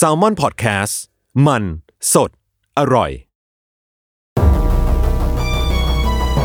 [0.00, 0.94] Salmon Podcast
[1.46, 1.62] มัน
[2.14, 2.30] สด
[2.78, 3.10] อร่อย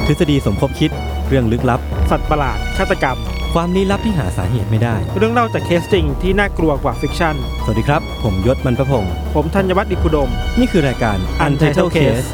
[0.06, 0.92] ทฤษฎีสมคบคิด
[1.28, 3.18] เรื่องลึกลับ สัตว์ประหลาดฆาตกรรม
[3.54, 12.28] ความลี้ลับที่หาสาเหตุไม่ได้ เรื่องเล่าจากเคสจริงที่น่ากลัวกว่า fiction สวัสดีครับ ผมยชญ์ บรรพพงศ์ผมธัญวัฒน์อิพภูดม นี่คือรายการ Untitled Case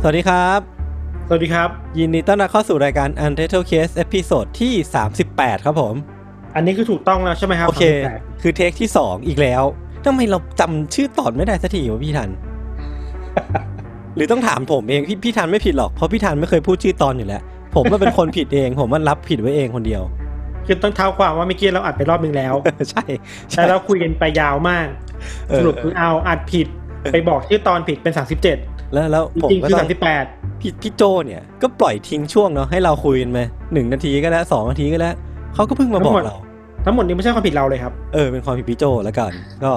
[0.00, 0.73] สวัสดีครับ
[1.28, 4.72] สวัสดีครับ ยินดีต้อนรับเข้าสู่รายการ Untitled Case episode ที่
[5.20, 5.94] 38 ครับผม
[6.54, 9.62] อันนี้คือถูกต้องแล้วใช่ไหมครับโอเค38คือ take ที่ 2 อีกแล้ว
[10.04, 12.30] ทำไมเราจำชื่อตอนไม่ได้สักทีวะพี่ทัน
[14.16, 17.42] หรือต้องถามผมเอง พี่พี่ทันไม่ผิดหรอก เพราะพี่ทันไม่เคยพูดชื่อตอนอยู่แล้ว
[17.74, 20.02] ผมมันเป็นคนผิดเอง ผมมันรับผิดไว้เองคนเดียว
[20.66, 22.54] คือต้องเท้าความว่าเมื่อกี้เราอัดไปรอบนึงแล้ว
[22.90, 23.04] ใช่
[23.50, 24.86] ใช่แต่เราคุยกันไปยาวมาก
[25.48, 26.66] เออสรุปคือเอาอัดผิด
[27.12, 33.38] ไปบอกชื่อตอนผิดเป็น 37 แล้วแล้วจผมริงๆก็คือต้อง38 พี่พี่โจเนี่ยก็ปล่อยทิ้งช่วงเนาะให้เราคุยกันไป
[33.72, 35.14] หนึ่งนาทีก็แล้วสองนาทีก็แล้ว
[35.54, 36.36] เขาก็เพิ่งมาบอกเรา
[36.84, 39.32] ทั้งหมดนี้ไม่ใช่ความผิดเราเลยครับ เออเป็นความผิดพี่โจแล้วกัน
[39.64, 39.72] ก็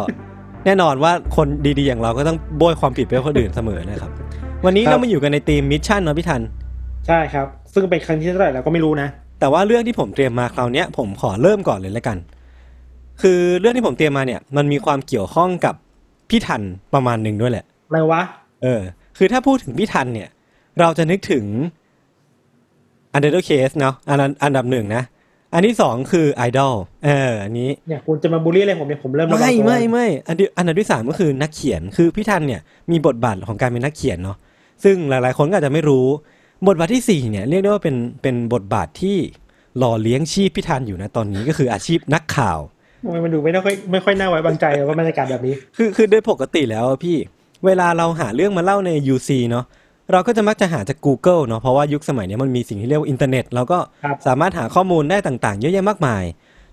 [0.66, 1.48] แน่นอนว่าคน
[1.80, 4.12] ดีๆอย่างเราก็ต้องโบ้ยความผิดไปให้คนอื่นเสมอนะครับ
[4.66, 6.42] วันนี้ครับเรามาอยู่กันในธีม mission เนาะพี่ทัน
[7.08, 9.08] ใช่ครับ ซึ่งเป็นครั้งที่เท่าไหร่เราก็ไม่รู้นะ
[9.40, 12.18] แต่ว่าเรื่องที่ผมเตรียมมาคราวเนี้ยผมขอเริ่มก่อนเลยแล้วกัน
[13.22, 15.76] คือเรื่องที่ผมเตรียมมาเนี่ย มันมีความเกี่ยวข้องกับ
[16.30, 16.62] พี่ทัน
[16.94, 18.22] ประมาณหนึ่งด้วยแหละอะไรวะ
[18.64, 18.82] เออ
[19.18, 20.30] คือถ้าพูดถึงพี่ทันเนี่ย
[20.80, 21.46] เราจะนึกถึง
[23.18, 25.04] u n d e r t a l Case เนาะอันนั้นอันดับหนึ่งนะ
[25.54, 26.76] อันที่สองคือ Idol
[27.06, 32.62] เอออันนี้เนี่ยคุณจะมาบูลลี่อะไรผมเนี่ยผมเริ่มระวังไม่ตัวไม่ไม่อันที่อันดับที่สามก็คือนักเขียนคือพี่ทันเนี่ย
[32.92, 34.38] มีบทบาทของการเป็นนักเขียนเนาะ
[34.84, 36.06] ซึ่งหลาย ๆ คนก็อาจจะไม่รู้
[36.68, 39.18] บทบาทที่สี่เนี่ยเรียกได้ว่าเป็นเป็นบทบาทที่
[39.78, 42.60] หล่อเลี้ยงชีพพี่ทันอยู่นะตอนนี้ก็คืออาชีพนักข่าว
[43.04, 47.18] ทำไมมันดูไม่ค่อยไม่ค่อยน่าไว้วางใจว่าบรรยากาศแบบนี้ คือคือโดยปกติแล้วอะพี่
[47.66, 49.66] เวลาเราหาเรื่องมาเล่าใน UC เนาะ
[50.12, 56.24] เราก็จะมักจะหาจาก Google เนาะเพราะว่ายุคสมัยเนี้ยมันมีสิ่งที่เรียกว่าอินเทอร์เน็ตเราก็ครับสามารถหาข้อมูลได้ต่างๆ เยอะแยะมากมาย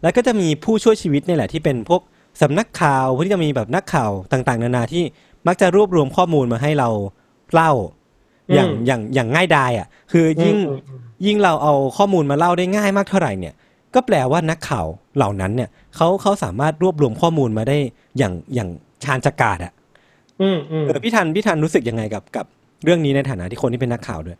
[0.03, 2.01] แล้วก็จะมีผู้ช่วยชีวิตเนี่ยแหละที่เป็นพวก
[2.43, 5.05] สำนักข่าวพวกที่จะมีแบบนักข่าวต่างๆ นานาที่
[5.47, 6.89] มักจะรวบรวมข้อมูลมาให้เรา
[7.53, 7.73] เล่า
[8.55, 13.55] อย่างอืมอย่างอย่างง่ายดายอะ คือยิ่งอืมอืมยิ่งเราเอาข้อมูลมาเล่าได้ง่ายมากเท่าไหร่เนี่ย
[13.95, 17.79] ก็แปลว่านักข่าวเหล่านั้นเนี่ยเขาเขาสามารถรวบรวมข้อมูลมาได้
[18.19, 18.69] อย่างอย่าง
[19.05, 19.73] ชาญฉกาจอะ
[20.43, 22.47] อืมอืมเออพี่ทันพี่ทันรู้สึกยังไงกับกับ
[22.85, 24.39] เรื่องนี้ในฐานะที่คนที่เป็นนักข่าวด้วย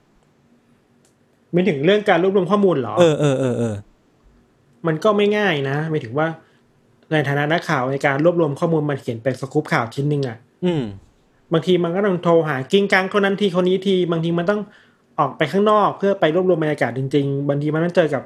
[1.53, 3.75] ไม่ถึงเรื่องการรวบรวมข้อมูลเหรอเออเออเออเออ
[4.87, 6.27] มันก็ไม่ง่ายนะหมายถึงว่า
[7.13, 10.83] ในฐานะนักข่าวในการรวบรวมข้อมูลมาเขียนเป็นสกู๊ปข่าวชิ้นหนึ่งอะอืม
[11.53, 14.61] บางทีมันก็ต้องโทรหากิ้งกังคนนั้นทีคนนี้ที บางทีมันต้อง
[15.19, 18.23] ออกไปข้างนอกเพื่อไปรวบรวมบรรยากาศจริง ๆ บางทีมันต้องเจอกับ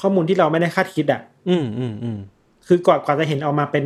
[0.00, 2.18] ข้อมูลที่เราไม่ได้คาดคิดอะอืมอืมอืม
[2.66, 3.84] คือกว่ากว่าจะเห็นออกมาเป็น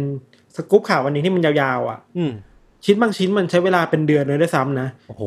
[0.57, 2.33] สกู๊ปข่าววันนี้ที่มันยาวๆอะอืม
[2.85, 5.23] ชิ้นบางชิ้นมันใช้เวลาเป็นเดือนเลยด้วยซ้ำนะ โอ้โห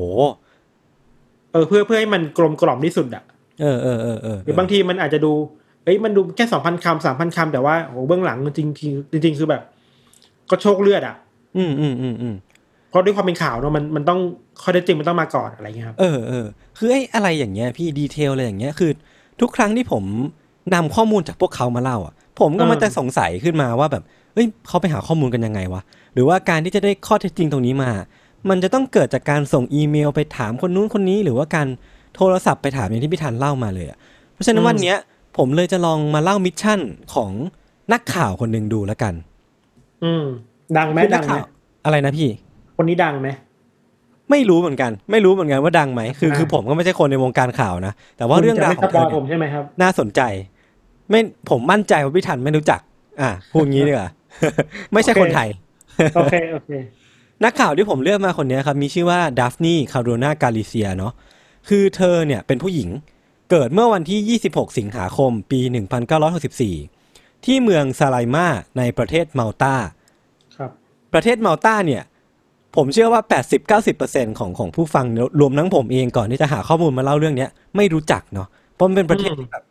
[1.54, 3.24] เออเพื่อเพื่อให้มันกลมกล่อมที่สุดอะ
[3.62, 5.32] เออเออเออเออหรือบางทีมันอาจจะดู
[5.84, 8.70] เอ้ยมันดูแค่สองพันคำสามพันคำแต่ว่าโอ้โหเบื้องหลังจริง
[9.12, 9.62] จริงจริงๆคือแบบ
[10.50, 11.16] ก็โชคเลือดอะ
[11.58, 12.36] อืมอืมอืมอืม
[12.90, 14.20] เพราะด้วยความเป็นข่าวเนอะมันมันต้อง
[14.62, 16.46] ข้อเท็จจริงมันต้องมาก่อนอะไรเงี้ยครับเออเออ
[16.78, 18.92] คือไอ้อะไรอย่างเงี้ยพี่ดีเทลอะไรอย่างเงี้ยคือ
[19.42, 20.04] ทุกครั้งที่ผม
[20.74, 24.04] นำข้อมูลจากพวกเขามาเล่าอะ ผมก็มันจะสงสัยขึ้นมาว่าแบบ
[24.34, 25.82] เอ้ยเขาไปหาข้อมูลกันยังไงวะ
[26.14, 27.92] หรือว่าการที่จะได้ข้อเท็จจริงตรงนี้มา
[28.50, 31.68] มันจะต้องเกิดจากการส่งอีเมลไปถามคนนู้นคนนี้ หรือว่าการ
[32.16, 33.98] โทรศัพท์ไปถามอย่างที่พี่ทันเล่ามาเลยอะ
[34.34, 34.98] เพราะฉะนั้นวันเนี้ย
[35.38, 36.80] ผมเลยจะลองมาเล่ามิชชั่น
[37.14, 37.32] ของ
[37.94, 39.14] นักข่าวคนหนึ่งดูแล้วกัน
[40.04, 40.24] อืม
[40.78, 41.46] ดังไหมคือนัดักงไหมข่าว
[41.86, 42.30] อะไรนะพี่
[42.78, 43.30] คนนี้ดังไหม
[44.32, 50.22] ไม่รู้เหมือนกัน ไม่รู้เหมือนกันว่าดังไหมคืออ่าคือผมก็ไม่ใช่คนในวงการข่าวนะแต่ว่าเรื่องราวคุณขจะองไม่สเธปออยเนี่ผยมใช่ไหมครับน่าสนใจ
[51.10, 52.80] ไม่ผมมั่นใจว่าพี่ทันไม่รู้จัก
[53.22, 54.10] อะพูดงี้ดีกว่า
[54.94, 55.48] ไม่ใช่โอเคคนไทย
[56.16, 56.72] โอเคโอเค
[57.44, 61.14] นักข่าวที่ผมเลือกมาคนเนี้ยครับมีชื่อว่าดัฟนีคาโรนากาลิเซียเนาะ
[61.70, 62.90] คือเธอเนี่ยเป็นผู้หญิง
[63.52, 65.62] เกิดเมื่อวันที่ 26 สิงหาคม ปี
[66.74, 68.46] 1964 ที่เมืองซาไลมา
[68.78, 69.76] ในประเทศมัลตา
[70.58, 70.72] ครับ
[71.14, 72.04] ประเทศมัลตาเนี่ย
[72.76, 73.22] ผมเชื่อว่า
[73.80, 75.06] 80-90%ของของผู้ฟัง
[75.40, 79.64] รวมทั้งผมเองก่อนที่จะหาข้อมูลมาเล่าเรื่องเนี้ยไม่รู้จักเนาะเพราะมันเป็นประเทศที่แบบ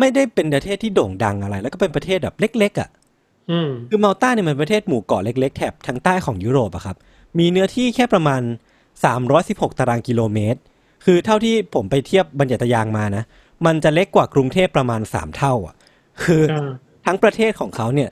[0.00, 3.03] ไม่ได้เป็นประเทศที่โด่งดังอะไร แล้วก็เป็นประเทศแบบเล็ก ๆอะ่ะอืม
[3.90, 6.96] คือมัลตาเนี่ยมันเป็นประเทศหมู่เกาะเล็กๆแถบทางใต้ของยุโรปอะครับ
[7.38, 8.42] มีเนื้อที่แค่ประมาณ
[9.10, 10.60] 316 ตารางกิโลเมตร
[11.04, 13.24] คือเท่าที่ผมไปเทียบบรรยัตยางมานะ
[13.66, 15.74] มันจะเล็กกว่ากรุงเทพประมาณสามเท่าอะ
[16.24, 16.70] คืออ่า
[17.06, 18.10] ทั้งประเทศของเขาเนี่ย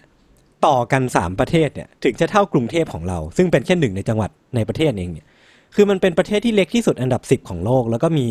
[0.67, 5.27] ต่อกันสามประเทศเนี่ยถึงจะเท่ากรุงเทพของเรา ซึ่งเป็นแค่หนึ่งในจังหวัดในประเทศเองเนี่ย
[5.75, 8.27] คือมันเป็นประเทศที่เล็กที่สุดอันดับสิบของโลก แล้วก็มี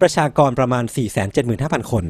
[0.00, 2.04] ประชากรประมาณ4 7 5 0 0 0คน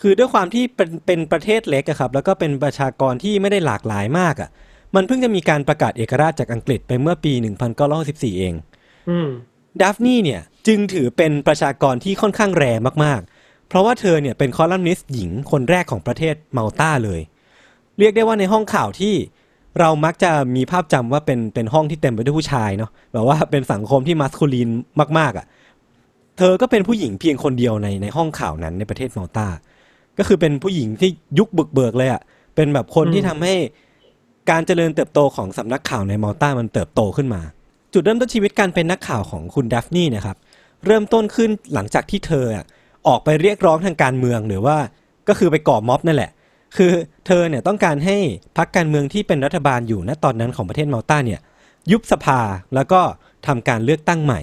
[0.00, 4.50] คือด้วยความที่เป็นเป็นประเทศเล็กอะครับแล้วก็เป็นประชากรที่ไม่ได้หลากหลายมากอะ
[4.94, 7.32] มันเพิ่งจะมีการประกาศเอกราชจากอังกฤษไปเมื่อปี
[7.86, 8.54] 1964 เอง
[9.10, 9.28] อืม
[9.80, 12.64] ดัฟนี่เนี่ยจึงถือเป็นประชากรที่ค่อนข้างแร
[13.04, 17.20] มากๆ เพราะว่าเธอเนี่ยเป็นคอลัมนิสต์หญิงคนแรกของประเทศเมาตาเลย
[17.98, 19.14] เรียกได้ว่าในห้องข่าวที่
[19.78, 24.68] เรามักจะมีภาพจำว่าเป็นเป็นห้องที่เต็มไปด้วยผู้ชายเนาะแบบว่าเป็นสังคมที่มัสคูลีน
[25.18, 25.46] มาก ๆอะ่ะ
[26.38, 29.48] เธอก็เป็นผู้หญิงเพียงคนเดียวในในห้องข่าวนั้นในประเทศเมาตา
[30.18, 32.22] ก็คือเป็นผู้หญิงที่ยุคบึกเบิกเลยอะ่ะ
[32.54, 33.54] เป็นแบบคนที่ทำให้
[34.50, 37.42] การเจริญเติบโตของสำนักข่าวในเมาตามันเติบโตขึ้นมา
[37.92, 40.36] จุดเริ่มต้นชีวิตการเป็นนักข่าวของคุณดัฟนี่นะครับ
[40.86, 42.64] เริ่มต้นขึ้นหลังจากที่เธออะ
[43.06, 44.76] ออกไปเรียกร้องทางการเมืองหรือว่า
[45.28, 46.30] ก็คือไปก่อม็อบนั่นแหละ
[46.76, 46.92] คือ
[47.26, 48.16] เธอเนี่ยต้องการให้
[48.56, 51.40] พรรคการเมืองที่เป็นรัฐบาลอยู่ณตอนนั้นของประเทศมาลตาเนี่ย
[51.90, 52.40] ยุบสภา
[52.74, 53.00] แล้วก็
[53.46, 54.40] ทำการเลือกตั้งใหม่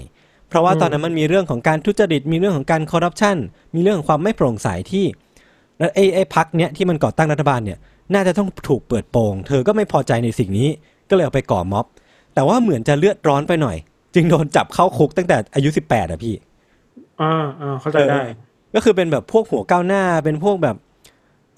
[0.49, 3.37] เพราะว่าตอนนั้นมันมีเรื่องของการทุจริตมีเรื่องของการคอร์รัปชัน
[3.75, 5.05] มีเรื่องของความไม่โปร่งใสที่
[5.79, 7.77] แล้วไอ้ไอ้พรรคเนี้ยที่มันก่อตั้งรัฐบาลเนี่ย
[8.13, 10.69] น่าจะต้องถูกเปิดโปง เธอก็ไม่พอใจในสิ่งนี้
[11.09, 11.85] ก็เลยเอาไปก่อม็อบ
[12.33, 13.77] แต่ว่าเหมือนจะเลือดร้อนไปหน่อย
[14.15, 16.35] จึงโดนจับเข้าคุกตั้งแต่อายุ 18อะพี่
[17.21, 18.29] อ่าอ่าเข้าใจได้เออ
[18.75, 20.75] ก็คือเป็นแบบพวกหัวก้าวหน้าเป็นพวกแบบ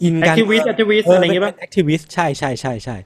[0.03, 2.97] อินการ activist activist อะไรอย่างเงี้ยป่ะ activist ใช่ใช่ใช่ใช่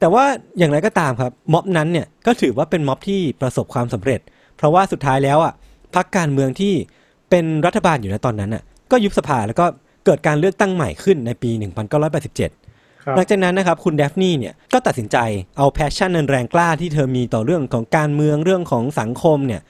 [0.00, 0.24] แต่ว่า
[0.58, 4.20] อย่างไรก็ตามครับม็อบนั้นเนี่ยก็ถือว่าเป็นม็อบที่ประสบความสำเร็จ
[4.56, 5.52] เพราะว่าสุดท้ายแล้วอะ
[5.94, 6.74] พรรคการเมืองที่
[7.30, 9.66] เป็นรัฐบาลอยู่ในตอนนั้นอะก็ยุบสภาแล้วก็
[10.04, 11.50] เกิดการเลือกตั้งใหม่ขึ้นในปี
[12.22, 15.16] 1987ครับหลังจากนั้นนะครับคุณเดฟนี่เนี่ยก็ตัดสินใจ
[15.58, 19.60] เอาแพชชั่นอันแรงกล้าที่เธอมีต่อเรื่องของการเมืองเรื่องของสังคมเนี่ย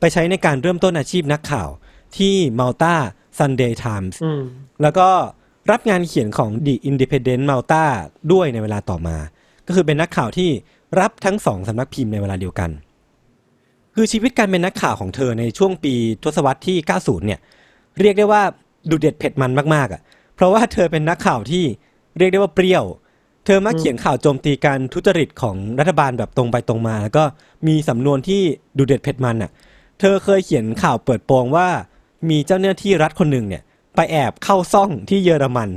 [0.00, 1.68] ไปใช้ในการเริ่มต้นอาชีพนักข่าว
[2.16, 2.94] ที่ Malta
[3.38, 4.42] Sunday Times อืม
[4.82, 5.08] แล้วก็
[5.70, 7.84] รับงานเขียนของ The Independent Malta
[8.32, 9.16] ด้วยในเวลาต่อมา
[9.66, 10.50] ก็คือเป็นนักข่าวที่
[11.00, 12.70] รับทั้งสองสำนักพิมพ์ในเวลาเดียวกัน
[13.94, 17.40] คือชีวิตการเป็นนักข่าวของเธอในช่วงปีทศวรรษที่ 90 เนี่ย
[18.00, 18.42] เรียกได้ว่า
[18.90, 20.00] ดุเด็ดเผ็ดมันมากๆอะ
[20.34, 21.64] เพราะว่าเธอเป็นนักข่าวที่
[22.18, 22.84] เรียกได้ว่าเปรี้ยว
[23.46, 27.24] เธอมักเขียนข่าวโจมตีการทุจริตของรัฐบาลแบบตรงไปตรงมา แล้วก็
[27.66, 28.40] มีสำนวนที่
[28.78, 29.50] ดุเด็ดเผ็ดมันอะ
[30.00, 31.68] เธอเคยเขียนข่าวเปิดโปงว่า
[32.30, 33.62] มีเจ้าหน้าที่รัฐคนหนึ่งเนี่ย
[33.96, 35.70] ไปแอบเข้าซ่องที่เยอรมัน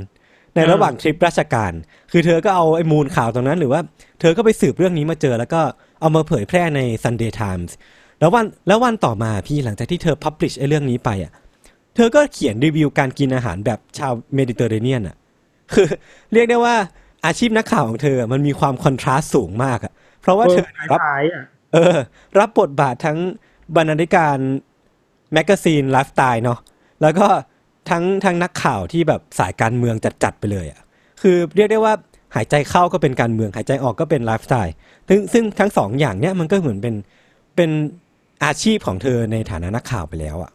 [0.56, 1.72] ในระหว่างทริปราชการ
[2.12, 3.82] คือเธอก็เอาไอ้มูลข่าวตรงนั้น หรือว่า
[4.20, 5.62] เธอก็ไปสืบเรื่องนี้มาเจอ แล้วก็
[6.00, 7.72] เอามาเผยแพร่ใน Sunday Times
[8.20, 11.32] แล้ววันแล้ววันต่อมาพี่หลังจากที่เธอ publish ไอ้เรื่องนี้ไปอะ
[11.96, 15.18] เธอก็เขียนรีวิวการกินอาหารแบบชาวเมดิเตอร์เรเนียนอะ
[15.74, 15.88] คือ
[16.34, 16.76] เรียกได้ว่า
[17.26, 21.44] อาชีพนักข่าวของเธอมันมีความ contrast สูงมากอะ เพราะว่าเธอรับขายๆอะ
[21.74, 21.98] เออ
[22.40, 23.18] รับบทบาททั้ง
[23.76, 24.38] บรรณาธิการ
[25.34, 26.60] magazine lifestyle เนาะ
[27.02, 27.28] แล้วก็
[27.90, 30.82] ทั้งทั้งนักข่าวที่แบบสายการเมืองจัดๆไปเลยอะ่ะ
[31.22, 31.94] คือเรียกได้ว่า
[32.36, 34.74] หายใจเข้าก็เป็นการเมืองหายใจออกก็เป็นไลฟ์สไตล์
[35.10, 36.96] ซึ่งซึ่งทั้งสองอย่างเนี้ยมันก็เหมือนเป็น
[37.56, 37.70] เป็น
[38.46, 40.52] อาชีพของเธอในฐานะนักข่าวไปแล้วอะ่ะ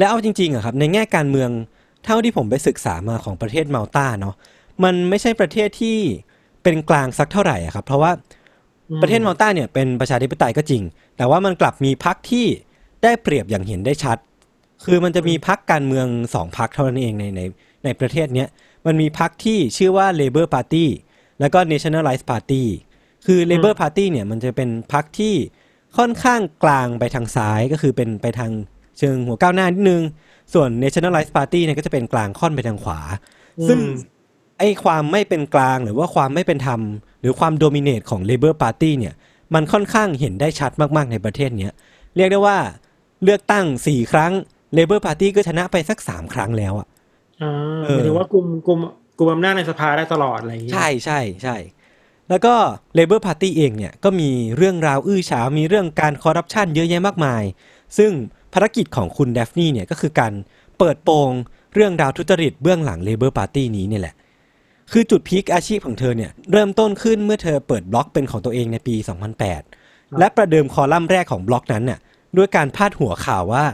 [0.00, 1.50] แล้วเอาจริงๆอะครับในแง่การเมือง
[2.04, 4.34] เท่าที่ผมไปศึกษามาของประเทศมาลตาเนาะ
[4.84, 5.98] มันไม่ใช่ประเทศที่
[6.62, 8.12] เป็นกลางสักเท่าไหร่อะครับ เพราะว่า
[9.02, 10.82] ประเทศมาลตาเนี่ยเป็นประชาธิปไตยก็จริง
[11.16, 12.46] แต่ว่ามันกลับมีพรรคที่
[13.02, 14.18] ได้เปรียบอย่างเห็นได้ชัด
[14.84, 17.40] คือมันจะมีพรรคการเมืองสองพรรคเท่านั้นเองในใน
[17.84, 18.48] ในประเทศเนี้ย
[18.86, 20.86] มันมีพรรคที่ชื่อว่า Labour Party
[21.40, 22.62] แล้วก็ Nationalist Party
[23.26, 25.34] คือ Labour Party เนี่ยมันจะเป็นพรรคที่
[25.98, 28.52] ค่อนข้างกลางไปทางซ้ายก็คือเป็นไปทาง
[29.00, 30.02] เชิงหัวก้าวหน้านิดนึง
[30.54, 33.00] ส่วน Nationalist Party เนี่ยก็จะเป็นกลางค่อนไปทางขวา
[33.68, 33.78] ซึ่ง
[34.58, 36.80] ไอ้ความไม่เป็นกลางหรือว่าความไม่เป็นธรรม
[37.20, 39.14] หรือความโดมิเนตของ Labour Party เนี่ย
[39.54, 41.72] มันค่อนข้างเห็นได้ชัดมากๆในประเทศเนี้ย
[42.16, 42.58] เรียกได้ว่า
[43.24, 44.32] เลือกตั้งสี่ครั้ง
[44.76, 46.86] Labour Party ก็ชนะไปสักสามครั้งแล้วอะ
[47.42, 47.52] อ่า
[47.84, 48.78] เอหอมายถึงว่ากลุ่มกลุ่ม
[49.18, 51.56] กลุ่มอำนาจในสภาได้ตลอดอะไรอย่างเงี้ยใช่ใช่ใช่
[52.28, 52.54] แล้วก็
[52.98, 57.42] Labour Party เองเนี่ยก็มีเรื่องราวอื้อฉาวมีเรื่องการคอร์รัปชันเยอะแยะมากมาย
[57.98, 58.12] ซึ่ง
[58.54, 60.32] ภารกิจของคุณเดฟนี่เนี่ยก็คือการ
[60.78, 61.30] เปิดโปง
[61.74, 64.14] เรื่องราวทุจริตเบื้องหลัง Labour Party นี้เนี่ยแหละ
[64.92, 68.94] คือจุด peak อาชีพของเธอเนี่ยเริ่มต้นขึ้นเมื่อเธอเปิดบล็อกเป็นของตัวเองในปี
[69.56, 71.98] 2008 และประเดิมคอลัมน์แรกของบล็อกนั้นน่ะ
[72.36, 73.64] ด้วยการพาดหัวข่าวว่า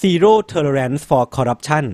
[0.00, 1.84] zero tolerance for corruption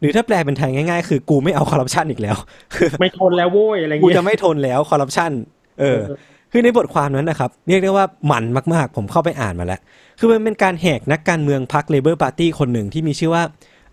[0.00, 2.36] หรือถ้าแปลเป็นไทยง่ายๆ คือกูไม่เอาคอร์รัปชันอีกแล้ว
[2.76, 5.32] คือไม่ทนแล้วโว้ยอะไรกูเงี้ยจะไม่ทนแล้วคอร์รัปชัน
[5.80, 6.16] เออเออ
[6.52, 9.80] คือในบทความนั้นนะครับเรียกได้ว่ามันมากๆ ผมเข้าไปอ่านมาแล้ว
[10.18, 13.42] คือมันเป็นการแหกนักการเมืองพรรค Labour Party คนหนึ่งที่มีชื่อว่า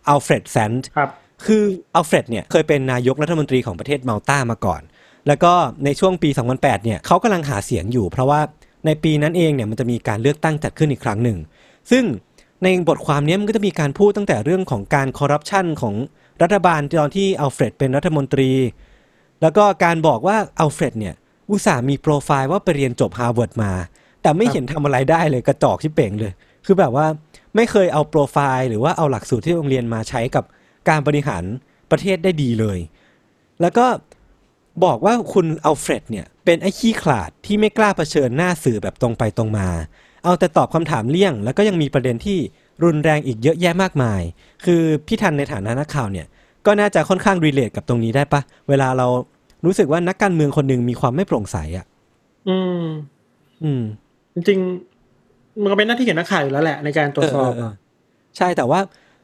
[0.08, 1.10] อัลเฟรดแซนต์ครับ
[1.46, 1.64] คือ
[1.96, 4.82] อัลเฟรดเนี่ยเคยเป็นนายกรัฐมนตรีของประเทศมาลตามาก่อน
[5.28, 5.54] แล้วก็
[5.86, 8.42] ในช่วงปี 2008 เนี่ยเขากำลังหาเสียงอยู่ เพราะว่า
[8.86, 11.38] ในปีนั้นเองเนี่ยมันจะมีการเลือกตั้งจัดขึ้นอีกครั้งหนึ่ง
[11.92, 12.04] ซึ่ง
[12.64, 15.96] ในบทความเนี้ยมันก็จะมีการพูดตั้งแต่เรื่องของการคอร์รัปชันของ
[16.42, 18.50] รัฐบาลตอนที่อัลเฟรดเป็นรัฐมนตรี
[19.42, 21.16] แล้วก็การบอกว่าอัลเฟรดเนี่ย
[21.50, 23.72] อุตส่าห์มีโปรไฟล์ว่าไปเรียนจบฮาร์วาร์ดมา
[24.22, 26.34] แต่ไม่เห็นทำอะไรได้เลยกระจอกชิบเป๋งเลย
[26.66, 27.06] คือแบบว่า
[27.56, 30.44] ไม่เคยเอาโปรไฟล์หรือว่าเอาหลักสูตรที่โรงเรียนมาใช้กับ
[30.90, 31.44] การบริหาร
[31.92, 32.80] ประเทศได้ดีเลย
[33.62, 33.86] แล้วก็
[34.84, 39.68] บอกว่าคุณอัลเฟรดเนี่ยเป็นไอ้ขี้ขลาดที่ไม่กล้าเผชิญหน้าสื่อแบบตรงไปตรงมา
[40.24, 42.38] เอาแต่ตอบคำถามเลี่ยง แล้วก็ยังมีประเด็นที่
[42.84, 44.22] รุนแรงอีกเยอะแยะมากมาย
[44.66, 46.28] คือพี่ทันในฐานะนักข่าวเนี่ย
[46.66, 49.08] ก็น่าจะค่อนข้าง relate กับตรงนี้ได้ปะเวลาเรา
[49.66, 51.86] รู้สึกว่านักการเมืองคนหนึ่งมีความไม่โปร่งใสอะ
[52.50, 52.84] อืม
[53.64, 53.84] อืม
[54.36, 58.80] จริงๆมันก็เป็นหน้าที่ของนักข่าวอยู่แล้วแหละในการตรวจสอบเเเใช่แต่ว่า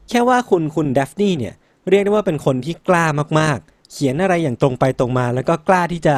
[0.10, 1.54] แค่ว่าคุณคุณเดฟนี่เนี่ย
[1.90, 3.06] เรียกได้ว่าเป็นคนที่กล้า
[3.40, 6.16] มากๆ เขียนอะไรอย่างตรงไปตรงมา แล้วก็กล้าที่จะ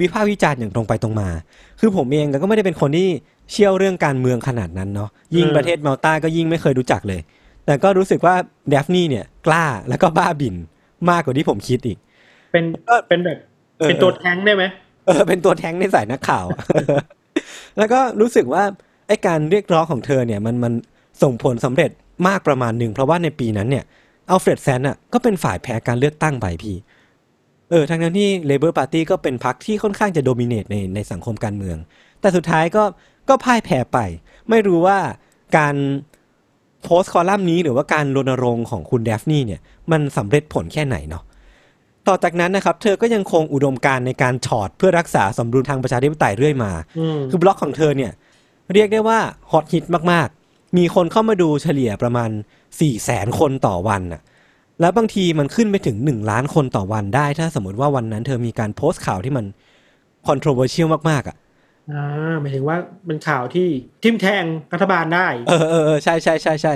[0.00, 1.28] วิพากษ์วิจารณ์อย่างตรงไปตรงมา
[1.80, 3.08] คือผมเองก็ไม่ได้เป็นคนที่
[3.50, 7.20] เชี่ยวเรื่องการเมืองขนาดนั้นเนาะยิ่งประเทศมาลตาก็ยิ่งไม่เคยรู้จักเลย
[7.66, 8.34] แต่ก็รู้สึกว่า
[8.68, 10.56] เดฟนี่เนี่ย กล้าแล้วก็บ้าบิ่น
[11.10, 11.98] มากกว่าที่ผมคิดอีก
[12.52, 12.64] เป็น
[13.08, 13.38] เป็นแบบ
[13.78, 14.64] เออเป็นตัวแท้งได้ไหม
[15.06, 16.60] เออเป็นตัวแท้งในสายนักข่าวอะ
[17.78, 18.64] แล้วก็รู้สึกว่า
[19.06, 20.72] ไอ้การเรียกร้องของเธอเนี่ยมันมัน
[21.22, 21.90] ส่งผลสำเร็จ
[22.28, 23.84] มากประมาณหนึ่ง เพราะว่าในปีนั้นเนี่ย
[24.30, 26.76] อัลเฟรดแซนต์อะก็เป็นฝ่ายแพ้การเลือกตั้งไปพี่
[27.70, 31.76] เออทั้งๆ ที่ Labour Party ก็เป็นพรรคที่ค่อนข้างจะ dominate ในในสังคมการเมือง
[32.20, 32.84] แต่สุดท้ายก็
[33.28, 33.98] ก็พ่ายแพ้ไป
[34.50, 34.98] ไม่รู้ว่า
[35.56, 35.74] การ
[36.82, 39.60] โพสต์คอลัมน์นี้หรือว่าการรณรงค์ของคุณเดฟนี่เนี่ย
[39.92, 41.22] มันสำเร็จผลแค่ไหนเนาะ
[42.08, 48.12] ต่อจากนั้นนะครับเธอก็ยังคงอุดมการณ์ในการฉอดเพื่อรักษาสมดุลทางประชาธิปไตยเรื่อยมาอืมคือบล็อกของเธอเนี่ย
[48.74, 49.18] เรียกได้ว่า
[49.50, 54.20] ฮอตฮิตมากๆ มีคนเข้ามาดูเฉลี่ยประมาณ4ี่แสนคนต่อวันน่ะ
[54.80, 59.44] แล้วบางทีมันขึ้นไปถึง 1 ล้านคนต่อวันได้ ถ้าสมมติว่าวันนั้นเธอมีการโพสต์ข่าวที่มัน
[60.28, 61.36] controversial มากๆอะ
[61.92, 63.66] อ่าหมายถึงว่าเป็นข่าวที่
[64.02, 66.74] ทิมแทงรัฐบาลได้เออเออเออใช่ใช่ใช่ใช่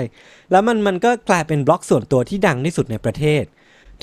[0.51, 3.43] แล้วมันมันก็กลายเป็นบล็อกส่วนตัวที่ดังที่สุดในประเทศ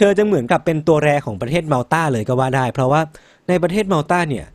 [0.01, 3.01] เธอจะเหมือนกับเป็นตัวแรของประเทศมาลตาเลยก็ว่าได้ เพราะว่า
[3.49, 4.47] ในประเทศมาลตาเนี่ย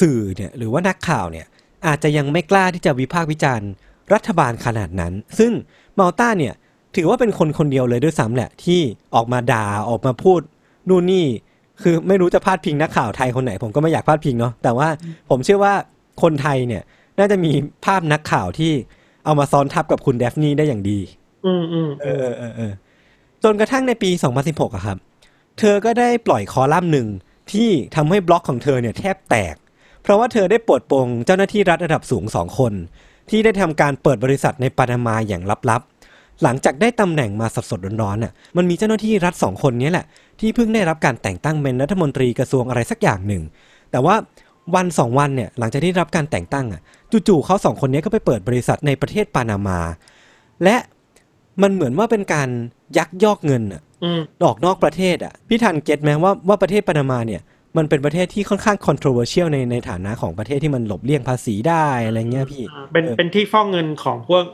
[0.00, 1.46] สื่อเนี่ยหรือว่านักข่าวเนี่ย
[1.86, 3.70] อาจจะยังไม่กล้าที่จะวิพากษ์วิจารณ์
[4.14, 5.52] รัฐบาลขนาดนั้น ซึ่ง
[5.98, 6.54] มาลตาเนี่ย
[6.96, 8.80] ถือว่าเป็นคนคนเดียวเลยด้วยซ้ำแหละที่
[9.14, 10.40] ออกมาด่าออกมาพูด
[10.88, 11.24] นู่นนี่
[11.82, 14.88] คือไม่รู้จะพาดพิงนักข่าวไทยคนไหน ผมก็ไม่อยากพาดพิงเนาะแต่ว่า
[15.30, 15.74] ผมเชื่อว่า
[16.22, 16.82] คนไทยเนี่ย
[17.18, 17.52] น่าจะมี
[17.84, 18.72] ภาพนักข่าวที่
[19.24, 20.98] เอามาซ้อนทับกับคุณเดฟนี่ได้อย่างดี
[21.46, 22.72] อืมอืมเออเออเออ
[23.44, 24.10] จนกระทั่งในปี
[24.42, 24.98] 2016อะครับ
[25.58, 27.08] เธอก็ได้ปล่อยคอลัมน์หนึ่ง
[27.52, 29.54] ที่ทำให้บล็อกของเธอเนี่ยแทบแตก
[30.02, 32.72] เพราะว่าเธอได้ปลดปลงเจ้าหน้าที่รัฐระดับสูงสองคน
[33.30, 40.06] ที่ได้ทำการเปิดบริษัทในปานามาอย่างลับๆ หลังจากได้ตำแหน่งมาสดๆร้อนๆน่ะ มันมีเจ้าหน้าที่รัฐสองคนนี้แหละ
[40.40, 43.42] ที่เพิ่งได้รับการแต่งตั้งเป็นรัฐมนตรีกระทรวงอะไรสักอย่างหนึ่ง
[43.90, 44.14] แต่ว่า
[44.74, 46.80] วันสองวันเนี่ยหลังจากที่ได้รับการแต่งตั้งอะ
[47.28, 49.78] จู่ๆเขาสองคนนี้ก็ไปเปิดบริษัทในประเทศปานามา
[50.64, 50.76] และ
[51.62, 52.48] มันเหมือนว่าเป็นการ
[52.98, 57.42] ยักยอกเงินอะอืมออกนอกประเทศอะพี่ทันเก็ตไหมว่าว่าประเทศปานามาเนี่ย
[57.76, 64.44] มันเป็นประเทศที่ค่อนข้าง controversial ในในฐานะของประเทศที่มันหลบเลี่ยงภาษีได้อะไรเงี้ยพี่อ่าเป็นออเป็นที่ฟ้องเงินของพวก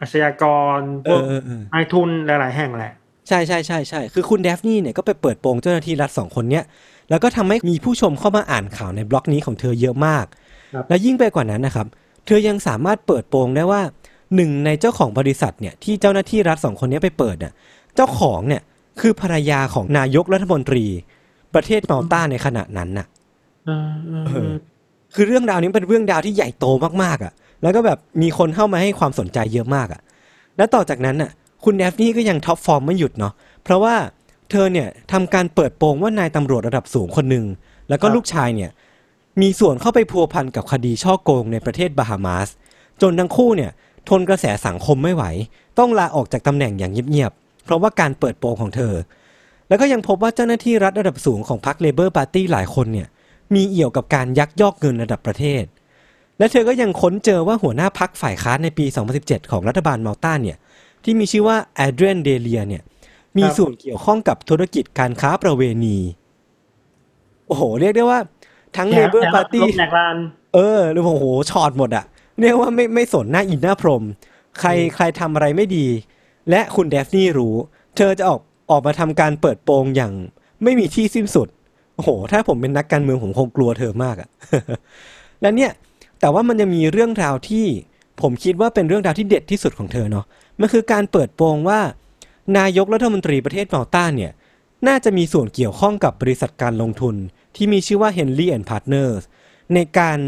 [0.00, 0.44] อาชญาก
[0.76, 2.92] รพเอวกอเออเออนายทุนหลาย ๆ แห่งแหละ
[3.28, 6.64] ใช่ใช่ใช่ใช่คือคุณเดฟนี่เนี่ยก็ไปเปิดโปงเจ้าหน้าที่รัฐสองคนเนี้ย
[7.10, 10.26] แล้วก็ทำให้มีผู้ชมเข้ามาอ่านข่าวในบล็อกนี้ของเธอเยอะมาก
[10.74, 11.86] ครับและยิ่งไปกว่านั้นนะครับ
[12.26, 13.82] เธอยังสามารถเปิดโปงได้ว่า
[14.36, 17.52] หนึ่งในเจ้าของบริษัทเนี่ยที่เจ้าหน้าที่รัฐสองคนนี้ไปเปิดน่ะ
[17.96, 18.62] เจ้าของเนี่ย
[19.00, 20.84] คือภรรยาของนายกรัฐมนตรี
[21.54, 23.06] ประเทศมาลตาในขณะนั้นน่ะ
[23.68, 24.50] อ่าอ่าเออ
[25.14, 26.66] คือเรื่องราวนี้เป็นเรื่องราวที่ใหญ่โต
[27.02, 30.00] มากๆอะ แล้วก็แบบมีคนเข้ามาให้ความสนใจเยอะมากอะ
[30.56, 31.30] แล้วต่อจากนั้นน่ะ
[31.64, 33.32] คุณเดฟนี่ก็ยัง top form ไม่หยุดเนาะ
[33.64, 33.94] เพราะว่า
[34.50, 37.44] เธอเนี่ยทำการเปิดโปงว่านายตำรวจระดับสูงคนหนึ่ง
[37.88, 38.70] แล้วก็ลูกชายเนี่ย
[39.40, 42.48] มีส่วนเข้าไปพัวพันกับคดีช่อโกงในประเทศบาฮามาส
[43.02, 43.70] จนทั้งคู่เนี่ย
[44.08, 45.24] ทนกระแสสังคมไม่ไหว
[45.78, 48.94] ต้องลาออกจากตำแหน่งอย่างเงียบๆ เพราะว่าการเปิดโปงของเธอ
[49.68, 53.08] แล้วก็ยังพบว่าเจ้าหน้าที่รัฐระดับสูงของพรรค Labour Party หลายคนเนี่ย
[53.54, 55.64] มีเอี่ยวกับการยักยอกเงินระดับประเทศ
[56.38, 58.84] และเธอก็ยังค้นเจอว่าหัวหน้าพักฝ่ายค้านในปี
[59.18, 60.56] 2017 ของรัฐบาลมาลตาเนี่ย
[61.04, 62.82] ที่มีชื่อว่าแอดเดรียนเดเลียเนี่ย
[63.38, 65.98] มีส่วนเกี่ยวข้องกับธุรกิจการค้าประเวณี
[67.46, 68.20] โอ้โห เรียกได้ว่า
[68.76, 70.16] ทั้งเลเบอร์ปาร์ตี้ลบแหลกลาน
[70.54, 72.04] เออหรือโอ้โหชอดหมดอะ
[72.40, 74.02] เรียกว่าไม่ไม่สนหน้าอินหน้าพรหม
[74.60, 75.86] ใครใครทำอะไรไม่ดี
[76.50, 77.54] และคุณเดฟนี่รู้
[77.96, 80.12] เธอจะออกออกมาทำการเปิดโปงอย่าง
[80.62, 81.48] ไม่มีที่สิ้นสุด
[81.94, 84.28] โอ้โห ถ้าผมเป็นนักการเมืองผมคงกลัวเธอมากอะ
[85.40, 85.70] และเนี่ย
[86.20, 87.66] แต่ว่ามันจะมีเรื่องราวที่
[88.20, 90.24] ผมคิดว่าเป็นเรื่องราวที่เด็ดที่สุดของเธอเนาะ
[90.60, 91.80] มันคือการเปิดโปงว่า
[92.58, 94.32] นายกรัฐมนตรีประเทศมาลตาเนี่ย
[94.88, 97.14] น่าจะมีส่วนเกี่ยวข้องกับบริษัทการลงทุน
[97.56, 99.22] ที่มีชื่อว่า Henley and Partners
[99.74, 100.18] ในการ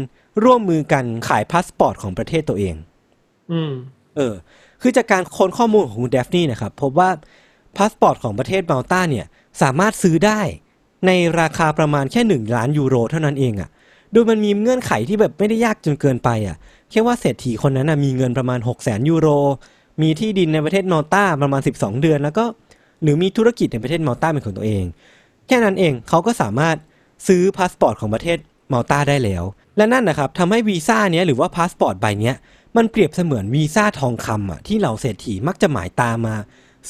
[0.43, 2.75] ร่วมมือกันขายพาสปอร์ตของประเทศตัวเอง
[3.51, 3.71] อืม
[4.15, 7.09] เออ คือจากการค้นข้อมูลของคุณเดฟนี่นะครับ พบว่า
[7.77, 9.25] พาสปอร์ตของประเทศมาลตาเนี่ย
[9.61, 10.39] สามารถซื้อได้
[11.07, 13.69] ในราคาประมาณแค่หนึ่งล้านยูโรเท่านั้นเองอะ่ะ
[14.11, 16.55] โดยมันมีเงื่อนไขที่แบบไม่ได้ยากเย็นเกินไปอะ่ะ
[16.91, 19.27] แค่ว่าเศรษฐีคนนั้นนะมีเงินประมาณ6 0 0 0 0ยูโร
[20.01, 22.45] มีที่ดินในประเทศมาลตาประมาณ12เดือน แล้วก็
[23.03, 24.83] หรือมีธุรกิจในประเทศมาลตาเป็นของตัวเอง
[25.47, 26.75] แค่นั้นเองเขาก็สามารถ
[27.27, 28.37] ซื้อพาสปอร์ตของประเทศ
[28.71, 29.43] มาลตาได้แล้ว
[29.77, 32.35] และนั่นนะครับทำให้วีซ่าเนี้ยหรือว่าพาสปอร์ตใบเนี้ย
[32.77, 36.35] มันเปรียบเสมือนวีซ่าทองคำอะที่เหล่าเศรษฐีมักจะหมายตามา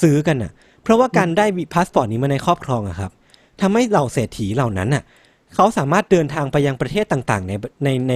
[0.01, 0.51] ซื้อกันอะ
[0.83, 3.11] เพราะว่าการได้พาสปอร์ตนี้มาในครอบครองอะครับ
[3.61, 5.03] ทำให้เหล่าเศรษฐีเหล่านั้นอะ
[5.55, 7.53] เขาสามารถเดินทางไปยังประเทศต่างๆ ใน
[7.83, 8.13] ในใน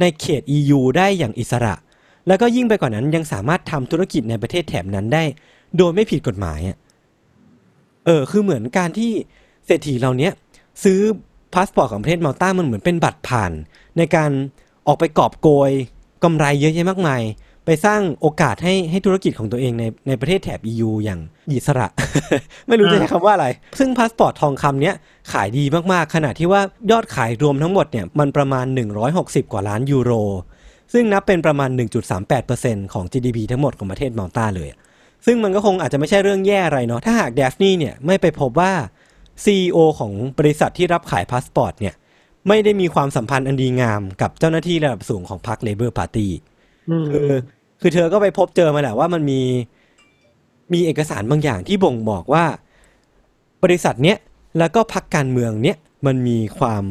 [0.00, 1.74] ในเขต EU ได้อย่างอิสระ
[2.26, 5.24] แล้วก็ยิ่งไปกว่านั้นยังสามารถทำธุรกิจในประเทศแถบนั้นได้
[5.76, 6.76] โดยไม่ผิดกฎหมายอะ
[8.06, 9.10] เออคือเหมือนการที่
[9.66, 10.30] เศรษฐีเหล่านี้
[10.84, 11.00] ซื้อ
[11.54, 13.52] พาสปอร์ตของประเทศมาลตามันเหมือนเป็นบัตรผ่าน
[13.96, 14.30] ในการ
[14.86, 15.70] ออกไปกอบโกย
[16.24, 17.22] กำไรเยอะแยะมากมาย
[17.66, 21.86] ไปสร้างโอกาสให้ให้ธุรกิจของตัวเองในในประเทศแถบ EU อย่างอิสระ
[22.68, 23.46] ไม่รู้จะใช้คำว่าอะไร
[23.78, 24.94] ซึ่งพาสปอร์ตทองคำเนี้ย
[25.32, 28.66] ขายดีมากๆ ขนาดที่ว่ายอดขายรวมทั้งหมดเนี่ยมันประมาณ
[29.08, 30.12] 160 กว่าล้านยูโร
[30.92, 31.70] ซึ่งนับเป็นประมาณ
[32.32, 34.68] 1.38%ของ GDP ทั้งหมดของประเทศมาลตาเลย
[35.26, 38.72] ซึ่งมันก็คงอาจจะไม่ใช่เรื่องแย่อะไรเนาะถ้าหากเดฟนี่เนี่ยไม่ไปพบว่า
[39.44, 41.94] CEO ของบริษัทที่รับขายพาสปอร์ตเนี่ย
[42.48, 46.30] ไม่ได้มีความสัมพันธ์อันดีงามกับเจ้าหน้าที่ระดับสูงของพรรค Labour Party
[46.90, 47.30] อืมคือ
[47.80, 49.40] คือเธอก็ไปพบเจอมาแหละว่ามันมี
[50.72, 52.44] มีเอกสารบางอย่างที่บ่งบอกว่า
[53.62, 54.18] บริษัทเนี้ย
[54.58, 56.84] แล้วก็พรรคการเมืองเนี้ยมันมีความ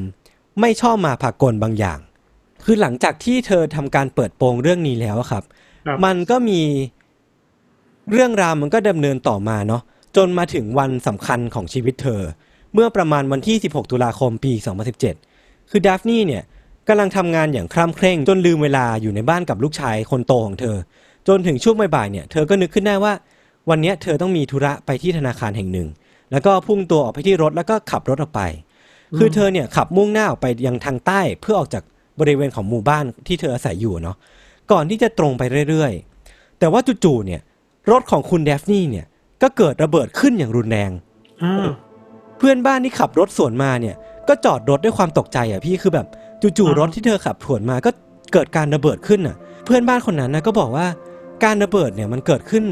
[0.59, 1.99] ไม่ชอบมาพากลบางอย่าง
[2.65, 5.43] คือหลังจากที่เธอทำการเปิดโปงเรื่องนี้แล้วอะครับ
[5.87, 6.61] ครับ มันก็มี
[8.11, 9.81] เรื่องราวมันก็ดำเนินต่อมาเนาะ
[10.15, 12.21] จนมาถึงวันสำคัญของชีวิตเธอ
[12.73, 14.53] เมื่อประมาณวันที่ 16 ตุลาคมปี
[15.11, 16.43] 2017 คือดาฟนี่เนี่ย
[16.87, 20.77] กำลังทำงานอย่างคร่ำเคร่ง จนลืมเวลาอยู่ในบ้านกับลูกชายคนโตของเธอ
[21.27, 23.13] จนถึงช่วงบ่ายๆเนี่ยเธอก็นึกขึ้นได้ว่า
[23.69, 25.87] วันนี้เธอต้องมีธุระไปที่ธนาคารแห่งหนึ่ง
[26.31, 28.41] แล้วก็พุ่งตัวออกไปที่รถแล้วก็ขับรถออกไป
[29.17, 31.83] คือเธอเนี่ยขับมุ่งหน้าออกไปยังทางใต้เพื่อออกจาก
[32.19, 34.17] บริเวณของหมู่บ้านที่เธออาศัยอยู่เนาะ
[34.71, 37.41] ก่อนที่จะตรงไปเรื่อยๆ แต่ว่าจู่ๆเนี่ย
[37.91, 39.05] รถของคุณเดฟนี่เนี่ย
[39.41, 40.91] ก็เกิดระเบิดขึ้นอย่างรุนแรง
[41.43, 41.69] อ้าว
[42.37, 43.95] เพื่อนบ้านที่ขับรถสวนมาเนี่ย
[44.27, 46.07] ก็จอดรถด้วยความตกใจอะพี่คือแบบ
[46.57, 47.89] จู่ๆรถที่เธอขับสวนมาก็
[48.33, 50.87] เกิดการระเบิดขึ้นอะ เพื่อนบ้านคนนั้นนะก็บอกว่า
[51.43, 52.63] การระเบิดเนี่ยมันเกิดขึ้น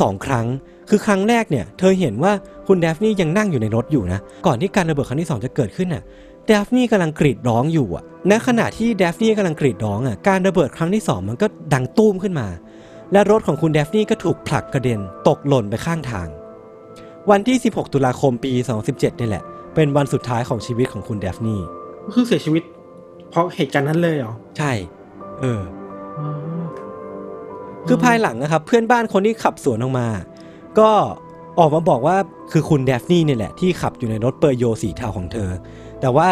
[0.00, 0.46] สองครั้ง
[0.88, 2.32] คือครั้งแรกเนี่ย เธอเห็นว่า
[2.66, 6.02] คุณเดฟนี่ยังนั่งอยู่ในรถอยู่นะ ก่อนที่การระเบิดครั้งที่สองจะเกิดขึ้นน่ะ
[6.46, 12.46] เดฟนี่กำลังกรีดร้องอยู่อะในขณะที่เดฟนี่กำลังกรีดร้องอะการระเบิดครั้งที่สองมันก็ดังตุ้มขึ้นมา
[13.14, 16.28] และรถของคุณเดฟนี่ก็ถูกผลักกระเด็นตกหล่นไปข้างทาง
[17.30, 18.52] วันที่ 16 ตุลาคมปี
[18.86, 21.60] 2017 นี่แหละ เป็นวันสุดท้ายของชีวิตของคุณเดฟนี่
[22.06, 22.62] ก็คือเสียชีวิต
[23.30, 24.72] เพราะเหตุการณ์นั้นเลยเหรอ ใช่
[25.40, 25.62] เออ
[26.18, 26.26] อ๋อ
[27.88, 30.08] คือภายหลังนะครับ เพื่อนบ้านคนที่ขับสวนออกมา
[30.78, 30.90] ก็
[31.58, 32.16] ออกมาบอกว่า
[32.52, 35.50] คือคุณเดฟนี่เนี่ยแหละที่ขับอยู่ในรถเปอร์โยสีเทาของเธอ
[36.00, 36.30] แต่ว่า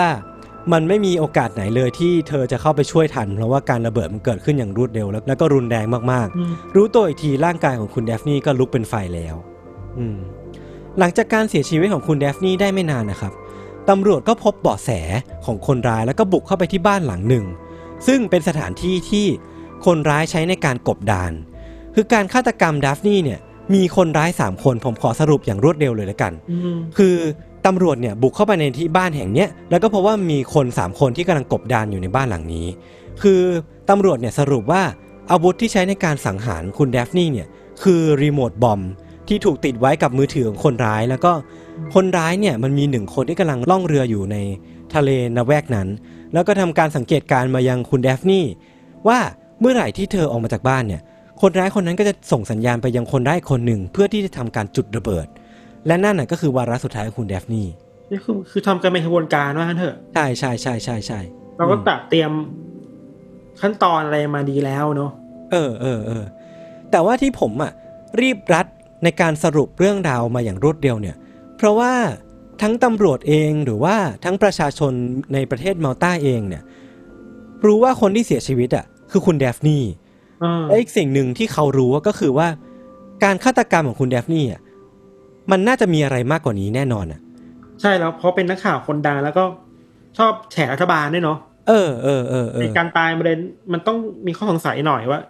[0.73, 9.35] มันไม่มีโอกาสไหนเลยที่เธอจะเข้าไปช่วยทัน เพราะว่าการระเบิดมันเกิดขึ้นอย่างรวดเร็วแล้วแล้วก็รุนแรงมากอืมๆรู้ตัวอีกทีร่างกายของคุณเดฟนี่ก็ลุกเป็นไฟแล้ว
[9.99, 10.17] อืม
[10.99, 13.33] หลังจากการเสียชีวิตของคุณเดฟนี่ได้ไม่นานนะครับ
[13.89, 14.91] ตำรวจก็พบเบาะแส
[15.45, 17.45] ของคนร้ายแล้วก็บุกเข้าไปที่บ้านหลังหนึ่ง
[18.07, 19.27] ซึ่งเป็นสถานที่ที่
[19.87, 21.33] คนร้ายใช้ในการกบดาน
[21.95, 23.41] คือการฆาตกรรมดัฟนี่เนี่ย
[23.75, 27.17] มีคนร้าย 3 คนผมขอสรุปอย่างรวดเร็วเลยละกันอืมคือ
[27.67, 32.67] ตำรวจเนี่ยบุกเข้าไปในที่บ้านแห่งเนี้ยแล้วก็พบว่ามีคน 3 คนที่กำลังกบดานอยู่ในบ้านหลังนี้
[33.23, 33.41] คือ
[33.91, 34.83] ตำรวจเนี่ยสรุปว่า
[35.31, 37.49] อาวุธที่ใช้ในการสังหารคุณเดฟนี่เนี่ย
[37.83, 38.81] คือรีโมทบอม
[39.29, 41.33] ที่ถูกติดไว้กับมือถือของคนร้าย แล้วก็
[41.95, 44.37] คนร้ายเนี่ยมันมีหนึ่งคนที่กำลังล่องเรืออยู่ใน
[44.95, 45.89] ทะเลนาแวกนั้น
[46.33, 48.45] แล้วก็ทำการสังเกตการมายังคุณเดฟนี่
[49.09, 49.19] ว่า
[49.61, 51.03] เมื่อไหร่ที่เธอออกมาจากบ้านเนี่ย
[51.41, 55.27] คนร้ายคนนั้นก็จะส่งสัญญาณไปยังคนร้ายคนหนึ่ง เพื่อที่จะทำการจุดระเบิด
[55.87, 57.67] และนั่นน่ะก็คือวาระสุดท้ายของคุณเดฟนี่
[58.11, 61.21] นี่คือคือทำกันเป็นขบวนการว่างั้นเถอะ ใช่ใช่ใช่ใช่ใช่
[61.59, 62.33] เราก็ตัดเตรียม
[63.61, 65.11] ขั้นตอนอะไรมาดีแล้วเนาะ
[65.53, 66.25] เออเออเออ
[66.91, 67.73] แต่ว่าที่ผมอะ
[68.21, 68.67] รีบรัด
[69.05, 71.17] ในการสรุปเรื่องราวมาอย่างรวดเร็วเนี่ย
[71.57, 71.93] เพราะว่า
[72.63, 74.93] ทั้งตำรวจเองหรือว่าทั้งประชาชน
[75.35, 76.63] ในประเทศมาลตาเองเนี่ย
[77.65, 79.83] รู้ว่าคนที่เสียชีวิตอะ คือคุณเดฟนี่
[80.43, 82.49] อ่าและอีกสิ่งหนึ่งที่เขารู้ก็คือว่า
[83.25, 84.61] การฆาตกรรมของคุณเดฟนี่อะ
[85.51, 87.21] มันน่าจะมีอะไรมากกว่านี้แน่นอนอะ
[87.81, 89.45] ใช่แล้วเพราะเป็นนักข่าวคนดังแล้วก็
[90.19, 93.39] ชอบแฉรัฐบาลด้วยเนาะเออเออเออเอในอการตายประเด็น
[93.73, 95.21] มันต้องมีข้อสงสัยหน่อยว่า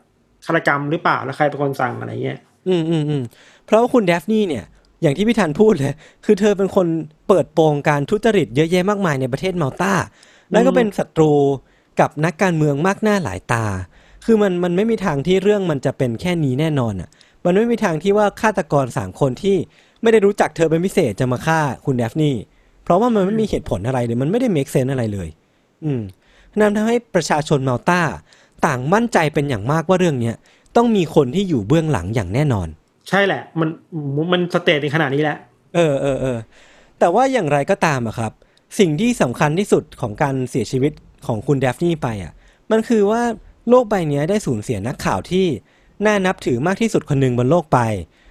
[0.45, 3.23] ฆาตกรรมหรือเปล่าแล้วใครเป็นคนสั่งอะไรเงี้ยอืมอืมอืม
[3.65, 4.65] เพราะว่าคุณเดฟนี่เนี่ย
[5.03, 5.95] อย่างที่พี่ธันพูดเลย
[6.25, 6.87] คือเธอเป็นคน
[7.29, 9.95] เปิดโปงการทุจริตเยอะแยะมากมายในประเทศมาลตา
[10.53, 11.33] แล้วก็เป็นศัตรู
[12.01, 13.67] กับนักการเมืองมากหน้าหลายตา
[14.25, 17.09] คือมันมันไม่มีทางที่เรื่องมันจะเป็นแค่นี้แน่นอนอะ
[17.45, 19.57] มันไม่มีทางที่ว่าฆาตกรสามคนที่
[20.03, 22.35] ไม่ได้รู้จักเธอเป็นพิเศษจะมาฆ่าคุณเดฟนี่
[22.85, 25.29] เพราะว่ามันไม่มีเหตุผลอะไรเลย มันไม่ได้เมคเซนอะไรเลย
[25.85, 26.01] อืม
[26.59, 28.03] นั่นทำให้ประชาชนมาลตา
[28.67, 30.35] ต่างมั่นใจเป็นอย่างมากว่าเรื่องเนี้ย
[30.77, 32.69] ต้องมีคนที่อยู่เบื้องหลังอย่างแน่นอน
[33.09, 33.69] ใช่แหละ มัน
[34.33, 35.37] มันสเตจในขนาดนี้แหละ
[35.75, 36.39] เออเออเออ
[36.99, 38.33] แต่ว่าอย่างไรก็ตามอะครับ
[38.79, 40.93] สิ่งที่สำคัญที่สุดของการเสียชีวิต
[41.27, 42.33] ของคุณเดฟนี่ไปอะ
[42.71, 43.23] มันคือว่า
[43.69, 45.47] โลกใบเนี้ยได้สูญเสียนักข่าวที่
[46.07, 48.22] น่านับถือมากที่สุดคนหนึ่งบนโลกไปอืม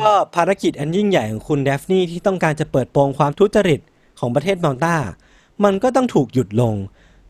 [0.00, 3.80] ก็ภารกิจอันยิ่งใหญ่ของคุณเดฟนี่ที่ต้องการจะเปิดโปงความทุจริต
[4.18, 4.96] ของประเทศมาลตา
[5.64, 6.74] มันก็ต้องถูกหยุดลง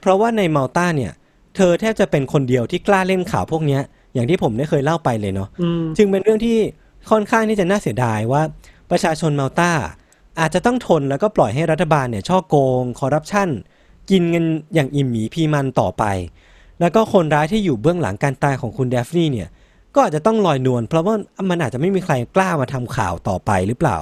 [0.01, 1.13] เพราะว่าในมาลตาเนี่ย
[1.57, 3.83] เธอแทบจะเป็นคนเดียวที่กล้าเล่นข่าวพวกเนี้ย
[4.15, 6.59] อย่างที่ผมได้เคยเล่าไปเลยเนาะอืมจึงเป็นเรื่องที่
[7.11, 8.43] ค่อนข้างที่จะน่าเสียดายว่า
[8.91, 9.73] ประชาชนมาลตา
[10.41, 13.49] อาจจะต้องทนแล้วก็ปล่อยให้รัฐบาลเนี่ยช่อโกง คอร์รัปชัน
[14.11, 16.05] กินเงินอย่างอิ่มหมีพีมันต่อไป
[16.81, 19.49] แล้วก็คนร้ายที่อยู่เบื้องหลังการตายของคุณเดฟนี่เนี่ย
[19.95, 21.15] ก็อาจจะต้องลอยนวลเพราะว่า
[21.51, 23.97] มันอาจจะไม่มีใครกล้ามาทำข่าวต่อไปหรือเปล่า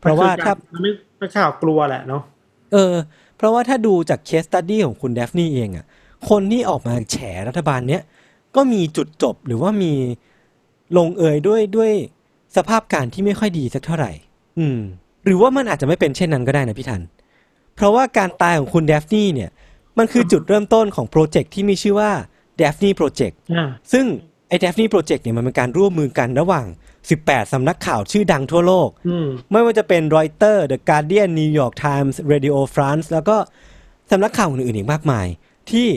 [0.00, 2.22] เพราะว่าถ้ามันไม่นักข่าวกลัวแหละเนาะ
[2.72, 2.94] เออ
[3.36, 5.84] เพราะว่าถ้าดูจาก case study ของคุณเดฟนี่เองอะ่ะ
[6.28, 7.16] คนที่ออกมาแฉ
[7.48, 8.02] รัฐบาลเนี้ย
[8.56, 9.92] ก็มีจุดจบหรือว่ามี
[10.96, 11.92] ลงเอยด้วยด้วย
[12.56, 14.12] สภาพการณ์ที่ไม่ค่อยดีสักเท่าไหร่
[14.58, 14.78] อืม
[15.24, 17.02] หรือว่ามันอาจจะไม่เป็นเช่นนั้นก็ได้นะพี่ทัน
[17.74, 19.50] เพราะว่าการตายของคุณเดฟนี่เนี่ย
[19.98, 22.10] มันคือจุดเริ่มต้นของโปรเจกต์ที่มีชื่อว่า
[22.60, 24.04] Daphne Project อ่าซึ่ง
[24.48, 26.66] ไอ้ Daphne Project เนี่ยมันเป็นการร่วมมือกันระหว่าง
[27.10, 33.36] 18 สำนักข่าวชื่อดังทั่วโลกอืมไม่ว่าจะเป็น Reuters The Guardian New York Times Radio France แล้วก็
[34.10, 35.26] สำนักข่าวอื่นๆอีกมากมาย
[35.70, 35.88] ที่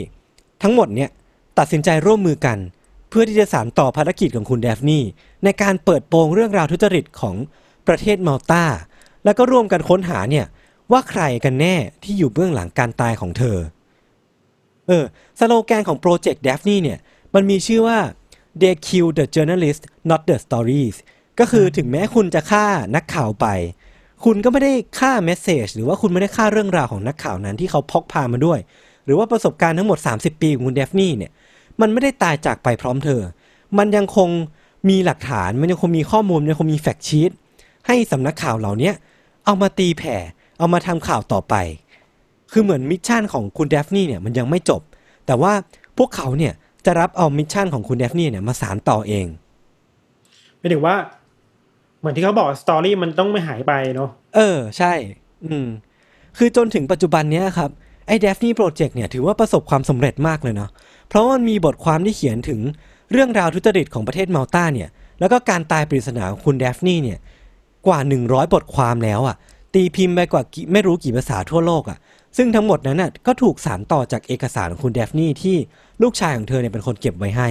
[0.62, 1.10] ทั้งหมดเนี่ย
[1.58, 2.58] ตัดสินใจร่วมมือกัน
[3.08, 5.04] เพื่อที่จะสานต่อภารกิจของคุณเดฟนี่
[5.44, 7.36] ในการเปิดโปงเรื่องราวทุจริตของ
[7.88, 8.64] ประเทศมาลตา
[9.24, 10.46] แล้วก็ร่วมกันค้นหาเนี่ย
[10.92, 13.58] ว่าใครกันแน่ที่อยู่เบื้องหลังการตายของเธอ
[14.86, 15.04] เออ
[15.38, 16.98] สโลแกนของโปรเจกต์ Daphne เนี่ย
[17.34, 17.98] มันมีชื่อว่า
[18.62, 20.96] they kill the journalist not the stories
[21.38, 23.46] ก็คือถึงแม้คุณจะฆ่านักข่าวไป
[24.24, 28.58] คุณก็ไม่ได้ฆ่าเมสเซจหรือว่าคุณไม่ได้ฆ่าเรื่องราวของนักข่าวนั้นที่เขาพกพามาด้วย
[29.04, 31.32] หรือว่าประสบการณ์ทั้งหมด 30 ปีของคุณเดฟนี่เนี่ย
[31.80, 33.22] มันไม่ได้ตายจากไปพร้อมเธอ
[33.78, 34.28] มันยังคง
[34.88, 37.30] มีหลักฐานมันยังคงมีข้อมูลมันยังคงมีแฟกต์ชีต
[37.86, 38.94] ให้สำนักข่าวเหล่าเนี้ย
[39.44, 40.16] เอามาตีแผ่
[40.58, 41.54] เอามาทำข่าวต่อไป
[42.52, 44.82] คือเหมือน mission ของคุณเดฟนี่เนี่ยมันยังไม่จบ
[45.26, 45.52] แต่ว่า
[45.98, 46.52] พวกเขาเนี่ย
[46.86, 49.26] จะรับเอา mission ของคุณเดฟนี่เนี่ยมาสานต่อเอง
[50.58, 50.94] หมายถึงว่า
[52.00, 54.92] เหมือนที่เขาบอก story มันต้องไม่หายไปเนาะเออ ใช่
[55.44, 55.68] อืม
[56.38, 57.70] คือจนถึงปัจจุบันเนี้ยครับ
[58.06, 60.70] ไอ้ Daphne Project เนี่ยถือว่าประสบความสำเร็จมากเลยเนาะ
[61.08, 62.60] เพราะว่ามันมีบทความที่เขียนถึง
[63.12, 64.88] เรื่องราวทุจริตของประเทศมาลตาเนี่ย
[65.20, 67.18] แล้วก็การตายปริศนาของคุณ Daphne เนี่ย
[67.86, 69.36] กว่า 100 บทความแล้วอะ่ะ
[69.74, 71.98] ตีพิมพ์ไปกว่ากี่ไม่รู้กี่ภาษาทั่วโลกอะ่ะ
[72.36, 75.56] ซึ่งทั้งหมดนั้นน่ะก็ถูกสานต่อจากเอกสารของคุณ Daphne ที่
[76.02, 77.48] ลูกชายของเธอเนี่ยเป็นคนเก็บไว้ให้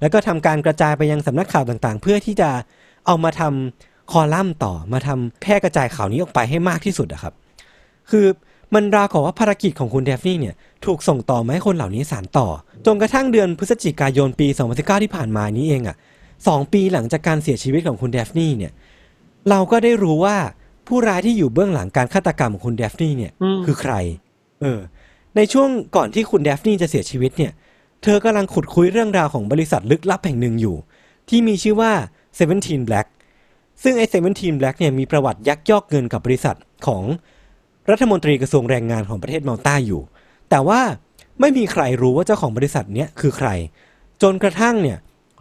[0.00, 2.50] แล้วก็ทำการกระจายไปยังสำนักข่าวต่างๆ เพื่อที่จะ
[3.06, 7.34] เอามาทำคอลัมน์ต่อมาทำแพร่กระจายข่าวนี้ออกไปให้มากที่สุดอะครับ
[8.10, 8.26] คือ
[8.74, 10.54] มันราวกับว่าภารกิจของคุณเดฟนี่เนี่ย
[10.86, 12.48] ถูกส่งต่อมาให้คนเหล่านี้สานต่อ
[12.86, 15.96] จนกระทั่งเดือนพฤศจิกายนปี 2019 ที่ผ่านมานี้เองอะ่ะ
[16.46, 18.72] สองปีหลังจากการเสียชีวิตของคุณเดฟนี่เนี่ย
[19.50, 20.36] เราก็ได้รู้ว่า
[20.86, 23.94] ผู้ร้ายที่อยู่เบื้องหลังการฆาตกรรมของคุณเดฟนี่เนี่ยอืมคือใคร
[24.60, 24.80] เออ
[25.36, 27.52] ในช่วงก่อนที่คุณเดฟนี่จะเสียชีวิตเนี่ย
[28.02, 30.76] เธอกำลังขุดคุยเรื่องราวของบริษัทลึกลับแห่งหนึ่งอยู่
[31.28, 31.92] ที่มีชื่อว่า
[32.40, 33.06] 17 Black
[33.82, 37.02] ซึ่งไอ้17 Black เนี่ยมีประวัติยักยอกเงินกับบริษัทของ
[37.90, 40.02] รัฐมนตรีกระทรวงแรงงานของประเทศมาลตาอยู่
[40.50, 40.80] แต่ว่า
[41.40, 43.48] ไม่มีใครรู้ว่าเจ้าของบริษัทเนี้ยคือใคร
[44.22, 44.98] จนกระทั่งเนี่ย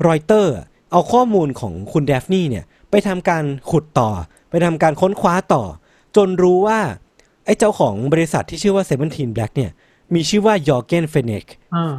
[0.07, 0.55] รอยเตอร์
[0.91, 4.09] เอาข้อมูลของคุณเดฟนี่เนี่ยไปทำการขุดต่อ
[4.44, 5.63] ไป ทำการค้นคว้าต่อ
[6.15, 6.79] จนรู้ว่า
[7.45, 9.71] ไอ้เจ้าของบริษัทที่ชื่อว่า17 Black เนี่ย
[10.13, 11.93] มีชื่อว่ายอร์เกนเฟเนกอ่า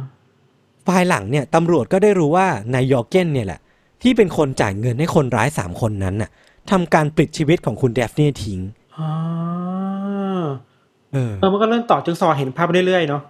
[0.89, 3.59] ภายหลังเนี่ยตำรวจก็ได้รู้ว่านายยอร์เกนเนี่ยแหละ
[4.03, 6.29] ที่เป็นคนจ่ายเงินให้คนร้ายสามคนนั้นน่ะ
[6.71, 8.59] ทำการปลิดชีวิตของคุณเดฟนี่ทิ้ง
[8.97, 9.11] อ่า
[11.13, 13.21] เออเออมันก็เริ่มต่อจิ๊กซอว์เห็นภาพไปเรื่อยๆเนาะ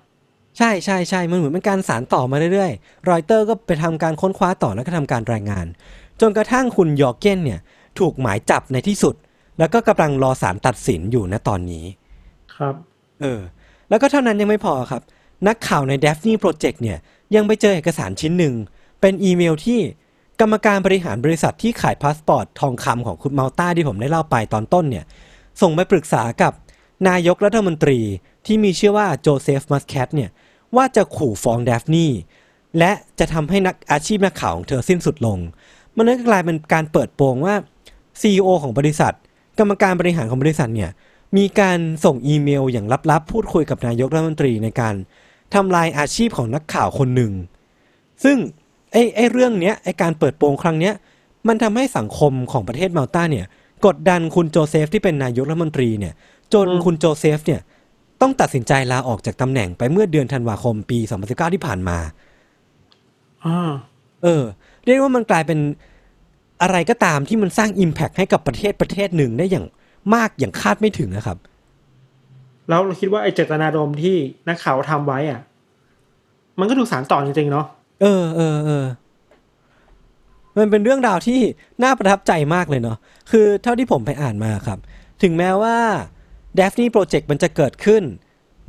[0.57, 5.65] ใช่ใช่ใช่มันเหมือนเป็นการสานต่อมาเรื่อยๆ รอยเตอร์ก็ไปทำการค้นคว้าต่อแล้วก็ทำการรายงาน
[6.21, 7.59] จนกระทั่งคุณยอร์เกนเนี่ย
[7.99, 9.15] ถูกหมายจับในที่สุด
[9.59, 11.85] แล้วก็กำลังรอศาลตัดสินอยู่ณตอนนี้
[12.55, 12.75] ครับ
[13.21, 13.41] เออ
[13.89, 15.01] แล้วก็เท่านั้นยังไม่พอครับ
[15.47, 16.97] นักข่าวใน Daphne Project เนี่ย
[17.35, 18.53] ยังไปเจอเอกสารชิ้นหนึ่ง
[19.01, 19.79] เป็นอีเมลที่
[20.41, 25.05] กรรมการบริหารบริษัทที่ขายพาสปอร์ตทองคำของคุณมอลตาที่ผมได้เล่าไปตอนต้นเนี่ย
[25.61, 26.53] ส่งไปปรึกษากับ
[27.09, 27.99] นายกรัฐมนตรี
[28.45, 30.29] ที่มีชื่อว่าโจเซฟมัสแคทเนี่ย
[30.75, 32.07] ว่าจะขู่ฟ้องเดฟนี
[32.77, 35.39] และจะทำให้นักอาชีพนักข่าวของเธอสิ้นสุดลง
[35.95, 37.55] มันก็กลายเป็นการเปิดโปงว่า
[38.21, 39.13] CEO ของบริษัท
[39.59, 40.89] กรรมการบริหารของบริษัทเนี่ย
[41.37, 44.95] มีการส่งอีเมลอย่างลับๆ พูดคุยกับนายกรัฐมนตรีในการ
[45.53, 47.31] ทำลายอาชีพของนักข่าวคนหนึ่ง
[48.23, 48.37] ซึ่ง
[48.91, 50.93] ไอ้ไอ้เรื่องเนี้ยไอ้การเปิดโปงครั้งเนี้ย
[51.47, 53.45] มันทำให้สังคมของประเทศมาลตาเนี่ย
[53.85, 56.13] กดดันคุณโจเซฟที่เป็นนายกรัฐมนตรีเนี่ย
[56.53, 57.61] จนคุณโจเซฟเนี่ย
[58.21, 61.97] ต้องตัดสินใจลาออกจากตำแหน่งไปเมื่อเดือนธันวาคมปี 2019 ที่ผ่านมา
[63.45, 63.71] อ่า
[64.23, 64.43] เออ
[64.85, 65.59] เรียกว่ามันกลายเป็น
[66.61, 69.65] อะไรก็ตามที่มันสร้าง Impact ให้กับประเทศประเทศหนึ่งได้อย่าง
[70.13, 71.37] มากอย่างคาดไม่ถึงนะครับ
[72.69, 74.15] แล้วเราคิดว่าไอ้เจตนารมณ์ที่
[74.47, 75.41] นักข่าวทำไว้อะ
[76.59, 77.65] มันก็ถูกสารต่อจริงๆเนาะ
[78.01, 78.85] เออเออเออ
[80.57, 81.39] มันเป็นเรื่องราวที่
[81.83, 82.97] น่าประทับใจมากเลยเนาะ
[83.31, 84.79] คือเท่าที่ผมไปอ่านมาครับ
[85.23, 85.77] ถึงแม้ว่า
[86.59, 88.03] Daphne Project มันจะเกิดขึ้น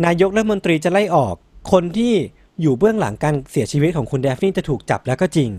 [0.06, 1.34] นายกรัฐมนตรีจะไล่ออก
[1.72, 2.14] คนที่
[2.62, 5.50] อยู่เบื้องหลังการเสียชีวิตของคุณเดฟนี่จะถูกจับแล้วก็จริง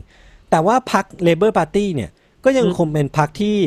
[0.49, 2.09] แต่ว่าพรรค Labor Party เนี่ย
[2.43, 3.58] ก็ยังคงเป็นพรรคที่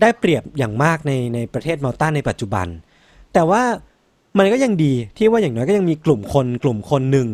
[0.00, 2.66] ได้เปรียบอย่างมากในในประเทศมาลตาในปัจจุบัน
[3.34, 3.62] แต่ว่า
[4.38, 7.28] มันก็ยังดีที่ว่าอย่างน้อยก็ยังมีกลุ่มคนกลุ่มคนหนึ่ง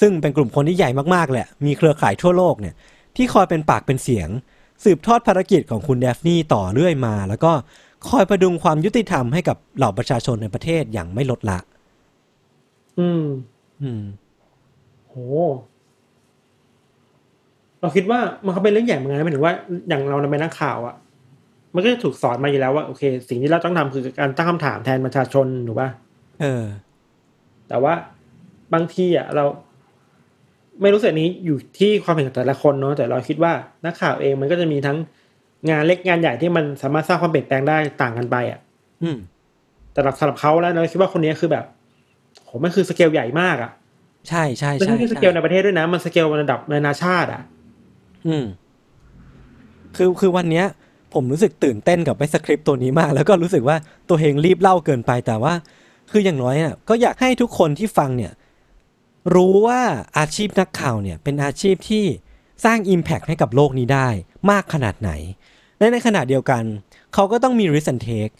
[0.00, 2.74] ซึ่งเป็นกลุ่มคนที่ใหญ่มากๆแหละมีเครือข่ายทั่วโลกเนี่ย
[3.16, 4.28] ที่คอยเป็นปากเป็นเสียง
[4.84, 7.52] สืบทอดภารกิจของคุณเดฟนี่ต่อเรื่อยมา แล้วก็
[8.08, 11.58] คอยประดุงความยุติธรรมให้กับเหล่าประชาชนในประเทศอย่างไม่ลดละ
[12.98, 13.24] อืม
[13.82, 14.02] อืม
[15.08, 15.14] โห
[17.84, 19.54] เราคิดว่ามันก็เป็นเรื่องใหญ่เหมือนกันนะหมายถึงว่า
[19.88, 20.94] อย่างเราเป็นนักข่าวอะ
[21.74, 25.88] มันก็จะถูกสอนมาอยู่แล้วว่าโอเค สิ่งที่เราต้องทำคือการตั้งคำถามแทนประชาชนถูกป่ะ
[26.40, 26.64] เออ
[27.68, 27.94] แต่ว่า
[28.74, 29.44] บางทีอะเรา
[30.82, 33.52] ไม่รู้สึกอันนี้อยู่ที่ความเห็นของแต่ละคนเนาะแต่เราคิดว่า
[33.84, 34.96] นักข่าวเองมันก็จะมีทั้ง
[35.70, 38.60] งานเล็กงานใหญ่ที่มันสามารถสร้างความเปลี่ยนแปลงได้ต่างกันไปอะ
[39.02, 39.16] อืม
[39.92, 41.64] แต่สำหรับเขาแล้วเราคิดว่าคนนี้คือแบบ
[42.44, 43.70] โหมันคือสเกลใหญ่มากอะ
[44.28, 47.42] ใช่ใช่ไม่ใช่ใช่แค่สเกลในประเทศด้วยนะ มันสเกลระดับนานาชาติอะ
[48.26, 48.44] อืม
[49.96, 50.66] คือคือวันเนี้ย
[51.14, 53.76] ผมรู้สึกตื่นเต้นกับไอ้สคริปต์ตัวนี้มาก แล้วก็รู้สึกว่า
[54.08, 55.54] ตัวเองรีบเล่าเกินไปแต่ว่า
[56.10, 58.32] คืออย่างน้อยอะก็อยากให้ทุกคนที่ฟังเนี่ย
[59.34, 59.80] รู้ว่า
[60.18, 62.04] อาชีพนักข่าวเนี่ย เป็นอาชีพที่
[62.64, 64.08] สร้าง Impact ให้กับโลกนี้ได้
[64.50, 65.10] มากขนาดไหน
[65.78, 66.62] และในขณะเดียวกัน
[67.14, 68.34] เขาก็ต้องมี risk and take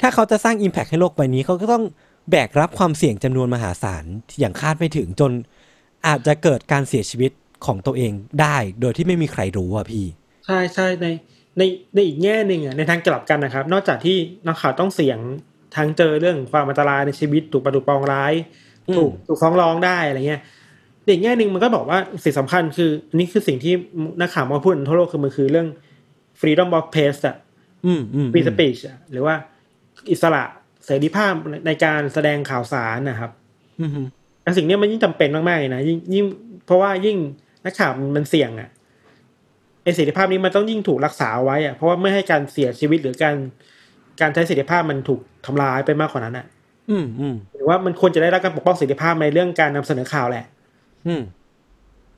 [0.00, 1.84] ถ้าเขาจะสร้าง Impact ให้โลกใบนี้ เขาก็ต้อง
[2.30, 4.04] แบกรับความเสี่ยงจำนวนมหาศาล
[4.40, 5.32] อย่างคาดไม่ถึงจน
[6.06, 7.30] อาจจะเกิดการเสียชีวิต
[7.66, 10.04] ของตัวเองได้ โดยที่ไม่มีใครรู้อะพี่
[10.46, 11.06] ใช่ใช่ใน
[11.58, 11.62] ใน
[11.94, 14.16] ในอีกแง่หนึ่งอะในทางกลับกันนะครับ นอกจากที่
[14.46, 15.18] นักข่าวต้องเสี่ยง
[15.76, 18.32] ทางเจอเรื่องความอันตรายในชีวิตถูกประดุปองร้าย
[18.88, 20.40] อืมถูกถูกฟ้องร้องได้อะไรเงี้ย
[21.02, 23.74] ในอีกแง่หนึ่งมันก็บอกว่าสิ่งสำคัญคืออันนี้คือสิ่งที่
[24.20, 25.68] นักข่าวมาพูดกันทั่วโลกคือมันคือเรื่อง
[26.40, 27.36] freedom of press อะ
[27.86, 29.34] อืมอืม free speech อะหรือว่า
[30.10, 30.42] อิสระ
[30.84, 31.32] เสรีภาพ
[31.66, 33.30] ในการแสดงข่าวสารนะครับ
[33.80, 34.06] อืมอืม
[34.42, 36.24] แต่สิ่งเนี้ยมันยิ่งจำเป็นมากๆเลยนะยิ่งยิ่ง
[36.66, 37.16] เพราะว่ายิ่ง
[37.66, 38.68] นักข่าวมันเสี่ยงอะ
[39.82, 43.36] ไอเสรีภาพนี้มันต้องยิ่งถูกรักษาไว้อะเพราะว่าไม่ให้การเสียชีวิตหรือการ
[44.20, 46.46] การใช้เสรีภาพมันถูกทำลายไปมากกว่านั้นอะ
[46.90, 50.46] อืมอืมหรือว่ามันควรจะได้รับการปกป้องเสรีภาพในเรื่องการนำเสนอข่าวแหละ
[51.06, 51.22] อืม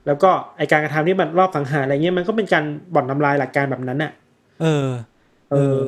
[0.06, 4.12] แล้วก็ไอการกระทำที่มันรอบสังหารอะไรเงี้ยมันก็เป็นการบ่อนทำลายหลักการแบบนั้นอะ
[4.60, 4.88] เออ
[5.50, 5.80] เออ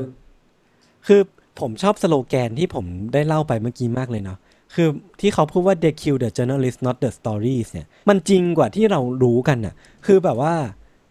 [1.06, 1.20] คือ
[1.60, 4.38] ผมชอบสโลแกนที่ผมได้เล่าไปเมื่อกี้มากเลยเนาะ
[4.74, 4.88] คือ
[5.20, 9.74] ที่เขาพูดว่า they kill the journalist not the stories เนี่ย มันจริงกว่าที่เรารู้กันน่ะ
[10.06, 10.54] คือแบบว่า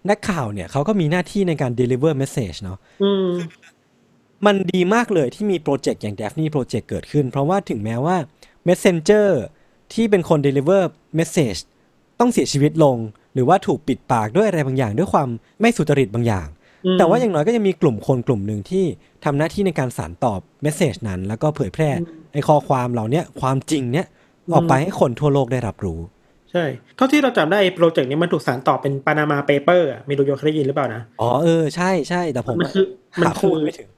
[0.09, 3.29] นักข่าวเนี่ยเขาก็มีหน้าที่ในการ deliver message เนาะอืม
[4.45, 8.17] มันดีมากเลยที่มีโปรเจกต์อย่าง Daphne Project เกิดขึ้น เพราะว่าถึงแม้ว่า
[8.67, 9.27] Messenger
[9.93, 10.81] ที่เป็นคน deliver
[11.19, 11.59] message
[12.19, 12.97] ต้องเสียชีวิตลง
[13.33, 15.29] หรือว่าถูกปิดปากด้วยอะไรบางอย่าง ด้วยความ
[15.61, 16.58] ไม่สุจริตบางอย่างอืม
[16.99, 18.85] แต่ว่าอย่างน้อยก็จะมีกลุ่มคนกลุ่มหนึ่งที่
[19.25, 21.89] ทำหน้าที่ในการสานต่อ message นั้น แล้วก็เผยแพร่
[22.33, 24.07] ไอ้ข้อความเหล่าเนี้ยความจริงเนี้ย
[24.53, 25.99] ออกไปให้คนทั่วโลกได้รับรู้
[26.51, 26.63] ใช่
[26.95, 32.85] เท่าที่เราจำได้ไอ้โปรเจกต์นี้มันถูกสานต่อเป็น Panama Papers ไม่รู้โยเคยได้ยินหรือเปล่านะอ๋อเออใช่ใช่แต่ผมมันคือ
[33.19, 33.89] มันหาข้อมูลคือไม่ถึง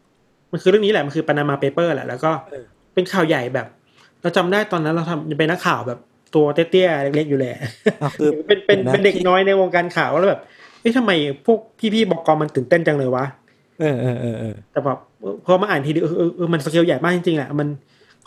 [0.51, 3.67] มันคือเรื่องนี้แหละมันคือ Panama Papers แหละแล้วก็เออเป็นข่าวใหญ่แบบ
[4.21, 5.99] เราจำได้ตอนนั้นเราทำเป็นนักข่าวแบบ
[6.35, 7.55] ตัวเตี้ยๆเล็กๆอยู่แหละ
[8.01, 10.41] อะคือเป็นเป็นนะเป็นเด็กที่น้อยในวงการข่าวแล้วแบบ
[10.81, 11.11] เฮ้ยทำไม
[11.45, 11.59] พวก
[11.93, 13.25] พี่ๆบอกกอมันตื่นเต้นจังเลยวะ
[13.79, 17.67] เออเออเออเออแต่แบบเออพอมาอ่านทีเดียวเออเออเออมันสเกลใหญ่มากจริงๆแหละมัน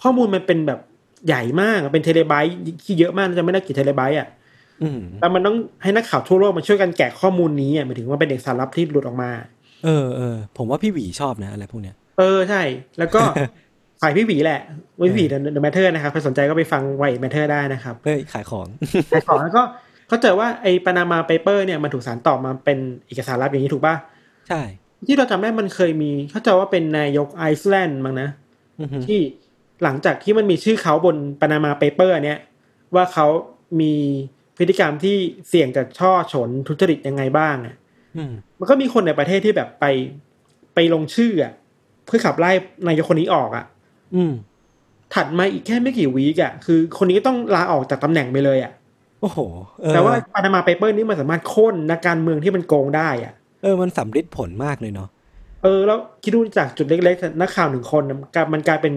[0.02, 0.80] ข้อมูลมันเป็นแบบ
[1.26, 4.28] ใหญ่มากอะเป็นเทเลไบต์ที่เยอะมากจำไม่ได้กี่เทเลไบต์อะ
[4.82, 9.30] อืมแล้วมันต้องให้นักข่าวทั่วโลกมาช่วยกันแกะข้อมูลนี้อะหมายถึงว่าเป็นเอกสารลับที่หลุดออกมา
[9.84, 12.62] เออเออผมว่าพี่หวีชอบนะอะไรพวกเนี้ยเออใช่
[12.98, 13.20] แล้วก็
[14.00, 14.60] ฝ่ายพี่หวีแหละ
[15.08, 18.66] พี่หวี The MATTER นะครับใครสนใจก็ไปฟัง Why Matter ได้นะครับเฮ้ยขายของ
[19.12, 19.62] ขายของแล้วก็
[20.08, 23.94] เขาเจอว่าไอ้ Panama Papers เนี่ยมันถูกสานต่อมาเป็นเอกสารลับอย่างนี้ถูกป่ะ
[24.48, 24.62] ใช่
[25.06, 28.28] ที่เราจำได้มันเคยมี เขาเจอว่าเป็นนายกไอซ์แลนด์มั้งนะ
[28.80, 29.20] อือฮึที่
[29.82, 32.38] หลังจากที่มันมีชื่อเขาบน Panama Papers เนี่ย
[32.94, 33.26] ว่าเขา
[33.80, 33.94] มี
[34.56, 35.16] พฤติกรรมที่
[35.48, 37.76] เสี่ยงจะฉ้อฉลทุจริตยังไงบ้างอะ
[38.16, 39.84] อืมมันก็มีคนในประเทศที่แบบไป
[40.74, 41.52] ไปลงชื่ออะ
[42.06, 42.50] เพื่อขับไล่
[42.88, 43.64] นายกคนนี้ออกอะ
[44.14, 44.32] อืม
[45.14, 48.72] ถัดมาอีกแค่ไม่กี่ week อะ คือคนนี้ก็ต้องลาออกจากตำแหน่งไปเลยอะ
[49.24, 49.40] โอ้โห
[49.82, 53.32] เออแต่ว่า Panama Papers นี่มันสามารถโค่นนักการเมืองที่มันโกงได้อะ
[53.62, 55.08] เออมันสัมฤทธิ์ผลมากเลยเนาะ
[55.62, 58.94] เออแล้วคิดดูจากจุดเล็กๆนักข่าวหนึ่งคนน่ะมันกลายมันกลายเป็น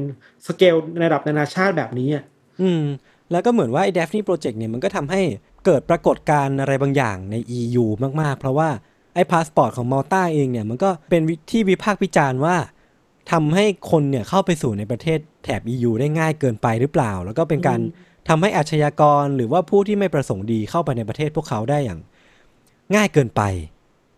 [0.47, 2.23] สเกลในระดับนานาชาติแบบนี้อะ
[2.61, 2.83] อืม
[3.31, 5.21] แล้วก็เหมือนว่าไอ้ Daphne Project เนี่ยมันก็ทำให้
[5.65, 7.85] เกิดปรากฏการณ์อะไรบางอย่างใน EU
[8.21, 8.69] มากๆ เพราะว่า
[9.15, 12.55] ไอ้พาสปอร์ตของมอลตาเองเนี่ยมันก็เป็นวิที่วิพากษ์วิจารณ์ว่า
[13.31, 17.79] ทำให้คนเนี่ยเข้าไปสู่ในประเทศแถบ EU ได้ง่ายเกินไปหรือเปล่า แล้วก็เป็นการ
[18.29, 21.99] ทำให้อาชญากรหรือว่าผู้ที่ไม่ประสงค์ดีเข้าไปในประเทศพวกเขาได้อย่าง
[22.95, 23.41] ง่ายเกินไป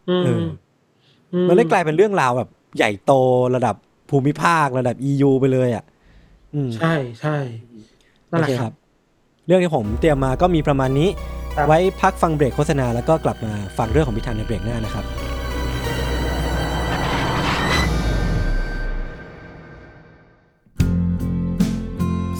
[0.09, 0.45] อืมเออ
[1.33, 3.11] อืมันเลยกลายเป็นเรื่องราวแบบ ใหญ่โต
[3.55, 3.75] ระดับ
[4.09, 5.83] ภูมิภาคระดับ EU ไปเลยอะ
[6.53, 7.37] อืมใช่ใช่
[8.31, 8.73] นั่นแหละโอเคครับ
[9.47, 11.09] เรื่องที่ผมเตรียมมาก็มีประมาณนี้
[11.55, 15.05] ครับไว้พักฟังเบรกโฆษณาแล้วก็กลับมาฟังเรื่องของพิธันในเบรกหน้านะครับ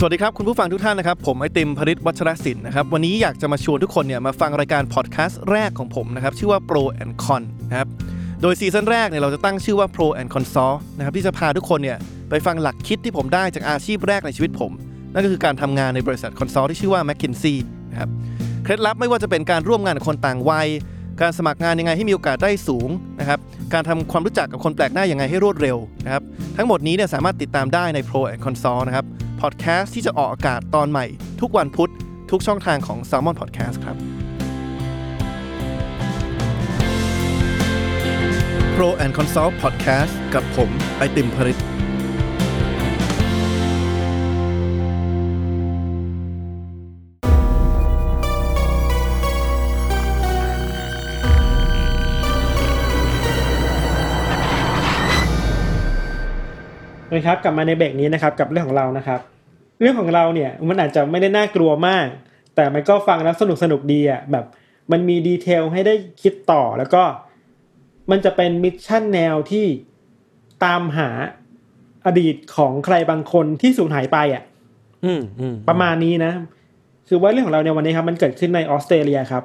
[0.01, 7.88] สวัสดีครับ คุณผู้ฟังทุกท่านนะครับ ผมไอติมพริตวัชรศิลป์นะครับ วันนี้อยากจะมาชวนทุกคนเนี่ยมาฟังรายการพอดแคสต์แรกของผมนะครับ ชื่อว่า Pro and Con นะครับ
[8.41, 11.97] โดยซีซั่นแรกเนี่ยเราจะตั้งชื่อว่า Pro and Consult นะครับที่จะพาทุกคนเนี่ย
[12.29, 14.71] ไปฟังหลักคิดที่ผมได้จากอาชีพแรกในชีวิตผม
[15.13, 17.55] นั่นก็คือการทำงานในบริษัท consult ที่ชื่อว่า McKinsey
[17.91, 18.09] นะครับ
[18.63, 20.67] เคล็ดลับไม่ว่าจะเป็นการร่วมงานกับคนต่างวัย
[21.21, 23.39] การสมัครงานยังไงให้มีโอกาสได้สูงนะครับ
[23.73, 26.23] การทำความรู้จักกับคนแปลกหน้ายังไงให้รวดเร็วนะครับ
[26.57, 29.05] ทั้งหมดนี้เนี่ยสามารถติดตามได้ใน Pro and Consult นะครับ
[29.41, 31.06] พอดแคสต์ที่จะออกอากาศตอนใหม่
[31.41, 31.91] ทุกวันพุธ
[32.32, 33.97] ทุกช่องทางของ Salmon Podcast ครับ
[38.75, 41.79] Pro and Consult Podcast กับผม ไอติมพริต
[57.19, 59.19] นะครับกลับมาในเบรกนี้นะครับกับเรื่องของเรานะครับ
[59.82, 62.08] เรื่องของเราเนี่ยมันอาจจะไม่ได้น่ากลัวมาก
[62.55, 64.45] แต่มันก็ฟังแล้วสนุกสนุกดีอะแบบ
[64.91, 67.03] มันมี detail ให้ได้คิดต่อแล้วก็
[68.12, 69.65] มันจะเป็น mission แนวที่
[70.63, 71.10] ตามหา
[72.05, 74.43] อดีตของใครบางคนที่สูญหายไปอะ
[75.05, 76.32] อืมอืมประมาณนี้นะ
[77.08, 79.43] คือว่าเรื่องของเราในวันนี้ครับ มันเกิดขึ้นในออสเตรเลียครับ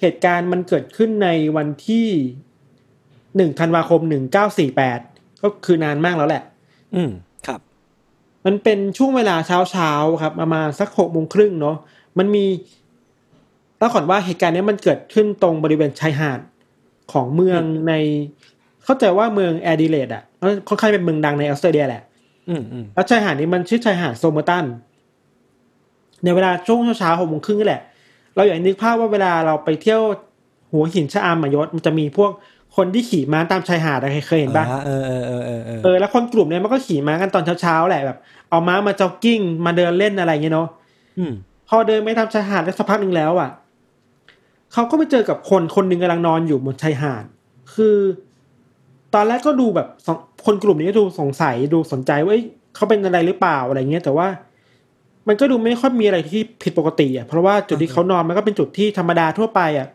[0.00, 2.08] เหตุการณ์มันเกิดขึ้นในวันที่
[3.36, 5.00] หนึ่งธันวาคมหนึ่งเก้าสี่แปด
[5.42, 6.42] ก็คือนานมากแล้วแหละ
[6.94, 7.10] อืม
[7.46, 7.60] ครับ
[8.46, 11.76] มันเป็นช่วงเวลาเช้าเช้าๆครับประมาณสักหกโมงครึ่งเนาะ
[12.18, 12.44] มันมี
[13.80, 16.40] ต้องก่อนว่าเหตุการณ์นี้มันเกิดขึ้นตรงบริเวณชายหาด
[17.12, 17.92] ของเมืองใน
[18.84, 20.22] เข้าใจว่าเมืองแอดิเลดอะ
[20.68, 22.02] ค่อนข้างเป็นเมืองดังในออสเตรเลียแหละ
[22.48, 24.64] อืมอืมแล้วชายหาดนี้มันชื่อชายหาดโซเมอร์ตัน
[26.22, 27.82] ในเวลาช่วงเช้าๆหกโมงครึ่งนี่แหละ
[28.34, 30.00] เราอยากนึกภาพว่าเวลาเราไปเที่ยว
[30.72, 32.30] หัวหินชะอำมายศมันจะมีพวก
[32.76, 38.18] คนที่ขี่ม้าตามชายหาดอะเคยเห็นปะอ่าเออเออเออเออเออเออแล้วคนกลุ่มเนี้ยมันก็ขี่ม้ากันตอนเช้าๆแหละแบบ
[38.50, 40.68] เอาม้ามาจ็อกกิ้งมาเดินเล่นอะไรอย่างเงี้ยเนาะ
[41.18, 41.32] อืม
[41.68, 43.50] พอเดินไม่ทำชายหาดได้สักพักหนึ่งแล้วอะ
[44.72, 47.24] เขาก็ไปเจอกับคนคนหนึ่งกำลังนอนอยู่บนชายหาด
[47.74, 47.96] คือ
[49.14, 54.28] ตอนแรกก็ดูแบบสองคนกลุ่มนี้ก็ดูสงสัยดูสนใจว่าเอ้ยเขาเป็นอะไรหรือเปล่าอะไรเงี้ย แต่ว่า
[55.28, 59.88] มันก็ดูไม่ค่อยมีอะไรที่ผิดปกติอะเพราะว่าจุดที่เขานอนมันก็เป็นจุดที่ธรรมดาทั่วไปอะ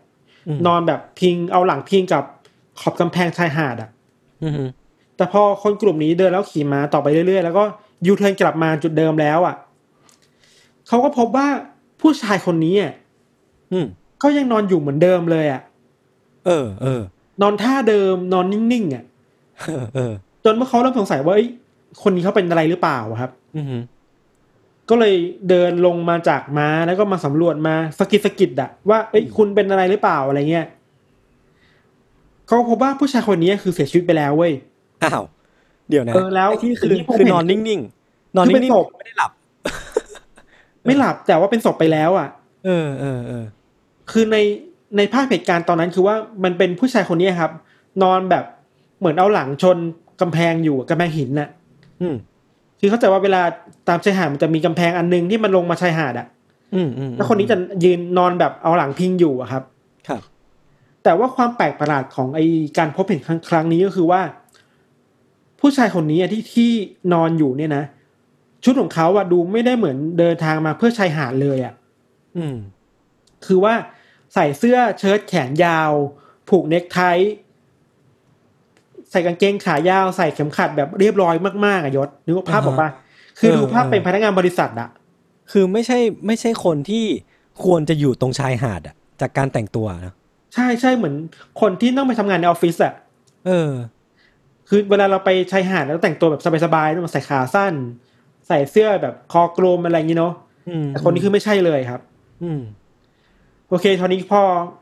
[0.68, 2.24] นอนแบบพิงเอาหลังพิงกับ
[2.80, 3.90] ขอบกำแพงชายหาดอะ
[4.44, 4.54] อืม
[5.18, 7.64] แต่พอคนกลุ่มนี้เดินแล้วขี่ม้าต่อไปเรื่อยๆ แล้วก็
[8.06, 9.56] ยูเทิร์นกลับมาจุดเดิมแล้วอะ
[10.88, 11.48] เขาก็พบว่า
[12.02, 12.94] ผู้ชายคนนี้อะ
[13.72, 13.86] อืม
[14.24, 15.62] ก็ยังนอนอยู่เหมือนเดิมเลยอะ
[16.46, 17.02] เออเออ
[17.42, 19.04] นอนท่าเดิมนอนนิ่งๆอะ
[19.62, 21.50] เออเออจนเมื่อเขาเริ่มสงสัยว่าเอ้ย
[22.04, 23.66] คนนี้เขาเป็นอะไรหรือเปล่าอะครับ อืม
[24.90, 25.14] ก็เลย
[25.50, 30.66] เดินลงมาจากม้าแล้วก็มาสำรวจมาสะกิดสะกิดอะว่าเอ้ยคุณเป็นอะไรหรือเปล่าอะไรเงี้ย
[32.46, 34.54] เขาก็พบว่าผู้ชายคนนี้คือเสียชีวิตไปแล้วเว้ย
[35.04, 35.24] อ้าว
[35.90, 39.32] เดี๋ยวนะเออแล้วไอ้ที่คือสิ่งที่ผมคือเห็นนอนนิ่งๆนอนคือเป็นนิ่งศพๆไม่ได้หลับ
[40.86, 42.30] ไม่หลับแต่ว่าเป็นศพไปแล้วอะ
[42.66, 43.46] เออเออเออ
[44.12, 44.38] คือใน
[44.98, 47.52] ในภาพเหตุการณ์ตอนนั้นคือว่ามันเป็นผู้ชายคนนี้ครับ
[48.04, 48.44] นอนแบบ
[49.00, 49.78] เหมือนเอาหลังชน
[50.22, 51.50] กำแพงอยู่กำแพงหินน่ะ
[52.02, 52.16] อืม
[52.80, 53.42] คือเข้าใจว่าเวลา
[53.88, 56.28] ตามชายหาดมันจะมีกำแพงอันนึงที่มันลงมาชายหาดอะ
[56.76, 59.75] อืมอืมแล้วคนนี้จะยืนนอนแบบเอาหลังพิงอยู่อะครับครับ
[61.06, 62.40] แต่ว่าความแปลกประหลาดของไอ
[62.78, 64.22] การพบเห็นครั้งครั้งนี้ก็คือว่า
[65.60, 66.72] ผู้ชายคนนี้อะที่ที่
[67.14, 67.84] นอนอยู่เนี่ยนะ
[68.64, 71.74] ชุดของเขาอะดูไม่ได้เหมือนเดินทางมาเพื่อชายหาดเลยอะ
[72.38, 72.56] อืม
[73.46, 73.74] คือว่า
[74.34, 75.92] ใส่เสื้อเชิ้ตแขนยาว
[76.50, 77.00] ผูกเนคไท
[79.12, 81.36] ใส่กางเกงขายาวใส่เข็มขัดแบบเรียบร้อย
[81.66, 82.90] มากๆอะยศนึกว่าภาพอ่าฮะออกปะ
[83.40, 84.90] คือเออดูภาพเออเป็นพนักงานบริษัทอะ
[85.52, 87.06] คือไม่ใช่ไม่ใช่คนที่
[87.64, 90.14] ควรจะอยู่ตรงชายหาดอะจากการแต่งตัวนะ
[90.56, 91.16] ใช่ใช่เหมือน
[91.62, 92.94] คนที่ต้องไปทำงานในออฟฟิศอะ
[93.46, 93.72] เออ
[94.70, 97.74] คือเวลาเราไปชายหาดแล้วแต่งตัวแบบสบายๆต้องใส่ขาสั้น
[98.48, 100.34] ใส่เสื้อแบบคอกลมอะไรอย่างนี้เนาะ
[100.70, 102.02] อืมแต่คนนี้คือไม่ใช่เลยครับ
[102.44, 102.62] อืม
[103.70, 104.42] โอเคตอนนี้พอ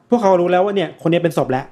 [0.09, 1.65] พวกเขารู้แล้วว่าเนี่ย คนนี้เป็นศพแล้ว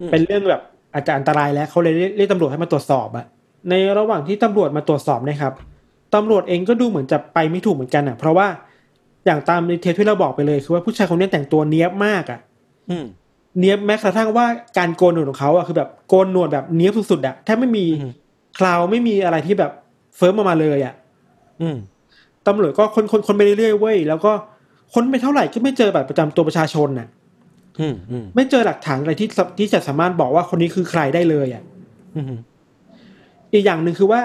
[0.00, 3.26] อืมเป็นเรื่องแบบอาจจะอันตรายแล้วเขาเลยเรียกเรียกตำรวจให้มาตรวจสอบอะ
[3.70, 5.52] ในระหว่างที่ตำรวจมาตรวจสอบเนะครับ
[6.14, 8.46] ตำรวจเองก็ดูเหมือนจะไปไม่ถูกเหมือนกันอะเพราะว่า
[9.26, 12.40] อย่างตามในเทปที่เราบอกไปเลยคือว่าผู้ชายคนนี้แต่งตัวเนี้ยบมากอะ
[12.90, 13.04] อืม
[13.60, 14.46] เนี้ยบแม้กระทั่งว่า
[14.78, 18.12] การโกนหนวดของเขาอะคือแบบโกนหนวดแบบเนี้ยบสุดๆอะแทบไม่มีอืม
[18.58, 19.72] คราวไม่มีอะไรที่แบบ
[20.16, 20.94] เฟิร์มออกมาเลยอะ
[21.62, 21.76] อืม
[22.46, 24.32] ตำรวจก็คนคนคนไปเรื่อยๆเว้ยแล้วก็
[24.92, 27.08] ค้นไปเท่าไหร่ก็ไม่เจอบัตรประจำตัวประชาชนน่ะ
[27.80, 31.62] อืมอืมไม่เจอหลักฐานอะไรที่สที่จะสามารถบอกว่าคนนี้คือใครได้เลยอะ
[32.16, 32.32] อืม
[33.52, 34.20] อีกอย่างหนึ่งคือว่า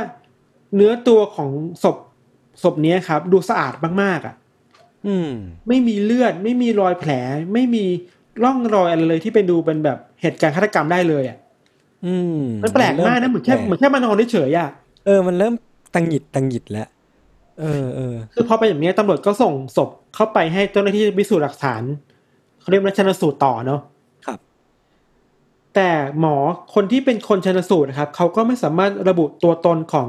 [0.75, 1.49] เนื้อตัวของ
[1.84, 1.97] ศพ
[2.63, 4.36] ศพเนี้ยครับ ดูสะอาดมากๆอะ
[5.07, 5.30] อืม
[5.67, 7.11] ไม่มีเลือด ไม่มีรอยแผล
[7.53, 7.86] ไม่มี
[8.43, 11.38] ร่องรอยอะไรเลยที่เป็นดูเป็นแบบเหตุการณ์ฆาตกรรมได้เลยอะ
[12.05, 14.69] อืมมันแปลกมากนะเหมือนแค่เหมือนแค่มานอนเฉยๆอะ
[15.05, 15.53] เออมันเริ่ม
[15.93, 16.88] ตังหงิดตังหงิดแล้ว
[17.59, 21.83] เออเออคือพอเป็นแบบนี้ตำรวจก็ส่งศพเข้าไปให้เจ้าหน้าที่พิสูจน์หลักฐาน
[22.59, 23.81] เขาเรียกว่าชันสูตรต่อเนาะ
[24.25, 24.39] ครับ
[25.75, 26.35] แต่หมอ
[26.73, 30.07] คนที่เป็นคนชันสูตรนะครับเขาก็ไม่สามารถระบุตัวตนของ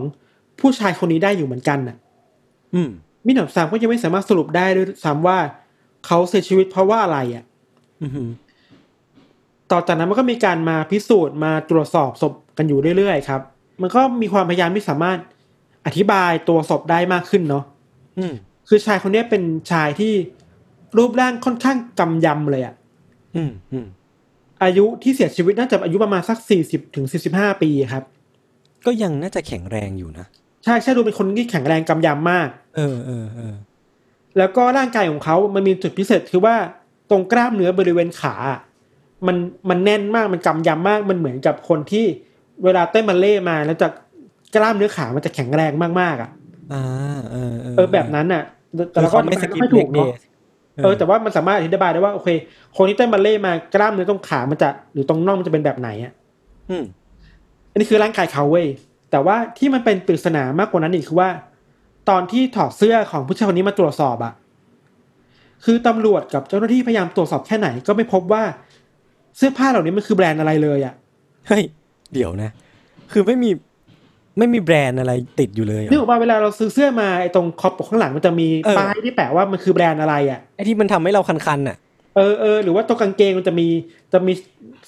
[0.61, 1.97] ผู้ชายคนนี้ได้อยู่เหมือนกันน่ะ
[2.75, 2.91] อืม
[3.27, 5.39] มิหนำซ้ำก็ยังไม่สามารถสรุปได้ด้วยซ้ำว่า
[6.07, 7.58] เขาเสียชีวิตเพราะว่าอะไรอะอืม
[9.71, 13.41] ต่อจากนั้นมันก็มีการมาพิสูจน์มาตรวจสอบศพกันอยู่เรื่อยๆครับ
[13.83, 15.19] มันก็มีความพยายามที่สามารถ
[15.87, 17.65] อธิบายตัวศพได้มากขึ้นเนาะ
[18.19, 18.35] อืม
[18.69, 20.13] คือชายคนนี้เป็นชายที่
[20.97, 22.75] รูปร่างค่อนข้างกำยำเลยอะ
[23.37, 23.87] อืมอืม
[24.63, 28.05] อายุที่เสียชีวิตน่าจะอายุประมาณสักสี่สิบถึงสี่สิบห้าปีครับ
[28.87, 30.27] ก็ยังน่าจะแข็งแรงอยู่นะ
[30.65, 33.55] ใช่ใช่ดูเป็นคนที่แข็งแรงกำยำมาก เออเออเออ
[34.39, 36.57] แล้วก็ร่างกายของเขามันมีจุดพิเศษคือว่า
[37.11, 38.35] ตรงกล้ามเนื้อบริเวณขา
[39.27, 39.37] มัน
[39.71, 42.07] มันแน่นมากมันกำยำมากมันเหมือนกับคนที่
[42.65, 43.89] เวลาเต้นบัลเล่ต์มาแล้วจะ
[44.55, 46.31] กล้ามเนื้อขามันจะแข็งแรงมากๆอะ
[46.73, 46.85] อ่า
[47.33, 48.43] เออเออเออแบบนั้นอะ
[48.93, 50.15] แต่คือเราก็เขาไม่สกิปไม่เล็ถูกกเดเนาะย์
[50.85, 52.29] เออแต่ว่ามันสามารถอธิบายได้ว่าโอเค
[52.77, 56.13] คนที่เต้นบัลเล่ต์มากล้ามเนื้อตรงขามันจะหรือตรงน่องมันจะเป็นแบบไหนอะ
[56.71, 56.85] อืม
[57.71, 58.67] อันนี้คือร่างกายเขาเว้ย
[59.11, 61.31] แต่ว่าที่มันเป็นปริศนามากกว่านั้นอีกคือว่า
[62.09, 64.33] ตอนที่ถอดเสื้อของผู้ชายคนนี้มาตรวจสอบอะ
[65.65, 68.43] คือตำรวจกับเจ้าหน้าที่พยายามตรวจสอบแค่ไหนก็ไม่พบว่า
[69.37, 70.95] เสื้อผ้าเหล่านี้มันคือแบรนด์อะไรเลยอะ
[71.49, 71.65] เฮ้ย
[72.15, 72.51] เดี๋ยวนะ
[73.13, 73.51] คือไม่มี
[74.39, 81.77] ไม่มีแบรนด์อะไรติดอยู่เลยเหรนึกอออกมาเวลาเราซื้อเสื้อมาไอ้ตรงคอปข้างหลังมันจะมีเออป้ายที่แปะว่ามันคือแบรนด์อะไรอะไอ้ที่มันทำให้เราคันๆน่ะ
[82.17, 83.69] เออเออหรือว่าตรงกางเกงมันจะมี
[84.13, 84.33] จะมี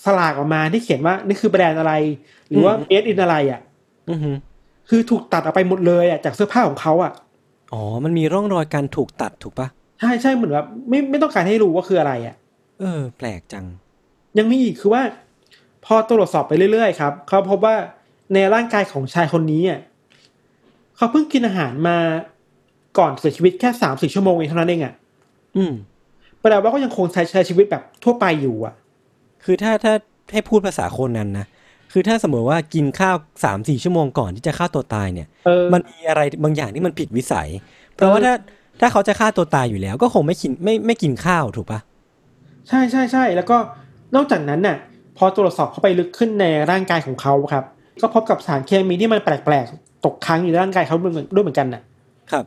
[0.04, 1.92] ฉลากออกมาที่เขียนว่านี่คือแบรนด์อะไร
[2.48, 3.60] หรือว่าอืมเอสอินอะไรอะ
[4.10, 4.36] อือหือ
[4.88, 7.12] คือถูกตัดออกไปหมดเลยอะจากเสื้อผ้าของเขาอะ
[7.72, 9.68] อ๋อมันมีร่องรอยการถูกตัดถูกปะ
[10.00, 12.36] ใช่ใช่เหมือนแบบไม่ไม่ต้องการให้รู้ว่าคืออะไรอะ
[12.80, 13.66] เออ แปลกจัง
[14.38, 15.02] ยังมีอีกคือว่า
[15.84, 17.76] พอตรวจสอบไปเรื่อยๆครับเขาพบว่า
[18.34, 19.80] ในร่างกายของชายคนนี้อะ
[20.96, 21.96] เขาเพิ่งกินอาหารมา
[22.98, 24.94] ก่อนเสียชีวิตแค่สามสี่ชั่วโมงเองเท่านั้นเองอะ
[25.56, 25.72] อืม
[26.40, 28.74] แปลว่าก็ยังคงใช้ใช้ชีวิตแบบทั่วไปอยู่อะ
[29.44, 29.94] คือถ้าถ้า
[30.32, 31.46] ให้พูดภาษาคนนั้นนะ
[31.92, 37.48] คือถ้าสมมติว่ากินข้าวสามสี่ชั่วโมงก่อนที่จะฆ่าตัวตายเนี่ยเออมันมีอะไรบางอย่างที่มันผิดวิสัย
[37.94, 38.34] เพราะว่าเออถ้า
[38.80, 41.80] ถ้าเขาจะฆ่าตัวตายอยู่แล้ว ก็คงไม่กินไม่ไม่กินข้าวถูกปะ
[42.68, 43.56] ใช่ใช่ใช่แล้วก็
[44.16, 44.76] นอกจากนั้นน่ะ
[45.18, 47.64] พอตรวจสอบเข้าไปลึกขึ้นในร่างกายของเขาครับ
[48.02, 51.82] ก็พบกับสารเคมีที่มันแปลกๆตกค้างอยู่ในร่างกายเขาด้วยเหมือนด้วยเหมือนกันน่ะ
[52.30, 52.44] ครับ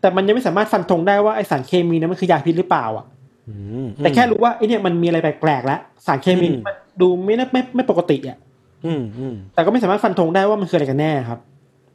[0.00, 3.06] แต่มันยังไม่สามารถฟันธงได้ว่าไอสารเคมีนั้นมันคือยาพิษหรือเปล่าอะ
[3.48, 3.54] อื
[3.84, 8.38] มแต่แค่รู้ว่าไอเนี่ยมันมีอะไรแปลกๆแล้วสารเคมีอืมมันดูไม่น่าไม่ไม่ปกติอะ
[8.86, 11.38] อืมอืมแต่ก็ไม่สามารถฟันธงได้ว่ามันคืออะไรกันแน่ครับ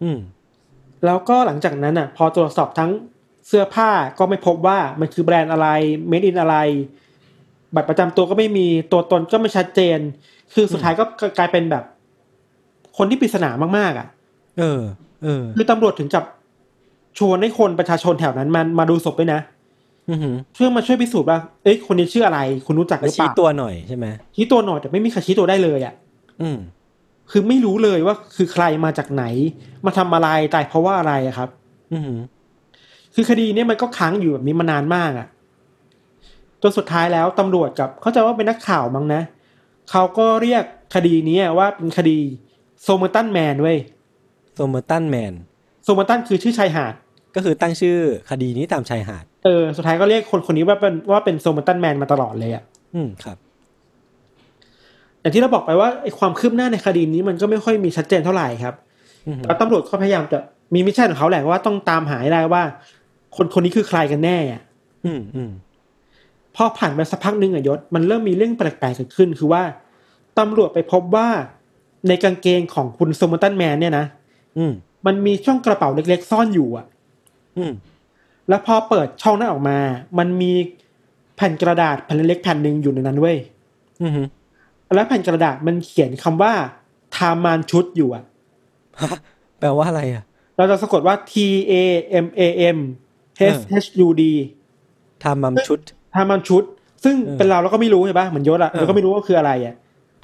[0.02, 0.18] อืม
[1.06, 2.92] แล้วก็หลังจากนั้นอะ พอตรวจสอบทั้ง
[3.48, 3.90] เสื้อผ้า
[4.20, 5.68] ก็ไม่พบว่ามันคือแบรนด์อะไร
[6.08, 6.56] เมดอินอะไร
[7.76, 10.00] บัตรประจำตัวก็ไม่มีตัวตนก็ไม่ชัดเจน
[10.54, 11.04] คือสุดท้ายก็
[11.38, 11.84] กลายเป็นแบบ
[12.98, 14.08] คนที่ปริศนามากๆ อะ
[14.60, 14.82] เออ
[15.24, 16.24] เออคือตำรวจถึงกับ
[17.20, 19.42] ชวนให้คนประชาชนแถวนั้นมันมาดูศพด้วยนะ
[20.10, 25.94] อือหือเพื่อมาช่วยพิสูจน์ว่า เอ้ยคนนี้ชื่ออะไร คุณรู้จักหมารือเปชี้ล่าตัวหน่อยใช่ไหมชี้ตัวหน่อยแต่ไม่มีใครชี้ตัวได้เลยอะ
[26.42, 26.58] อืม
[27.32, 29.24] คือไม่รู้เลยว่าคือใครมาจากไหน
[29.86, 31.50] มาทำอะไรตายเพราะว่าอะไรอะครับ
[31.94, 32.20] อือหือ
[33.16, 35.28] คือคดีเนี้มันก็ค้างอยู่แบบนี้มานานมากอะ
[36.62, 39.22] จนสุดท้ายแล้วตำรวจกับเข้าใจว่าเป็นนักข่าวมั้งนะ
[39.92, 40.64] เขาก็เรียก
[40.96, 42.18] คดีนี้ว่าเป็นคดี
[42.84, 43.78] Somerton Man เว้ย
[44.56, 45.34] Somerton Man
[45.84, 46.94] Somerton คือชื่อชายหาด
[47.36, 47.98] ก็คือตั้งชื่อ
[48.30, 52.64] คดีนี้ตามชายหาด เออ สุดท้ายก็เรียกคนคนนี้ว่าเป็นว่าเป็น Somerton Man มาตลอดเลยอะ
[52.96, 53.38] อืมครับ
[55.22, 58.76] อย่างที่เราบอกไปว่าไอ้ความคืบหน้าในคดีนี้มันก็ไม่ค่อยมีชัดเจนเท่าไหร่ครับ
[59.28, 60.40] อือหือแล้วตำรวจก็พยายามจะ
[60.74, 62.64] มี mission ของเขาแหละว่าต้องตามหาให้ได้ว่า
[63.36, 64.62] คนคนนี้คือใครกันแน่อะ
[65.06, 65.52] อืมอืม
[66.56, 69.64] พอผ่านไปสักพักหนึ่งอะยศ มันเริ่มมีเรื่องแปลกๆเกิดขึ้น คือว่า
[70.40, 71.28] ตำรวจไปพบว่า
[72.08, 74.06] ในกางเกงของคุณ Somerton Man เนี่ยนะ
[74.58, 74.74] อืม
[75.06, 76.86] มันมีช่องกระเป๋าเล็กๆ ซ่อนอยู่อะ
[77.58, 77.74] อืม
[78.50, 79.78] แล้วพอเปิดช่องนั้นออกมา
[80.18, 80.52] มันมี
[81.36, 83.38] แผ่นกระดาษแผ่นเล็กๆแผ่นหนึ่งอยู่ในนั้นเว้ย
[84.02, 84.28] อือหือ
[84.96, 86.54] แล้วแผ่นกระดาษมันเขียนคำว่า
[87.16, 88.24] ทามานชุดอยู่อะ
[89.02, 89.18] ฮะ
[89.60, 90.24] แปลว่าอะไรอะ
[90.58, 91.34] เราจะสะกดว่า T
[91.72, 91.74] A
[92.26, 92.42] M A
[92.76, 92.78] M
[93.56, 94.24] H H U D
[95.24, 95.80] ทำมัมชุด
[96.16, 96.64] ทามานชุด
[97.04, 99.76] ซึ่งเออเป็นเราเราก็ไม่รู้ใช่ปะเหมือนยศอะเออเราก็ไม่รู้ว่าคืออะไรอะ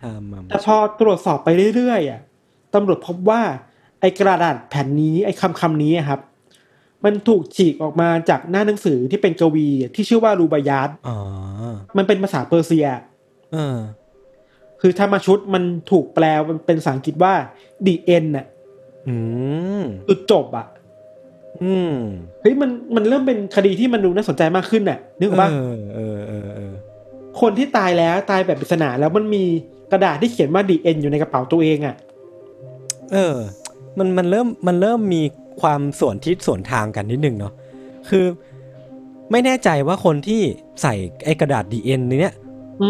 [0.01, 2.21] ทำมัมแต่พอตรวจสอบไปเรื่อยๆอะ
[2.73, 3.41] ตำรวจพบว่า
[3.99, 6.19] ไอ้กระดาษแผ่นนี้ไอ้คำคำนี้อะครับ
[7.05, 11.17] มันถูกฉีกออกมาจากหน้าหนังสือที่เป็นกวีที่ชื่อว่ารูบายาตอ๋อ
[11.97, 12.87] มันเป็นภาษาเปอร์เซีย
[13.53, 13.77] เออ
[14.81, 16.25] คือถ้ามาชุดมันถูกแปล
[16.65, 17.33] เป็นภาษาอังกฤษว่า
[17.85, 18.45] the end น่ะ
[19.07, 19.15] อื
[19.81, 20.67] มจุดจบอะ
[21.63, 21.95] อืม
[22.41, 26.73] เฮ้ยมันมันเริ่มเป็นคดีที่มันดูน่าสนใจมากขึ้นน่ะ นึกออกปะเออเออเออเออ
[27.41, 29.43] คนที่ตายแล้วตายแบบปริศนาแล้วมันมี
[29.91, 31.95] กระดาษที่เขียนว่า the end อยู่ในกระเป๋าตัวเองอะ
[33.13, 33.35] เออ
[33.97, 35.21] มันมันเริ่มมันเริ่มมี
[35.61, 37.53] ความส่วนทิศส่วนทางกันนิดนึงเนาะ
[38.09, 38.25] คือ
[39.31, 40.41] ไม่แน่ใจว่าคนที่
[40.81, 40.93] ใส่
[41.25, 42.35] ไอ้กระดาษดีเอ็นเนี้ย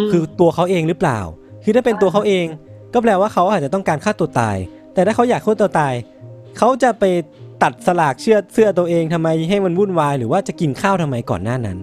[0.04, 1.20] มคือตัวเขาเองหรือเปล่า
[1.64, 2.46] คือถ้าเป็นตัวเขาเอง
[2.94, 4.58] ก็แปลว่าเขาอาจจะต้องการฆ่าตัวตาย
[4.94, 5.94] แต่ถ้าเขาอยากฆ่าตัวตาย
[6.58, 7.04] เขาจะไป
[7.64, 11.78] ตัดสลากเชือดเสื้อตัวเองทำไมให้มันวุ่นวาย หรือว่าจะกินข้าวทำไมก่อนหน้านั้น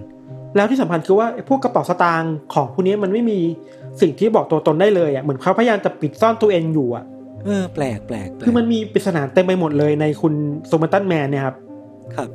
[0.55, 3.39] แล้วที่สำคัญคือว่าไอ้พวกกระเป๋าสตางค์ของพวกนี้มันไม่มี
[4.01, 7.05] สิ่งที่บอกตัวตนได้เลยอะเหมือนเขาพยายามจะปิดซ่อนตัวเองอยู่อะ
[7.45, 10.33] เออแปลกแปลกแปลกคือมันมีปริศนาเต็มไปหมดเลยในคุณ
[10.67, 11.55] โซมาตันแมนเนี่ยครับ
[12.15, 12.29] ครับ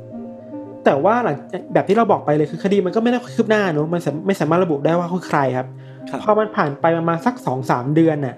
[0.85, 1.35] แต่ว่าหลัง
[1.73, 5.67] แบบที่เราบอกไปเลยคือคดีมันก็ไม่ได้คืบหน้าเนอะมันสามไม่สามารถระบุได้ว่าคือใครครับ
[6.09, 8.35] ครับพอมันผ่านไปประมาณสักสองสามเดือนน่ะ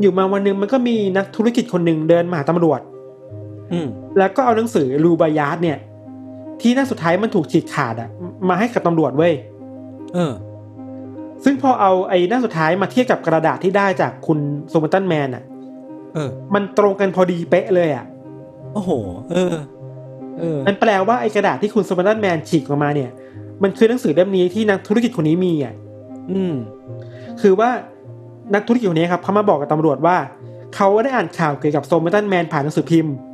[0.00, 2.93] อยู่มาวันหนึ่งมันก็มีนักธุรกิจคนหนึ่งเดินมาหาตำรวจอืม
[4.18, 5.78] แล้วก็เอาหนังสือ Rubaiyat เนี่ย
[6.60, 8.08] ที่หน้าสุดท้ายมันถูกฉีกขาดอะ
[8.48, 9.34] มาให้กับตำรวจเว้ย
[10.14, 10.32] เออ
[11.44, 14.38] ซึ่งพอเอาไอ้หน้าสุดท้ายมาเทียบกับกระดาษที่ได้จากคุณ
[14.68, 15.42] Somerton Man อะ
[16.14, 18.04] เออ มันตรงกันพอดีเป๊ะเลยอะ
[18.74, 18.90] โอ้โห
[19.32, 19.54] เออ
[20.40, 23.10] เออ มันแปลว่าไอ้กระดาษที่คุณ Somerton Man ฉีกออกมาเนี่ย
[23.62, 25.74] มันคือหนังสือเล่มนี้ที่นักธุรกิจคนนี้มีอะ
[26.32, 26.54] อืม
[27.40, 27.70] คือว่า
[28.54, 30.16] นักธุรกิจคนนี้ครับเขามาบอกกับตำรวจว่า
[30.74, 33.14] เขาได้อ่านข่าวเกี่ยวกับโซมาตันแมนผ่านหนังสือพิมพ์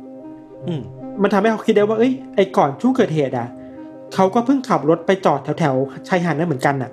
[0.79, 0.81] ม
[1.21, 3.47] มันทำให้เขาคิดได้ว่าเอ้ยไอ้ก่อนช่วงเกิดเหตุอะ
[4.13, 6.91] เขาก็เพิ่งขับรถไปจอดแถวแถวๆชายหาดนั่นเหมือนกันน่ะ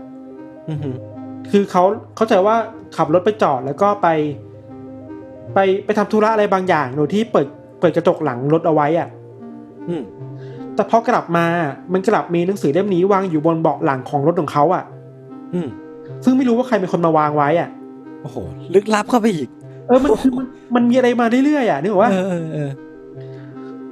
[0.68, 0.78] อืม
[1.50, 1.82] คือเขา
[2.16, 2.56] เข้าใจว่า
[2.96, 4.08] ขับรถไปจอดแล้วก็ไป
[5.54, 7.46] ไปไปทำธุระอะไรบางอย่างโดยที่เปิด
[7.80, 9.08] เปิดกระจกหลังรถเอาไว้อะ
[9.88, 10.02] อืม
[10.74, 11.44] แต่พอกลับมา
[11.92, 14.84] มันกลับมีหนังสือเล่มนี้วางอยู่บนเบาะหลังของรถของเขาอะ
[15.54, 15.68] อืม
[16.24, 17.68] ซึ่งไม่รู้ว่าใครเป็นคนมาวางไว้อะ
[18.22, 18.36] โอ้โห
[18.74, 19.48] ลึกลับเข้าไปอีก
[19.88, 22.70] เออ มันคือมันมันมีอะไรมาเรื่อยๆอะนึกออกว่าเออเออเออ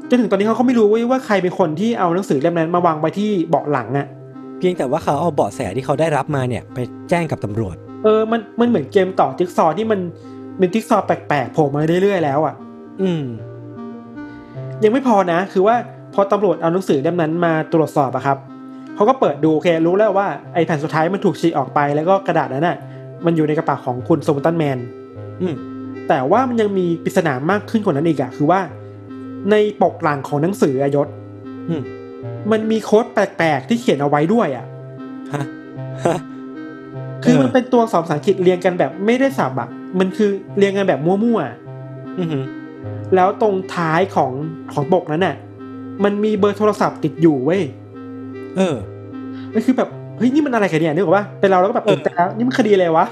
[0.08, 4.06] จนถึงตอนนี้เขาก็ไม่รู้เว้ยว่าใครเป็นคนที่เอาหนังสือเล่มนั้นมาวางไว้ที่เบาะหลังอะ
[4.58, 6.78] เพียงแต่ว่าเขาเอาเบาะแสที่เขาได้รับมาเนี่ยไป
[7.10, 10.00] แจ้งกับตำรวจ เออมันมันเหมือนเกมต่อจิ๊กซอว์ที่มัน
[10.58, 12.54] เป็นจิ๊กซอว์แปลกๆโผล่มาเรื่อยๆแล้วอะ
[13.02, 13.22] อืม
[14.82, 15.76] ยังไม่พอนะ คือว่า
[16.14, 18.38] พอตำรวจเอาหนังสือเล่มนั้นมาตรวจสอบอะครับ
[18.94, 22.76] เขาก็เปิดดูโอเครู้แล้วว่าไอ้แผ่นสุดท้ายมันถูกฉีกออกไปแล้วก็กระดาษนั้นน่ะ
[23.24, 24.78] มันอยู่ในกระเป๋าของคุณโซมตันแมน
[25.42, 25.54] อืม
[26.08, 28.60] แต่ว่ามันยังมีปริศนามากขึ้นกว่านั้นอีกอะคือว่า
[29.50, 31.08] ในปกหลังของหนังสืออะยศ
[31.68, 31.82] อืม
[32.52, 34.66] มันมีโค้ดแปลกๆที่เขียนเอาไว้ด้วยอะ
[35.34, 35.44] ฮะ
[36.06, 36.18] ฮะ
[37.24, 39.68] คือเออมันเป็นตัวสอบภาษาอังกฤษเรียงกันแบบไม่ได้สับอะ
[39.98, 42.28] มันคือเรียงกันแบบมั่วๆอืม
[43.14, 44.32] แล้วตรงท้ายของ
[44.72, 45.36] ของปกนั้นน่ะ
[46.04, 47.62] มันมีเบอร์โทรศัพท์ติดอยู่เว้ย
[48.56, 48.76] เออ
[49.54, 53.06] มันคือแบบเฮ้ยนี่มันอะไรกันเนี่ยนึกออกปะเป็นเราแล้วก็แบบเออตื่นเต้นแล้วนี่มันคดีอะไรวะ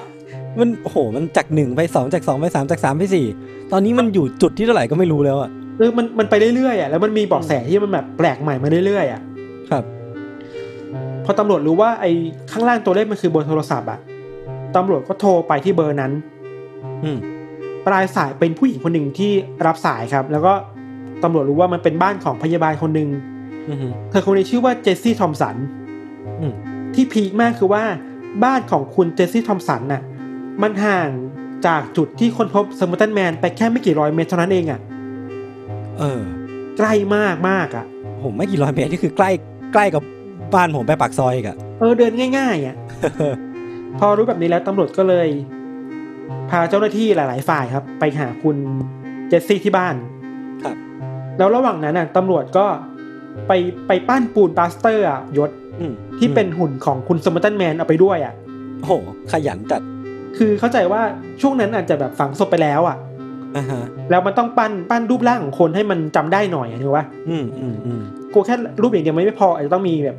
[0.61, 3.27] มันโอ้โหมันจากหนึ่งไปสองจากสองไปสามจากสามไปสี่
[3.73, 9.21] ตอนนี้มันอยู่จุดที่เท่าไหร่ก็ไม่รู้แล้วอะ เออมันมันไปเรื่อยๆอะแล้วมันมีเบอกแสที่มันแบบแปลกใหม่มาเรื่อยๆอะ
[9.71, 9.85] ครับ
[11.25, 12.13] พอตำรวจรู้ว่าไอ้
[12.53, 13.99] ข้างล่างตัวเลขมันคือเบอร์โทรศัพท์อะ
[14.77, 16.13] ตำรวจก็โทรไปที่เบอร์นั้น
[17.05, 17.19] อืม
[17.87, 19.33] ปลายสายเป็นผู้หญิงคนหนึ่งที่
[19.67, 20.53] รับสายครับ แล้วก็
[21.23, 23.09] ตำรวจรู้ว่ามันเป็นบ้านของพยาบาลคนหนึ่ง
[23.69, 23.79] อืม
[24.11, 25.57] เธอคนนี้ชื่อว่าเจสซี่ทอมสัน
[26.41, 26.53] อืม
[26.95, 27.83] ที่ peak มากคือว่า
[28.45, 30.03] บ้านของคุณเจสซี่ทอมสันน่ะ
[30.63, 31.09] มันห่าง
[31.67, 34.81] จากจุดที่คนพบ Somerton Man ไปแค่ไม่กี่ร้อยเมตรเท่านั้นเองอะ
[35.99, 36.23] เออ
[36.79, 37.85] ใกล้มากมากอะ
[38.23, 39.31] ผมไม่กี่ร้อยเมตรนี่คือใกล้
[39.73, 40.03] ใกล้กับ
[40.55, 42.77] บ้านผมไปปากซอยอีกอะเออเดินง่ายๆอะ
[43.99, 45.29] พอรู้แบบนี้แล้วตำรวจก็เลย
[46.51, 48.57] พาเจ้าหน้าที่หลาย ๆ ฝ่ายครับ ไปหาคุณ
[49.29, 49.95] เจสซี่ที่บ้าน
[50.65, 50.77] ครับ
[51.39, 52.67] แล้วระหว่างนั้นน่ะตำรวจก็
[53.49, 53.53] ไป
[53.87, 58.35] ไปปั้นปูนปลาสเตอร์อะยศอืมที่เป็นหุ่นของคุณ Somerton Man เอาไปด้วยอะ
[58.81, 58.93] โอ้โห
[59.33, 59.83] ขยันจัด
[60.37, 61.03] คือเข้าใจว่า
[61.41, 63.14] ช่วงนั้นอาจจะแบบฝังศพไปแล้วอะอ่าฮะ
[64.11, 68.01] แล้วมันต้องปั้นปั้นรูปร่างของคนให้มันจำได้หน่อยอะถูกปะอืมอืมอืม
[68.35, 70.17] กูแค่รูปอย่างเดียวไม่พออาจจะต้องมีแบบ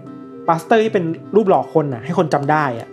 [0.48, 1.06] ปลาสเตอร์ที่เป็น
[1.36, 2.90] รูปหล่อคนอะ ให้คนจำได้อะ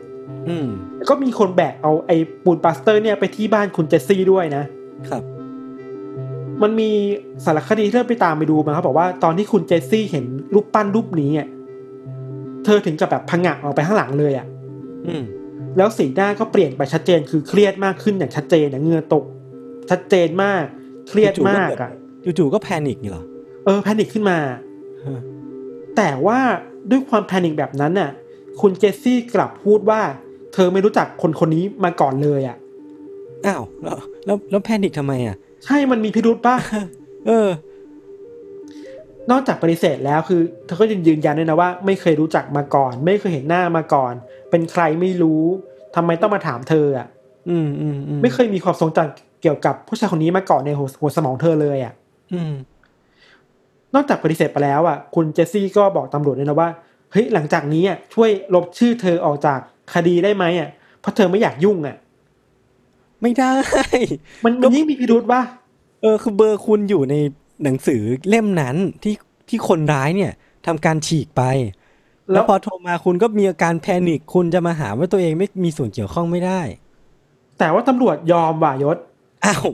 [0.49, 0.66] อืม
[0.97, 4.64] แล้วก็มีคนแบกเอาไอ้ปูนปลาสเตอร์เนี่ยไปที่บ้านคุณเจสซี่ด้วยนะ
[5.11, 5.22] ครับ
[6.62, 6.90] มันมี
[7.45, 10.24] สารคดีที่เราไปตามไปดูมาเขาบอกว่าตอนที่คุณเจสซี่เห็น
[10.55, 11.49] รูปปั้นรูปนี้อะ
[12.64, 14.47] เธอถึงกับแบบพังงะออกไปข้างหลังเลยอะ
[15.07, 19.24] อืมเแล้วสีหน้าก็เปลี่ยนไปชัดเจนคือเครียดมากขึ้นอย่างชัดเจนอย่างเหงื่อตก
[19.91, 20.64] ชัดเจนมาก
[21.09, 21.91] เครียดมากอะ
[22.39, 23.24] จู่ๆก็แพนิคนี่เหรอ
[23.64, 24.39] เออแพนิคขึ้นมา
[25.07, 25.20] ฮะ
[25.97, 26.39] แต่ว่า
[26.91, 28.11] ด้วยความแพนิคแบบนั้นน่ะ
[28.61, 30.01] คุณเจสซี่กลับพูดว่า
[30.55, 32.57] เธอไม่รู้จักคนคนนี้มาก่อนเลยอะ
[33.47, 36.57] อ้าวแล้วแล้วแล้วแพนิคทำไมอะ ใช่มันมีพิรุธป่ะ
[37.26, 37.49] เออ
[39.30, 44.12] นอกจากปฏิเสธแล้วคือ เธอก็ยังยืนยันด้วยนะว่า ไม่เคยรู้จักมาก่อน ไม่เคยเห็นหน้ามาก่อน
[44.51, 45.43] เป็นใครไม่รู้
[45.97, 47.07] ทำไมต้องมาถามเธออะ
[47.51, 51.93] อืมอืมอืมไม่เคยมีความทรงจำ เกี่ยวกับผู้ชายคนนี้มาก่อนในหัวหัวสมองเธอเลยอะ
[52.32, 52.53] อืม
[53.95, 56.68] นอกจากปฏิเสธไปแล้วอะ คุณเจสซี่ก็บอกตำรวจด้วยนะว่า
[57.12, 59.59] เฮ้ยหลังจากนี้อะช่วยลบชื่อเธอออกจาก
[59.95, 60.68] คดีได้ไหมอะ
[61.01, 61.97] เพราะเธอไม่อยากยุ่งอะ
[63.22, 63.55] ไม่ได้
[64.45, 65.43] มันมันยิ่งมีพิรุธป่ะ
[66.03, 67.14] เออคือเบอร์คุณอยู่ใน
[67.64, 69.14] หนังสือเล่มนั้นที่
[69.49, 70.32] ที่คนร้ายเนี่ย
[70.66, 71.43] ทำการฉีกไป
[72.32, 76.61] แล้แล้ววพอโทรมาคุณก็มีอาการแพนิคคุณจะมาหาว่าตัวเองไม่มีส่วนเกี่ยวข้องไม่ได้
[77.59, 78.97] แต่ว่าตำรวจยอมว่ะยศ
[79.45, 79.64] อ้าว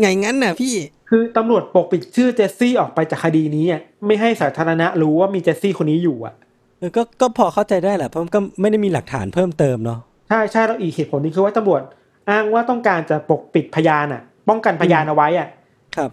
[0.00, 0.74] ไงงั้นน่ะพี่
[1.10, 6.34] คือตำรวจปกปิดชื่อเจสซี่ออกไปจากคดีนี้อะไม่ให้สาธารณะรู้ว่ามีเจสซี่คนนี้อยู่อะ
[6.78, 11.82] เออก็ก็พอเข้าใจได้แหละเพราะมันก็ไม่ได้มีหลักฐานเพิ่มเติมเนาะใช่ใช่แล้วอีกเหตุผลหนึงคือว่าตำรวจ
[12.30, 15.48] อ้างว่าต้องการจะปกปิดพยานอะ ป้องกันพยานเอาไว้อะ
[15.96, 16.10] ครับ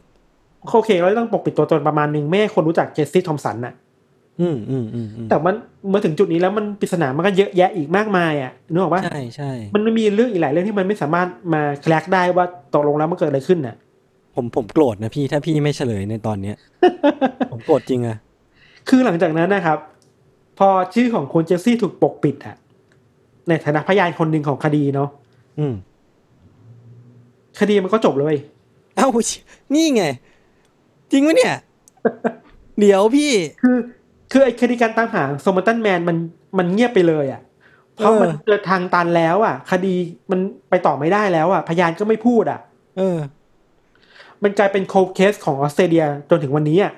[0.71, 3.73] โอเคเราต้องปกปิดตัวตนประมาณหนึ่งไม่ให้คนรู้จักเจสซี่ทอมสันน่ะ
[4.41, 5.55] อืมอืมอืมอืมแต่มัน
[5.89, 13.75] เมื่อถึงจุดนี้แล้วมันปริศนามันก็เยอะแยะอีกมากมายอะนึกออกปะใช่ใช่มันไม่มีเรื่องอีกหลายเรื่องที่มันไม่สามารถมาแคลกได้ว่าตกลงแล้วมันเกิดอะไรขึ้นน่ะ
[14.35, 16.55] ผมผมโกรธนะพี่ถ้าพี่ไม่เฉลยในตอนเนี้ย
[17.51, 18.17] ผมโกรธจริงอะ
[18.89, 19.77] คือหลังจากนั้นนะครับ
[20.59, 22.55] พอชื่อของคุณเจสซี่ถูกปกปิดอะ
[23.47, 25.09] ในฐานะพยานคนหนึ่งของคดีเนาะ
[25.59, 25.73] อืม
[27.59, 28.35] คดีมันก็จบเลย
[28.95, 29.07] เอ้า
[29.73, 30.03] นี่ไง
[31.11, 31.55] จริงไหมเนี่ย
[32.79, 33.31] เดี๋ยวพี่
[33.63, 33.77] คือ
[34.31, 36.17] คือไอ้คดีการตามหาโซมตันแมนมัน
[36.57, 37.41] มันเงียบไปเลยอะ
[37.95, 39.93] เพราะเออมันเจอทางตันแล้วอะคดี
[40.31, 42.59] มันไปต่อไม่ได้แล้วอะพยานก็ไม่พูดอะ
[42.97, 43.17] เออ
[44.43, 46.91] มันกลายเป็นโคเคสของออสเตรเลียจนถึงวันนี้อะ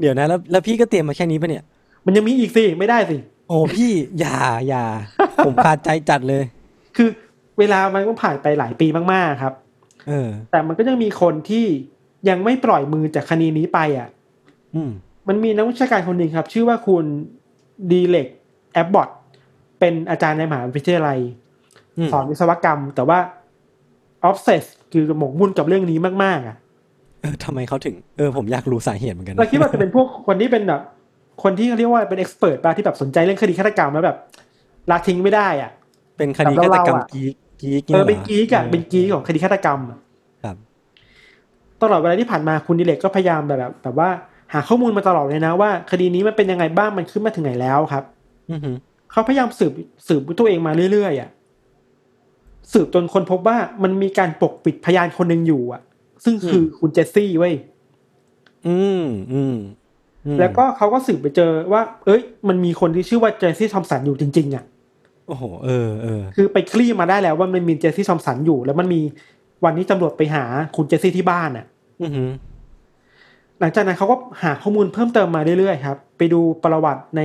[0.00, 1.64] เดี๋ยวนะ แล้วแล้วพี่ก็เตรียมมาแค่นี้ปะเนี่ย
[2.06, 3.16] มันยังมีอีกสิ ไม่ได้สิ
[3.48, 4.36] โอ้พี่อย่า
[4.68, 4.84] อย่า
[5.46, 6.44] ผมขาดใจจัดเลย
[6.96, 7.08] คือ
[7.58, 9.52] เวลามันก็ผ่านไปหลายปีมากๆครับ
[10.08, 11.64] เออ แต่มันก็ยังมีคนที่
[12.28, 14.08] ยังไม่ปล่อยมือจากคดีนี้ไปอะ
[14.74, 14.90] อืม
[15.28, 17.04] มันมีนักวิชาการคนหนึ่งครับ ชื่อว่าคุณ
[17.90, 18.28] ดีเรก
[18.72, 19.08] แอบบอต
[19.78, 21.18] เป็นอาจารย์ในมหาวิทยาลัย
[21.98, 23.18] อืมสอนวิศวกรรม แต่ว่า
[24.24, 26.56] obsess คือหมกมุ่นกับเรื่องนี้มาก ๆ อะ
[27.20, 30.82] เออทำไมเขาถึงเออผมอยากรู้สาเหตุเหมือนกันนะเราคิดว่าจะเป็นพวกคนที่เป็นแบบ
[31.42, 34.16] คนที่เขาเรียกว่าเป็น expert ป่ะที่แบบสนใจเรื่องคดีฆาตกรรมแล้วแบบ
[34.90, 35.70] ละทิ้งไม่ได้อะ
[36.18, 39.98] เป็นคดีแบบฆาตกรรมเราๆอะ geek geek เออเป็นยหร geek อะเป็น geek ของคดีฆาตกรรมอะ
[40.42, 40.56] ครับ
[41.82, 44.08] ตลอดเวลาที่ผ่านมาคุณดิเลกก็พยายามแบบแบบแบบว่า
[44.52, 48.04] หาข้อมูลมาตลอดเลยนะว่า คดีนี้มันเป็นยังไงบ้างมันขึ้นมาถึงไหนแล้วครับ
[48.50, 48.76] อือหือ
[49.10, 49.72] เขาพยายามสืบ
[50.08, 51.30] สืบตัวเองมาเรื่อยๆอะ
[52.72, 55.82] สืบจนคนพบว่ามันมีการปกปิดพยานคนหนึ่งอยู่ อะ
[56.24, 57.54] ซึ่งคือคุณเจสซี่เว้ย
[58.66, 59.56] อืมอืม
[60.26, 64.64] อืมแล้วก็เขาก็สืบไปเจอว่า เอ้ย มันมีคนที่ชื่อว่าเจสซี่ทอมสันอยู่จริง ๆ อะ
[65.28, 69.00] โอ้โห เออเออ คือไปคลี่มาได้แล้วว่ามันมีเจสซี่ทอมสันอยู่ แล้วมันมี
[69.64, 70.44] วันนี้ตำรวจไปหา
[70.76, 71.66] คุณเจสซี่ที่บ้านอะ
[72.02, 72.10] อือ
[73.60, 77.22] หือหลังจากนั้นเขาก็หาข้อมูลเพิ่มเติมมาเรื่อยๆครับ ไปดูประวัติใน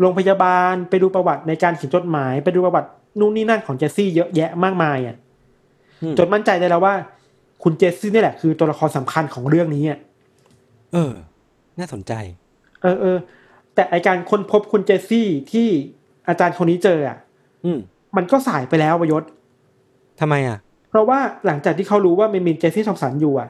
[0.00, 2.88] โรงพยาบาล ไปดูประวัติในการเขียนจดหมาย ไปดูประวัติ
[3.18, 5.16] นู่นนี่นั่นของเจสซี่เยอะแยะมากมายอะ
[6.02, 6.94] อืมจนมั่นใจได้แล้วว่า
[7.62, 9.98] คุณเจสซี่นี่แหละคือตัวละครสำคัญของเรื่องนี้อะ
[10.92, 11.12] เออ
[11.78, 12.12] น่าสนใจ
[12.82, 13.18] เออเออ
[13.74, 15.68] แต่ไอการค้นพบคุณเจสซี่ที่
[16.28, 17.16] อาจารย์คนนี้เจออะ
[17.64, 17.78] อืม
[18.16, 19.24] มันก็สายไปแล้ววยศ
[20.20, 20.58] ทำไมอะ
[20.90, 23.48] เพราะว่าหลังจากที่เขารู้ว่ามันมีเจสซี่ทอมสันอยู่อะ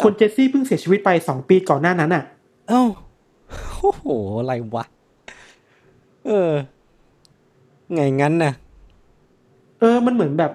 [0.00, 2.24] คุณเจสซี่เพิ่งเสียชีวิตไปสองปีก่อนหน้านั้นอะ
[2.68, 2.82] เอ้า
[3.80, 4.06] โอ้โห
[4.38, 4.84] อะไรวะ
[6.26, 6.52] เออ
[7.94, 8.52] ไงงั้นน่ะ
[9.80, 10.52] เออ มันเหมือนแบบ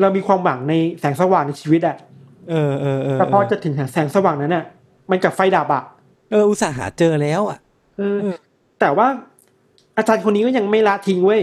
[0.00, 1.96] เรามีความหวังในแสงสว่างในชีวิตอะ
[2.50, 4.64] เออเออเออแต่พอจะถึงแสงสว่างนั้นน่ะ
[5.10, 5.82] มันกับไฟดับอะ
[6.30, 7.58] เออ อุตส่าห์หาเจอแล้วอะ
[7.98, 8.36] เออเออ
[8.80, 9.06] แต่ว่า
[9.96, 11.42] อาจารย์คนนี้ก็ยังไม่ละทิ้งเว้ย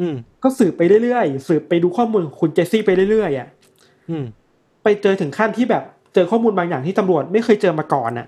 [0.00, 3.48] อืมก็สืบไปเรื่อยๆ สืบไปดูข้อมูลของคุณเจสซี่ไปเรื่อยๆอะ
[4.10, 4.24] อืม
[4.82, 5.82] ไปเจอถึงขั้นที่แบบ
[6.16, 8.26] เจอข้อมูลบางอย่างที่ตำรวจไม่เคยเจอมาก่อนอะ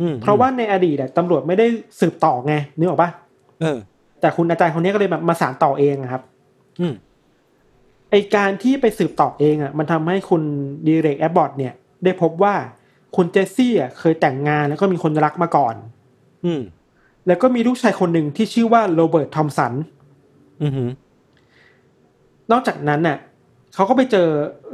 [0.00, 1.66] อืมเพราะว่าในอดีตอะตำรวจไม่ได้
[2.00, 3.10] สืบต่อไงนึกออกปะ
[3.60, 3.78] เออ
[4.20, 6.22] แต่คุณอาจารย์คนนี้ก็เลยแบบมาสานต่อเองอะครับ
[6.80, 6.94] อืม
[8.10, 10.42] ไอการที่ไปสืบต่อเองอะ มันทำให้คุณ
[10.86, 11.72] ดีเรกแอบบอร์ดเนี่ย
[12.04, 12.54] ได้พบว่า
[13.16, 15.74] คุณเจสซี่อะเคยแต่งงานแล้วก็มีคนรักมาก่อน
[16.44, 16.60] อืม
[17.26, 19.72] แล้วก็มีลูกชายคนหนึ่งที่ชื่อว่าโรเบิร์ตทอมสัน
[20.62, 20.88] อือหือ
[22.52, 23.18] นอกจากนั้นน่ะ
[23.74, 24.28] เขาก็ไปเจอ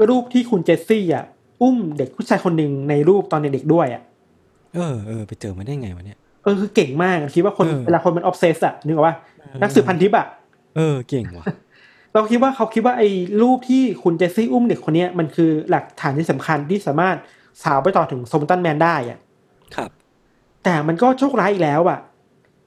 [0.08, 1.24] รูปที่คุณเจสซี่อะ
[1.62, 4.02] อุ้มเด็กผู้ชายคนหนึ่งในรูปตอนเด็กๆด้วยอะ
[4.74, 9.16] เออเออไปเจอมาได้ไงวะเนี่ยเออคือเก่งมากคิดว่าคนเออเวลาคนมัน obsess อะนึกออกปะ
[9.62, 10.26] นักสืบพันทิปอะ
[10.76, 11.46] เออเก่งว่ะ
[12.12, 13.08] เราคิดว่าเขาคิดว่าไอ้
[13.42, 17.16] รูปที่คุณเจสซี่อุ้มเด็กคนเนี้ยมันคือหลักฐานที่สำคัญที่สามารถ
[17.62, 19.18] สาวไปต่อถึงโซมตันแมนได้อะ
[19.74, 19.90] ครับ
[20.64, 21.98] แต่มันก็โชคร้ายอีกแล้วอะ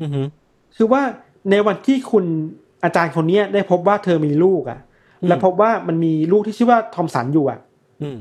[0.02, 0.22] อือฮึ
[0.76, 1.02] คือว่า
[1.52, 2.26] ในวันที่คุณ
[2.84, 4.80] อาจารย์คนเนี้ยได้พบว่าเธอมีลูกอะ
[5.22, 7.60] อืมและพบว่ามันมีลูกที่ชื่อว่าทอมสันอยู่อะ
[8.02, 8.18] อืม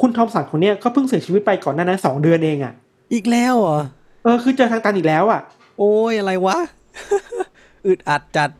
[0.00, 2.72] คุณทอมสันคนเนี้ยก็เพิ่งเสียชีวิตไปก่อนหน้านั้นสองเดือนเองอะ
[3.12, 3.78] อีกแล้วเหรอ
[4.24, 5.40] เออ คือเจอทางตันอีกแล้วอะ
[5.78, 6.58] โอ้ยอะไรวะ
[7.86, 8.50] อึดอัดจัด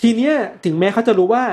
[0.00, 1.44] ทีเนี้ยถึงแม้เขาจะรู้ว่า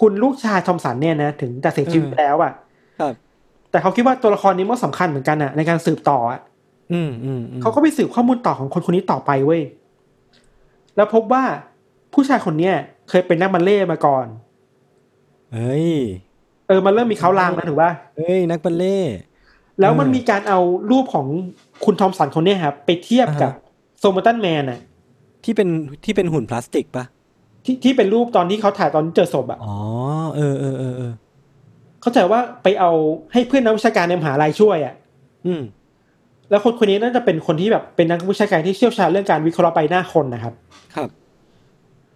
[0.00, 2.52] คุณลูกชายทอมสันเนี่ยนะถึงจะเสียชีวิตเออไปแล้วอะ
[3.00, 3.14] ครับ
[3.70, 6.40] แต่เขาคิดว่าตัวละครนี้มันสำคัญเหมือนกันอะในการสืบต่ออะ
[6.92, 9.62] อืมอืมอืมเขาก็ไปสืบข้อมูลต่อของคนคนนี้ต่อไปเว้ย
[10.96, 11.44] แล้วพบว่า
[12.14, 12.74] ผู้ชายคนเนี้ย
[13.08, 14.26] เคยเป็นนักบัลเล่ต์มาก่อน
[15.54, 15.90] เฮ้ย
[16.70, 19.14] เออมันเริ่มมีเขาลางนะถือว่าเฮ้ยนักบัลเล่ต์
[19.80, 20.58] แล้วมันเออมีการเอา
[20.90, 21.26] รูปของ
[21.84, 24.80] คุณทอมสันคนเนี้ยครับไปเทียบกับอ่าฮะโซมตันแมนอะ
[25.44, 25.68] ที่เป็น
[26.04, 27.04] ที่เป็นหุ่นพลาสติกปะ
[27.64, 29.76] ที่ที่เป็นรูปตอนที่เขาถ่ายตอนเจอศพอะอ๋อ
[30.36, 31.12] เออเออเออเออ
[32.00, 32.90] เข้าใจว่าไปเอา
[33.32, 34.94] ให้เพื่อนนักวิชาการในมหาลัยช่วยอะ
[35.46, 35.62] อืม
[36.50, 40.54] แล้วคนคนนี้น่าจะเป็นคนที่แบบเป็นนักวิชาการที่เชี่ยวชาญเรื่องการวิเคราะห์ใบหน้าคนนะครับ
[40.94, 41.08] ครับ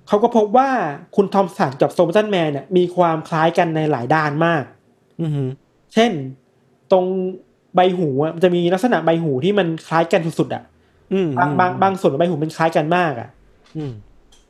[0.09, 0.69] เขาก็พบว่า
[1.17, 4.65] คุณทอมสันกับโซมตันแมนเนี่ยมีความคล้ายกันในหลายด้านมาก
[5.23, 5.45] อือฮึ
[5.95, 6.11] เช่น
[6.93, 7.05] ตรง
[7.77, 10.63] ใบหูอะมันจะมีลักษณะใบหูที่มันคล้ายกันสุดๆอะ
[11.13, 13.29] อืมบางบางบางส่วนของใบหูมันคล้ายกันมากอะ
[13.77, 13.93] อืม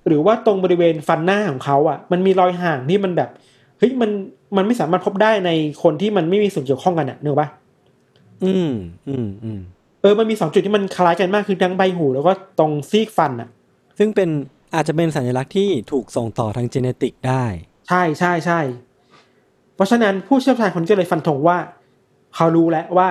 [0.07, 3.31] หรือว่าตรงบริเวณฟันหน้าของเขาอะ มันมีรอยห่างที่มันแบบ
[3.79, 4.11] เฮ้ยมัน
[4.57, 5.51] มันไม่สามารถพบได้ใน
[5.83, 7.49] คนที่มันไม่มีส่วนเกี่ยวข้องกันอะเนกอะปะ
[8.45, 8.73] อืม
[9.09, 9.61] อืมอืม
[10.03, 13.49] เออมันมีสองจุดที่มันคล้ายกันมากคือทั้งใบหูแล้วก็ตรงซีกฟันอะ
[13.99, 14.31] ซึ่งเป็น
[14.75, 17.45] อาจจะเป็นสัญลักษณ์ที่ถูกส่งต่อทางเจเนติกได้
[17.89, 18.61] ใช่ใช่ใช่
[19.75, 21.59] เพราะฉะนั้นผู้เชี่ยวชาญคนนี้ก็เลยฟันธงว่า
[22.35, 23.09] เขารู้แล้วว่า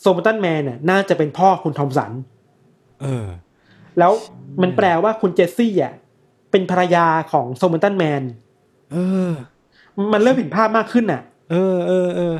[0.00, 2.12] โซมตันแมนน่ะน่าจะเป็นพ่อคุณทอมสัน
[3.02, 3.26] เออ
[3.98, 4.12] แล้ว
[4.62, 5.92] มันแปลว่าคุณเจสซี่อะ
[6.50, 8.22] เป็นภรรยาของโซมตันแมน
[8.92, 8.96] เอ
[9.28, 9.30] อ
[10.12, 12.36] มันเริ่มเห็นภาพมากขึ้นน่ะ เออเออเออ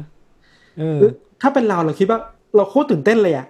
[0.78, 0.98] เออ
[1.40, 2.18] ถ้าเป็นเราเราคิดว่า
[2.56, 3.46] เราโคตรตื่นเต้นเลยอะ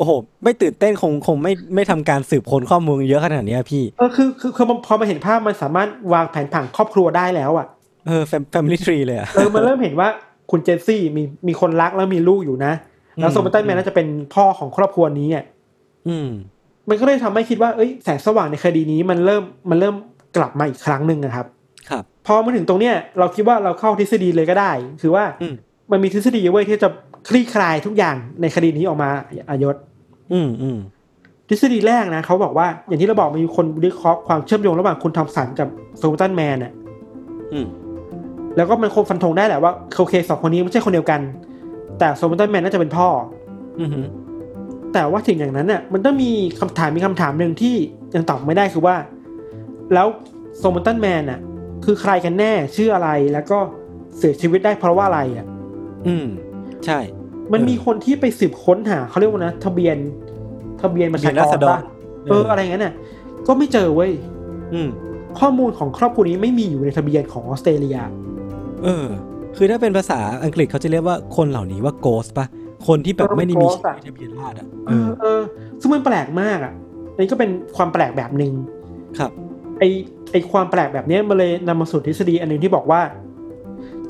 [0.00, 0.12] โอ้โห
[0.44, 7.66] ไม่ตื่นเต้นคงคงไม่ไม่ทำการสืบค้นข้อมูลเยอะขนาดเนี้ยพี่เออคือคือคือมันพอมาเห็นภาพมันสามารถวางแผนผังครอบครัวได้แล้วอะ
[8.06, 10.08] เออแฟมิลี่ทรีเลยอะเออมันเริ่มเห็นว่า
[10.50, 12.72] คุณเจสซี่มีมีคนรักแล้วมีลูกอยู่นะ
[13.16, 15.44] แล้วอืมโซมตันแมนน่าจะเป็นพ่อของครอบครัวนี้อะ
[16.08, 16.28] อืม
[16.88, 19.94] มันก็เลยทำให้คิดว่าเอ้ยแสงสว่างในคดีนี้มันเริ่มมันเริ่ม
[20.36, 21.46] กลับมาอีกครั้งหนึ่งนะครับ
[21.90, 24.72] ครับ พอมาถึงตรงเนี้ยเราคิดว่าเราเข้าทฤษฎีเลยก็ได้
[25.02, 25.54] คือว่าอืม
[25.90, 26.88] มันมีทฤษฎีเว้ยที่จะ
[27.28, 29.10] คลี่คลายทุกอย่างในคดีนี้ออกมา
[29.50, 29.76] อายศ
[30.32, 30.78] อืมอืม
[31.48, 35.68] ทฤษฎีแรกนะเขาบอกว่าอย่างที่เราบอกมีคนวิเคราะห์ความเชื่อมโยงระหว่างคุณทอมสันกับ
[35.98, 36.72] โซลตันแมนน่ะ
[37.52, 37.66] อืม
[38.56, 41.20] แล้วก็มันคงฟันธงได้แหละว่าโอเคสองคนนี้ไม่ใช่คนเดียวกัน
[41.98, 43.08] แต่โซลตันแมนน่าจะเป็นพ่อ
[43.78, 43.88] อืม
[44.92, 47.74] แต่ว่าถึงอย่างนั้นน่ะมันต้องมีคำถามมีคำถามหนึ่งที่
[48.14, 48.96] ยังตอบไม่ได้คือว่า
[49.94, 50.06] แล้ว
[50.58, 51.40] โซมตันแมนน่ะ
[51.84, 53.58] คือใครกันแน่ชื่ออะไรแล้วก็
[54.18, 55.46] เสียชีวิตได้เพราะว่าอะไรอะ
[56.06, 56.26] อืม
[56.84, 56.98] ใช่
[57.52, 59.96] มันเออมีคนที่ไปสืบค้นหาเขาเรียกว่านะทะเบียน
[60.82, 61.78] ทะเบียนประชากทะเบียนราษรฎรป่ะ
[62.30, 62.94] เอออะไรงั้นน่ะ
[63.46, 64.12] ก็ไม่เจอเว้ย
[64.74, 64.88] อืม
[65.40, 67.98] ข้อมูลของครอบครัวนี้ไม่มีอยู่ในทะเบียนของออสเตรเลีย
[68.84, 69.06] เออ
[69.56, 72.46] คือถ้าเป็นภาษาอังกฤษเขาจะเรียกว่าคนเหล่านี้ว่าโกสปะ
[72.86, 75.40] คนที่แบบเออไม่ได้มี ghost ชื่ออะในทะเบียนราษฎร์อะเออเออ
[75.80, 76.72] ซึ่งมันแปลกมากอะ
[77.18, 78.52] นี่ก็เป็นความแปลกแบบหนึ่ง
[79.18, 79.30] ครับ
[79.78, 79.84] ไอ
[80.32, 83.00] ไอความแปลกแบบเนี้ยมันเลยนำมาสู่ทฤษฎีอันหนึ่งที่บอกว่า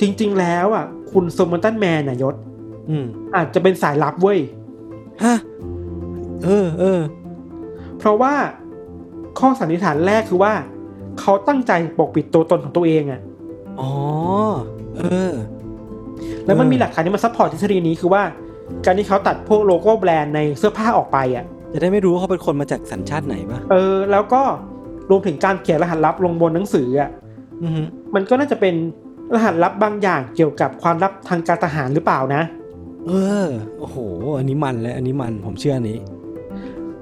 [0.00, 2.34] จริง ๆ แล้วอะ คุณ Somerton Man น่ะยศ
[2.88, 3.06] อืม
[3.36, 4.38] อาจจะเป็นสายลับเว้ย
[5.24, 5.36] ฮะ
[6.44, 7.00] เออเออ
[7.98, 8.34] เพราะว่า
[9.38, 10.52] ข้อสันนิษฐานแรกคือว่า
[11.20, 13.20] เขาตั้งใจปกปิดตัวตนของตัวเองอะ
[13.80, 13.90] อ๋อ
[14.98, 15.32] เออ
[16.46, 18.22] แล้วมันเออมีหลักฐานที่มา support ทฤษฎีนี้คือว่า
[18.84, 24.42] การที่เขาตัดพวกโลโก้แบรนด์ในเสื้อผ้าออกไปอะ จะได้ไม่รู้ว่าเขาเป็นคนมาจากสัญชาติไหนปะเออ แล้วก็
[25.10, 27.10] รวมถึงการเขียนรหัสลับลงบนหนังสืออะ
[27.62, 27.82] อือฮึ
[28.14, 28.74] มันก็น่าจะเป็น
[29.34, 32.42] รหัสลับบางอย่างเกี่ยวกับความลับทางการทหารหรือเปล่านะ
[33.06, 33.12] เอ
[33.44, 33.46] อ
[33.78, 33.96] โอ้โห
[34.38, 35.98] อันนี้มันเลยอันนี้มันผมเชื่ออันนี้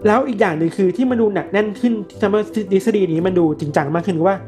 [0.06, 2.40] แล้วอีกอย่างหนึ่งคือที่มันดูหนักแน่นขึ้นที่ทำให้
[2.72, 4.38] ทฤษฎีนี้มันดูจริงจังมากขึ้นคือว่า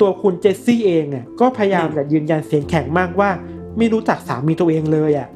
[0.00, 3.30] ตัวคุณเจสซี่เองอะก็พยายามอืมจะยืนยันเสียงแข็งมากว่า
[3.78, 5.28] ไม่รู้จักสามีตัวเองเลยอะ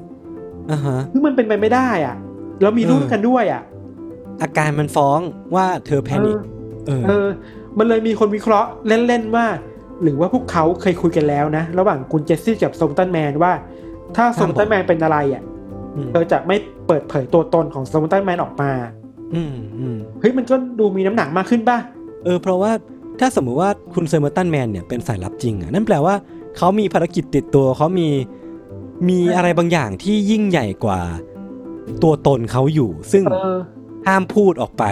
[0.71, 2.17] อ่าฮะคือมันเป็นไปไม่ได้อะ
[2.61, 3.63] แล้วมีลูกเออด้วยกันด้วยอะ
[4.43, 5.21] อาการมันฟ้อง
[5.55, 6.39] ว่าเธอ panic
[6.87, 7.29] เออเออ
[7.79, 9.47] มันเลยมีคนวิเคราะห์เล่นๆว่า
[10.03, 13.53] หรือว่าพวกเขาเคยคุยกันแล้วนะ ระหว่างคุณเจสซี่กับ Somerton Man ว่า
[14.17, 15.43] ถ้า Somerton Man เป็นอะไรอะ
[16.07, 16.57] มเธอจะไม่
[16.87, 18.71] เปิดเผยตัวตนของ Somerton Man ออกมา
[19.35, 21.79] อืมอืมเฮ้ยมันก็ดูมีน้ำหนักมากขึ้นป่ะ
[22.25, 22.73] เออ เพราะว่า
[23.21, 26.15] ถ้าสมมุติว่าคุณ Somerton Man เนี่ยเป็นสายลับจริงอะนั่นแปลว่า
[26.57, 28.09] เขามีภารกิจติดตัวเขามี
[29.09, 31.01] มีอะไรบางอย่างที่ยิ่งใหญ่กว่า
[32.03, 33.59] ตัวตนเขาอยู่ ซึ่งเออ
[34.07, 34.85] ห้ามพูดออกไป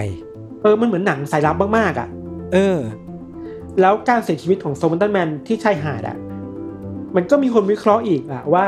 [0.62, 2.08] เออมันเหมือนหนังสายลับมากๆอะ
[2.52, 2.78] เออ
[3.80, 6.16] แล้วการเสียชีวิตของโซมันตันแมนที่ชายหาดอะ
[7.16, 8.66] มันก็มีคนวิเคราะห์อีกอะว่า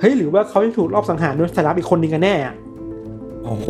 [0.00, 2.54] เฮ้ยหรือว่าเขาจะถูกลอบสังหารโดยสายลับอีกคนหนึ่งกันแน่อะ
[3.44, 3.68] โอ้โห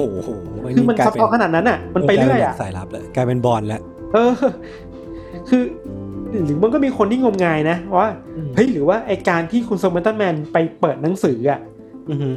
[0.77, 3.81] คือมันซับซ้อนขนาดนั้นอะ มันไปเรื่อยอะสายลับเลยกลายเป็นบอลแล้ว
[4.15, 4.33] เออ
[5.49, 5.63] คือ
[6.45, 11.61] หรือมันก็มีคนที่งมงายนะว่าอืมเฮ้ยหรือว่าไอการที่คุณโซมันตันแมนไปเปิดหนังสืออะ
[12.11, 12.31] อือฮึ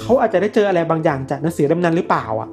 [0.00, 2.48] เขาอาจจะได้เจออะไรบางอย่างจากหนังสือเล่มนั้นหรือเปล่า อะ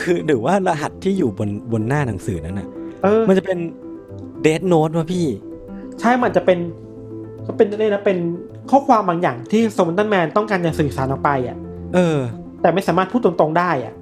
[0.00, 2.68] คือหรือว่ารหัสที่อยู่บนบนหน้าหนังสือนั้นน่ะ
[3.02, 3.58] เออมันจะเป็น
[4.42, 5.26] เดทโน้ตวะพี่
[6.00, 6.58] ใช่มันจะเป็น
[7.46, 8.18] ก็เป็นอะไรนะเป็น
[8.70, 11.56] ข้อความบางอย่างที่โซมันตันแมนต้องการจะสื่อสารออกไปอะ
[11.94, 12.18] เออ
[12.62, 13.94] แต่ไม่สามารถพูดตรงๆได้อะ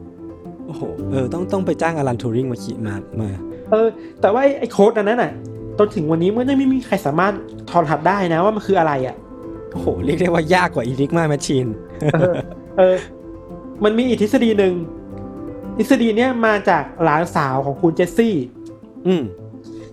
[0.66, 3.30] โอ้โห เออ ต้องต้องไปจ้างอลันทูริงมาขีมา มา
[3.70, 3.88] เออ
[4.20, 5.32] แต่ว่าไอ้ไอ้โค้ดอันนั้นน่ะ
[5.78, 7.32] จนถึงวันนี้มันยังไม่มีใครสามารถ
[7.70, 9.16] ถอดรหัสได้นะว่ามันคืออะไรอะ
[9.72, 11.66] โอ้โห เรียกได้ว่ายากกว่า Enigma machine
[12.12, 12.34] เออ
[12.78, 12.96] เออ
[13.84, 14.74] มันมีอีกทฤษฎีหนึ่ง
[15.78, 18.36] ทฤษฎีเนี้ยมาจากหลานสาวของคุณเจสซี่
[19.06, 19.22] อืม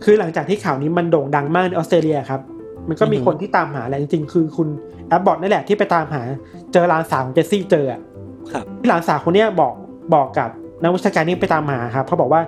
[0.04, 2.42] คือหลังจากที่ข่าวนี้มันโด่งดังมากในออสเตรเลียครับ
[2.90, 4.68] มันก็มีอือฮึคนที่ตามหาแหละจริงๆ คือคุณ
[5.08, 6.22] แอบบอตนี่แหละที่ไปตามหา
[6.74, 8.02] เจอหลานสาวของเจสซี่เจออะ
[8.54, 9.74] ครับที่หลานสาวคนเนี้ยบอก
[10.14, 10.50] บอกกับ
[10.82, 12.42] นักวิชาการนี่ไปตามหาครับเขาบอกว่า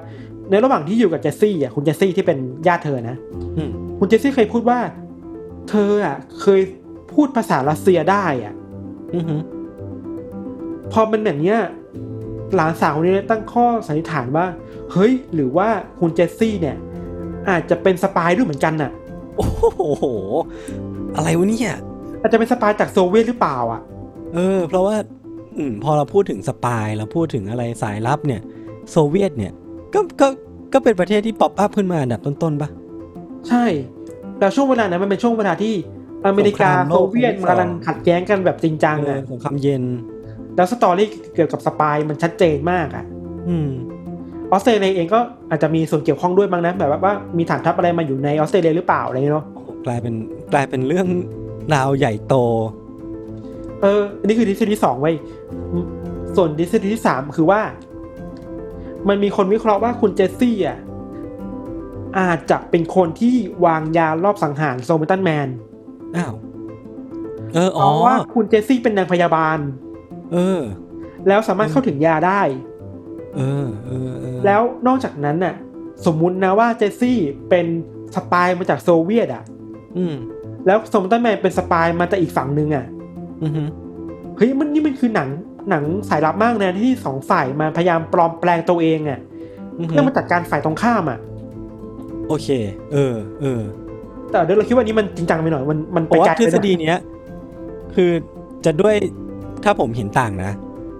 [0.50, 3.18] ในระหว่างที่อยู่กับเจสซี่อะคุณเจสซี่ที่เป็นญาติเธอนะ
[3.58, 4.80] อืมคุณเจสซี่เคยพูดว่า
[5.70, 6.62] เธออะ เคย
[7.14, 8.54] พูดภาษารัสเซียได้อะ
[9.16, 9.36] อือฮึ
[10.92, 11.60] พอเป็นแบบเนี้ย
[12.56, 14.46] หลานสาวคนนี้ตั้งข้อสันนิษฐานว่า
[14.92, 15.68] เฮ้ย หรือว่า
[16.00, 16.78] คุณเจสซี่เนี่ย
[17.50, 18.92] อาจจะเป็น spy ด้วยเหมือนกันน่ะ
[19.38, 19.46] โอ้
[19.96, 20.06] โห
[21.16, 21.74] อะไรวะเนี่ย
[22.22, 23.82] อาจจะเป็น spy จากโซเวียตหรือเปล่าอะ
[24.34, 24.96] เออ เพราะว่า
[25.58, 28.42] อืมพอเราพูดถึง spy เราพูดถึงอะไรสายลับเนี่ย
[28.92, 29.54] โซเวียตเนี่ย
[29.94, 30.28] ก็ก็
[30.74, 32.70] ก็เป็นประเทศที่ pop up ขึ้นมาอันดับต้นๆปะ
[33.48, 33.66] ใช่
[34.40, 35.74] แล้วช่วงเวลานั้นมันเป็นช่วงเวลาที่
[36.26, 39.84] อเมริกาสงครามโลกครั้งที่สองโซเวียตกำลังขัดแย้งกันแบบจริงจังเอออะสงครามเย็น
[40.56, 43.06] แล้ว story เกี่ยวกับ spy มันชัดเจนมากอะ
[43.50, 43.70] อืม
[44.52, 45.20] ออสเตรเลียเองก็
[45.50, 50.14] อาจจะมีส่วนเกี่ยวข้องด้วยบ้างนะแบบว่ามีฐานทัพอะไรมาอยู่ในออสเตรเลียหรือเปล่าอะไรเงี้ยเนาะโอ้โหกลายเป็น
[50.54, 51.08] กลายเป็นเรื่อง
[51.74, 52.36] ราวใหญ่โต
[53.82, 55.16] เอออันนี้คือทฤษฎีสองเว้ย
[55.74, 55.86] อืม
[56.36, 57.62] ส่วนทฤษฎีที่สามคือว่า
[59.08, 60.80] มันมีคนวิเคราะห์ว่าคุณเจสซี่อะ
[62.20, 63.36] อาจจะเป็นคนที่
[63.66, 65.50] วางยาลอบสังหาร Somerton Man
[66.16, 66.36] อ้าว
[67.54, 69.60] เออ อ๋อราะว่าคุณเจสซี่เป็นนางพยาบาล
[70.32, 70.62] เออ
[71.28, 72.41] แล้วสามารถเข้าถึงยาได้
[73.38, 75.56] เออเออเออแล้วนอกจากนั้นน่ะ
[76.06, 77.18] สมมุตินะว่าเจสซี่
[77.50, 77.66] เป็น
[78.16, 79.44] spy มาจากโซเวียตอะ
[79.98, 80.16] อืม
[80.66, 82.86] แล้ว Somerton Man เป็น spy มาจากอีกฝั่งหนึ่งอะ
[83.44, 83.64] อือฮึ
[84.38, 85.30] เฮ้ยมันนี่มันคือหนัง
[85.70, 89.20] หนังสายลับมากนะที่สองฝ่ายมาพยายามปลอมแปลงตัวเองอะ
[89.80, 91.20] อือฮึเพื่อมาจัดการฝ่ายตรงข้ามอะ
[92.28, 92.48] โอเค
[92.94, 93.62] เออ เออ
[94.32, 96.98] แต่เดี๋ยวเราคิดว่านี้มันจริงจังไปหน่อย มันมันไปไกลไปหน่อย เพราะว่าทฤษฎีเนี้ย
[97.96, 98.12] คือ
[98.66, 98.96] จะด้วย
[99.64, 100.52] ถ้าผมเห็นต่างนะ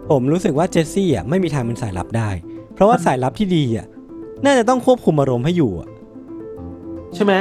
[0.10, 2.30] ผมรู้สึกว่าเจสซี่อะไม่มีทางเป็นสายลับได้
[2.74, 3.88] เพราะว่าสายลับที่ดีอะ
[4.46, 5.90] น่าจะต้องควบคุมอารมณ์ให้อยู่อะ
[7.16, 7.34] ใช่ไหม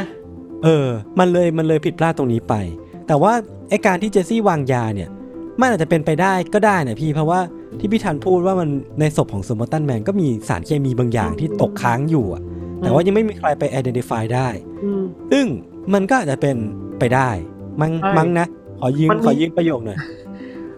[0.64, 0.86] เออ
[1.18, 2.54] มันเลยมันเลยผิดพลาดตรงนี้ไป
[3.06, 3.32] แต่ว่า
[3.70, 5.08] ไอการที่เจสซี่วางยาเนี่ย
[5.60, 7.40] มันอาจจะเป็นไปได้ก็ได้นะพี่เพราะว่า
[7.78, 8.68] ที่พี่ธันพูดว่ามัน
[9.00, 12.42] ในศพของสมมตันแมนก็มีสารเคมีบางอย่างที่ตกค้างอยู่อะ
[12.80, 14.48] แต่ว่ายังไม่มีใครไป identify ได้
[14.84, 15.02] อืม
[15.32, 15.46] ซึ่ง
[15.94, 16.56] มันก็อาจจะเป็น
[16.98, 17.30] ไปได้
[17.80, 18.46] มั้งใช่มั้งนะ
[18.80, 19.98] ขอยืมมันมีขอยืมประโยคหน่อย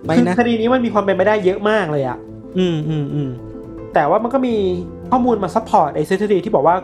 [0.05, 2.19] ไม่คือนะคดีนี้มันมีความเป็นไปได้เยอะมากเลยอะ
[2.59, 3.31] อืมอืมอืม
[3.95, 4.55] แต่ว่ามันก็มี
[5.11, 6.77] ข้อมูลมา support ไอ้ทฤษฎีที่บอกว่า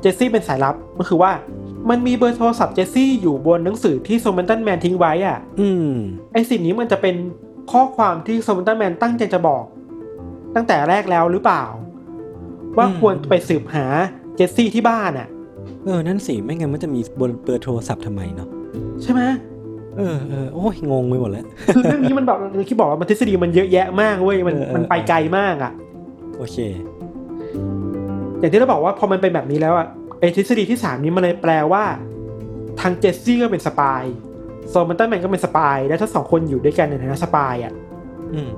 [0.00, 1.32] เจสซี่เป็นสายลับก็คือว่า
[1.90, 5.92] มันมีเบอร์โทรศัพท์เจสซี่อยู่บนหนังสือที่ Somerton Man ทิ้งไว้อะ อืม
[6.32, 7.14] ไอ้สิ่งนี้มันจะเป็น
[7.72, 9.64] ข้อความที่ Somerton Man ตั้งใจจะบอก
[10.54, 11.64] ตั้งแต่แรกแล้วหรือเปล่า
[12.76, 13.86] ว่าอืมควรไปสืบหา
[14.36, 15.28] เจสซี่ที่บ้านอะ
[15.84, 18.48] เออ นั่นสิ ไม่งั้นมันจะมีบนเบอร์โทรศัพท์ทำไมเนาะ
[19.02, 19.20] ใช่ไหม
[19.98, 21.44] เออเออโอ้ยงงไปหมดแล้ว
[21.74, 22.38] คือเรื่องนี้มันแบบ
[22.68, 25.72] ที่บอกว่ามันทฤษฎีมันเยอะแยะมากเว้ยมันเออเออมันไปไกลมากอะ
[26.38, 26.56] โอเค
[28.40, 29.86] อย่างที่เราบอกว่าพอมันเป็นแบบนี้แล้วอะ
[30.20, 31.84] ไอ้ทฤษฎีที่สามนี้มันเลยแปลว่า
[32.80, 37.72] ทางเจสซี่ก็เป็น spy Somerton Man ก็เป็น spy แล้วถ้าสองคนอยู่ด้วยกันในฐานะ spy อะ
[38.34, 38.50] อืม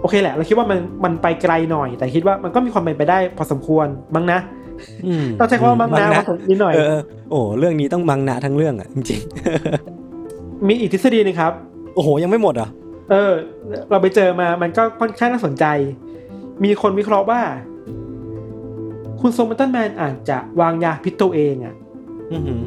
[0.00, 4.38] โอเคแหละ เราคิดว่ามันมันไปไกลหน่อย แต่คิดว่ามันก็มีความเป็นไปได้พอสมควรมั้งนะ
[5.06, 9.20] อืมต้องใช้คำว่ามั้งนะว่านิดหน่อยเออเออโอ้เรื่องนี้ต้องมังนะทั้งเรื่องอะจริง
[10.68, 12.70] มีอีกทฤษฎีหนึงครับๆโอ้โห ยังไม่หมดเหรอะ
[13.10, 13.32] เออ
[13.90, 15.64] เราไปเจอมามันก็ค่อนข้างน่าสนใจ
[16.64, 17.40] มีคนวิเคราะห์ว่า
[19.20, 21.74] คุณโซมันตันแมนอาจจะวางยาพิษตัวเองอะ
[22.32, 22.60] อือหือ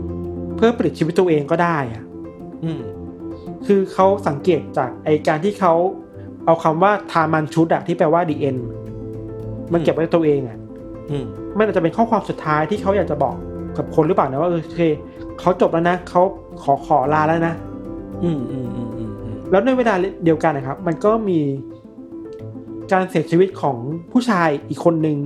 [0.56, 2.04] เพื่อปลิดชีวิตตัวเองก็ได้อะ
[2.64, 2.82] อืม
[3.66, 5.74] คือเขาสังเกตจากไอการที่เขา
[6.46, 8.62] เอาคำว่าทามันชุดอะที่แปลว่า the end
[9.74, 10.58] มันเก็บไว้ในตัวเองอะ
[11.12, 11.26] อืม
[11.58, 13.36] มันอาจจะเป็นข้อความสุดท้ายที่เขาอยากจะบอก
[13.78, 14.82] กับคนหรือเปล่านะว่าเออโอเค
[15.40, 16.22] เขาจบแล้วนะเขา
[16.64, 17.56] ขอขอลาแล้วนะ
[18.24, 19.94] อืมอืมอืมอืมอืมแล้วในเวลา
[20.24, 21.40] เดียวกันนะครับ มันก็มี
[22.92, 23.78] การเสียชีวิตของ
[24.12, 25.18] ผู้ชายอีกคนหนึ่ง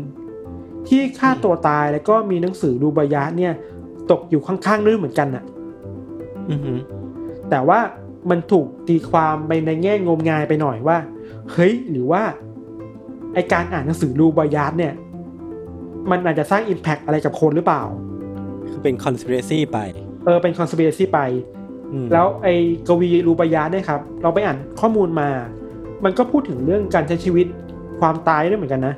[0.87, 3.53] ที่ฆ่าตัวตายแล้วก็มีหนังสือรูบายะเนี่ย
[4.11, 5.43] ตกอยู่ข้างๆด้วยเหมือนกันน่ะ
[6.49, 6.79] อือหือ
[7.49, 7.79] แต่ว่า
[8.29, 10.97] มันถูกตีความไปในแง่งมงายไปหน่อยว่า
[11.51, 12.21] เฮ้ย หรือว่า
[13.33, 14.93] ไอการอ่านหนังสือรูบายาตเนี่ย
[16.11, 17.83] มันอาจจะสร้าง Impact อะไรกับคนหรือเปล่า
[18.69, 19.79] คือเป็น conspiracy ไป
[20.25, 21.19] เออ เป็น conspiracy ไป
[21.57, 21.58] อืม
[22.13, 22.47] แล้วไอ
[22.87, 25.29] กวีรูบายาตเนี่ยครับเราไปอ่านข้อมูลมา
[26.05, 27.47] มันก็พูดถึงเรื่องการใช้ชีวิต
[27.99, 28.95] ความตายด้วยเหมือนกันนะ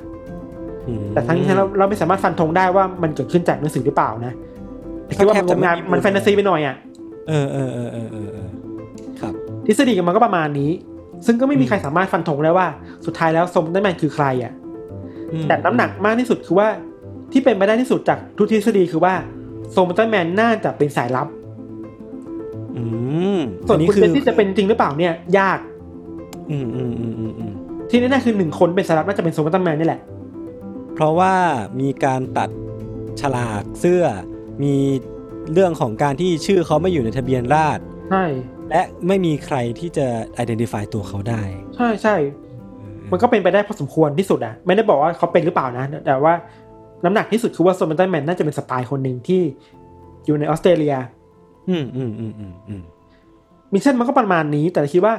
[0.88, 4.32] อืมแต่ทั้งนี้ทั้งนั้นเราเราไม่สามารถฟันธงได้ว่ามันเกิดขึ้นจากหนังสือหรือเปล่านะ
[5.16, 6.76] คิดว่ามันงมงายมันแฟนตาซีไปหน่อยอะ
[7.28, 8.48] เออเออเออเออเออเออ
[9.20, 9.32] ครับ
[9.66, 10.70] ทฤษฎีมันก็ประมาณนี้
[11.26, 12.66] ซึ่งก็ไม่มีใครสามารถฟันธงได้ว่า
[13.06, 14.52] สุดท้ายแล้วสมได้แมนคือใครอะ
[15.32, 16.68] อืมแต่น้ำหนักมากที่สุดคือว่า
[17.32, 19.14] ที่เป็นไปได้ที่สุดจากทุกทฤษฎีคือว่า
[19.72, 21.41] โซมตันแมนน่าจะเป็นสายลับอืม
[23.68, 25.58] ส่วนอัคุณเจสซี่จะเป็นจริงหรือเปล่าเนี่ยยาก
[26.50, 27.52] อืมอืมอืมอืมอืม
[27.90, 30.00] ที่แน่ๆคือหนึ่งคนเป็นสายลับน่าจะเป็นโซมตันแมนนี่แหละ
[30.94, 31.34] เพราะว่า
[31.80, 32.50] มีการตัด
[33.20, 34.04] ฉลากเสื้อ
[34.62, 34.74] มี
[35.52, 38.24] เรื่องของการที่ชื่อเขาไม่อยู่ในทะเบียนราษฎรใช่
[38.70, 40.06] และไม่มีใครที่จะ
[40.42, 41.42] identify ตัวเขาได้
[41.76, 42.16] ใช่ใช่
[43.10, 46.34] มันก็เป็นไปได้พอสมควรที่สุดอะไม่ได้บอกว่าเขาเป็นหรือเปล่านะ แต่ว่า
[47.04, 49.42] น้ำหนักที่สุดคือว่า Somerton Man น่าจะเป็น spy คนหนึ่งที่
[50.26, 50.96] อยู่ในออสเตรเลีย
[51.68, 52.82] อืมอืมอืมอืมอืม
[53.72, 55.14] mission มันก็ประมาณนี้ แต่คิดว่า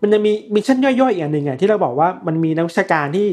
[0.00, 3.28] มันจะมี mission ย่อยๆอีกอันหนึ่งอะที่เราบอกว่ามันมีนักวิชาการที่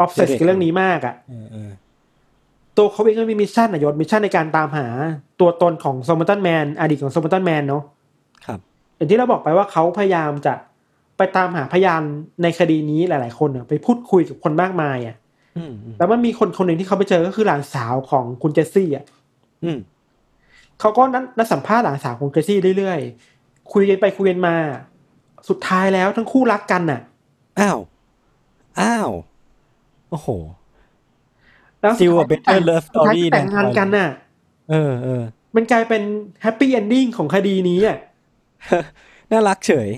[0.00, 1.70] obsess กับเรื่องนี้มากอะเออเออ
[2.76, 4.86] ตัวเขาเองก็มี mission นะยศ mission ในการตามหา
[5.40, 7.82] ตัวตนของ Somerton Man อดีตของ Somerton Man เนาะ
[8.46, 8.58] ครับ
[8.96, 10.54] อย่างที่เราบอกไปว่าเขาพยายามจะ
[11.16, 12.02] ไปตามหาพยาน
[12.42, 15.16] ในคดีนี้หลาย ๆ คนอะไปพูดคุยกับคนมากมายอะ
[15.56, 19.04] อืมอืมแล้วมันมีคนคนหนึ่งที่เขาไปเจอก็คือหลานสาวของคุณเจสซี่อะ
[19.64, 19.78] อืม
[20.80, 24.56] เขาก็นัดนัดสัมภาษณ์หลานสาวของเจสซี่เรื่อยๆ คุยกันไปคุยกันมา
[25.48, 27.00] สุดท้ายแล้วทั้งคู่รักกันน่ะ
[27.60, 27.78] อ้าว
[28.80, 29.10] อ้าว
[30.10, 30.28] โอ้โห
[31.80, 34.08] แล้ว Still a better love story สุดท้าย แต่งงานกันน่ะ
[34.70, 35.22] เออเออ
[35.56, 36.02] มันกลายเป็น
[36.42, 37.98] happy ending ของคดีนี้อะ
[39.32, 39.88] น่ารักเฉย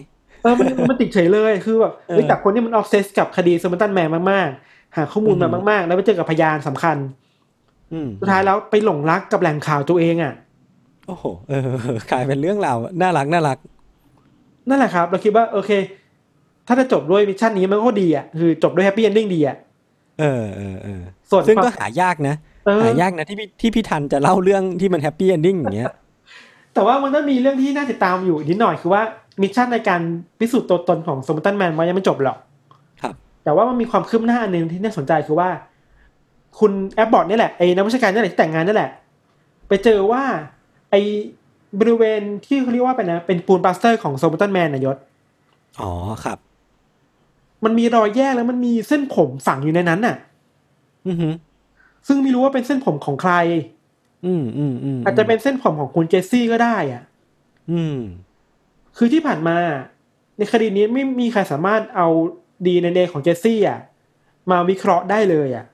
[0.42, 6.96] เออ มันมันติดเฉยเลย คือแบบเฮ้ยเออจากคนที่มัน obsess กับคดี Somerton Man มากๆ หาข้อมูลมาอืมมาก ๆ แล้วไปเจอกับพยานสำคัญ
[7.92, 10.34] อืมสุดท้ายแล้วไปหลงรักกับแหล่งข่าวตัวเองอะ
[11.08, 11.70] โอ้โหเออ
[12.10, 13.58] กลายเป็นเรื่องราวน่ารักน่ารัก
[14.68, 15.70] นั่นแหละครับ เราคิดว่า โอเค
[16.66, 19.56] ถ้าจะจบด้วย mission นี้มันก็ดีอะคือจบด้วย happy ending ดีอะ
[20.20, 21.00] เออเออเออ
[21.30, 22.34] ส่วนซึ่งความก็หายากนะ
[22.66, 25.92] เออหายากนะที่พี่ที่พี่ทันจะเล่าเรื่องที่มัน happy ending อย่างเงี้ย
[26.74, 29.02] แต่ว่ามันก็มีเรื่องที่น่าติดตามอยู่นิดหน่อยคือว่า
[29.42, 30.00] mission ในการ
[30.38, 32.36] พิสูจน์ตัวตนของ Somerton Man มันยังไม่จบหรอก
[33.02, 35.48] ครับ แต่ว่ามันมีความคืบหน้าอันหนึ่งที่น่าสนใจคือว่า
[36.58, 38.90] คุณ Abbott นี่แหละไอ้นักวิชาการนี่แหละที่แต่งงานนี่แหละ
[39.68, 40.22] ไปเจอว่า
[40.90, 41.00] ไอ้
[41.80, 44.96] บริเวณที่เขาเรียกว่าเป็นนะเป็นปูนปลาสเตอร์ของ Somerton Man นายศ
[45.80, 45.90] อ๋อ
[46.24, 46.38] ครับ
[47.64, 50.16] มันมีรอยแยกแล้วมันมีเส้นผมฝังอยู่ในนั้นน่ะ
[51.06, 51.32] อือหือ
[52.06, 53.32] ซึ่งไม่รู้ว่าเป็นเส้นผมของใคร
[54.26, 57.02] อืมอืมอืมอาจจะเป็นเส้นผมของคุณเจสซี่ก็ได้อะ
[57.70, 57.98] อืม
[58.96, 59.58] คือที่ผ่านมา
[60.38, 62.08] ในคดีนี้ไม่มีใครสามารถเอา
[62.66, 63.80] ดีเนของเจสซี่อะ
[64.50, 65.64] มาวิเคราะห์ได้เลยอะ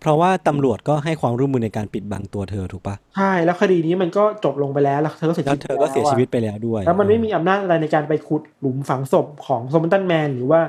[0.00, 10.60] เพราะว่าตำรวจก็ให้ความร่วมมือในการปิดบังตัวเธอถูกปะใช่แล้วคดีนี้มันก็จบลงไปแล้วแล้วเธอก็เสียชีแล้ววิตเธอก็เสียชีวิตแไปแล้วด้วยล้วอะแล้วมันไม่มีอำนาจอะไรในการไปขุดหลุมฝังศพของ Somerton Man หรือว่า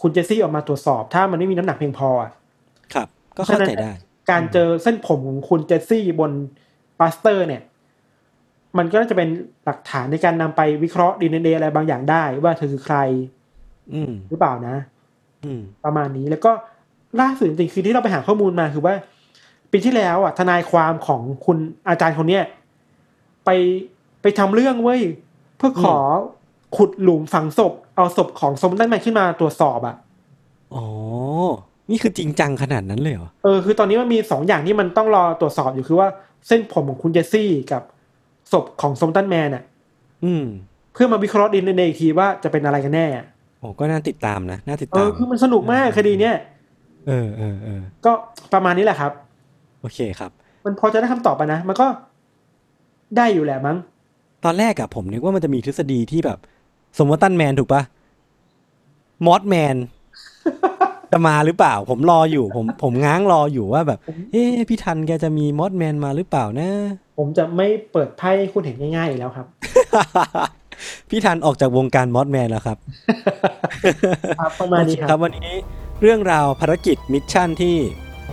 [0.00, 2.30] คุณเจสซี่ออกมาตรวจสอบถ้ามันไม่มีน้ำหนักเพียงพออะ
[2.94, 3.92] ครับ ก็เข้าใจได้
[4.30, 6.30] การเจอเส้นผมของคุณเจสซี่บน
[7.00, 7.62] ปลาสเตอร์ เนี่ย
[8.78, 9.28] มันก็น่าจะเป็น
[9.64, 12.96] หลักฐานในการนำไปวิเคราะห์ดีเนอะไรบางอย่างได้ว่าเธอคือใคร
[13.94, 14.76] อืมหรือเปล่านะ
[15.44, 16.52] อืมประมาณนี้แล้วก็
[17.20, 18.94] ล่าสุดจริงๆคือที่เราไปหาข้อมูลมาคือว่า
[19.72, 22.44] ปีที่แล้วอะทนายความของคุณอาจารย์คนเนี้ย
[23.44, 23.50] ไป
[24.22, 25.00] ไปทำเรื่องเว้ย
[25.56, 25.96] เพื่อขอ
[26.76, 29.96] ขุดหลุมฝังศพ เอาศพของสมตันแมนขึ้นมาตรวจสอบอะ
[30.74, 30.84] อ๋อ
[31.90, 36.08] นี่คือจริงจังขนาดนั้นเลยเหรอ เออ คือตอนนี้มันมีสองอย่างที่มันต้องรอตรวจสอบอยู่คือว่า
[36.46, 37.82] เส้นผมของคุณเจสซี่กับ
[38.52, 39.64] ศพของสมตันแมนอะ
[40.24, 40.44] อืม
[40.92, 43.26] เพื่อมาวิเคราะห์ดีเนอีกทีว่าจะเป็นอะไรกันแน่อะ
[43.60, 46.36] โอ้ก็น่าติดตามนะ น่าติดตาม เออคือมันสนุกมากคดีเนี้ย
[47.08, 48.12] เออเออเออก็
[48.52, 49.12] ประมาณนี้แหละครับ
[49.80, 50.30] โอเคครับ
[50.64, 51.86] มันพอจะได้คำตอบไปนะ มันก็
[53.16, 53.76] ได้อยู่แหละมั้ง
[54.44, 56.38] ตอนแรกอะผมนึกว่ามันจะมีทฤษฎีที่แบบ
[56.98, 57.82] Somerton Man ถูกปะ
[59.26, 59.76] Mothman
[61.12, 63.98] จะมาหรือเปล่า ผมรออยู่ ผมผมง้างรออยู่ว่าแบบ
[64.32, 66.68] เอ๊ะพี่ทันแกจะมี Mothman มาหรือเปล่านะ
[67.18, 69.46] ผมจะไม่เปิดไพ่ให้คุณเห็นง่ายๆอีกแล้วครับ
[71.08, 72.78] พี่ทันออกจากวงการ Mothman แล้วครับ
[74.38, 75.54] ครับประมาณนี้โอเคคครัรับบวันนี้
[76.00, 77.76] เรื่องราวภารกิจ mission ที่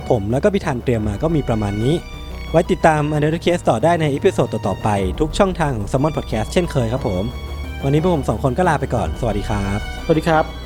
[0.08, 1.94] ผมแล้วก็พี่ทันเตรียมมาก็มีประมาณนี้
[2.50, 4.88] ไว้ติดตาม u n d e r Case ต่อได้ใน episode ต่อๆไป
[5.20, 7.24] ทุกช่องทางของ Salmon Podcast เช่นเคยครับผม
[7.84, 10.65] วันนี้พวกผมสองคนก็ลาไปก่อน สวัสดีครับ สวัสดีครับ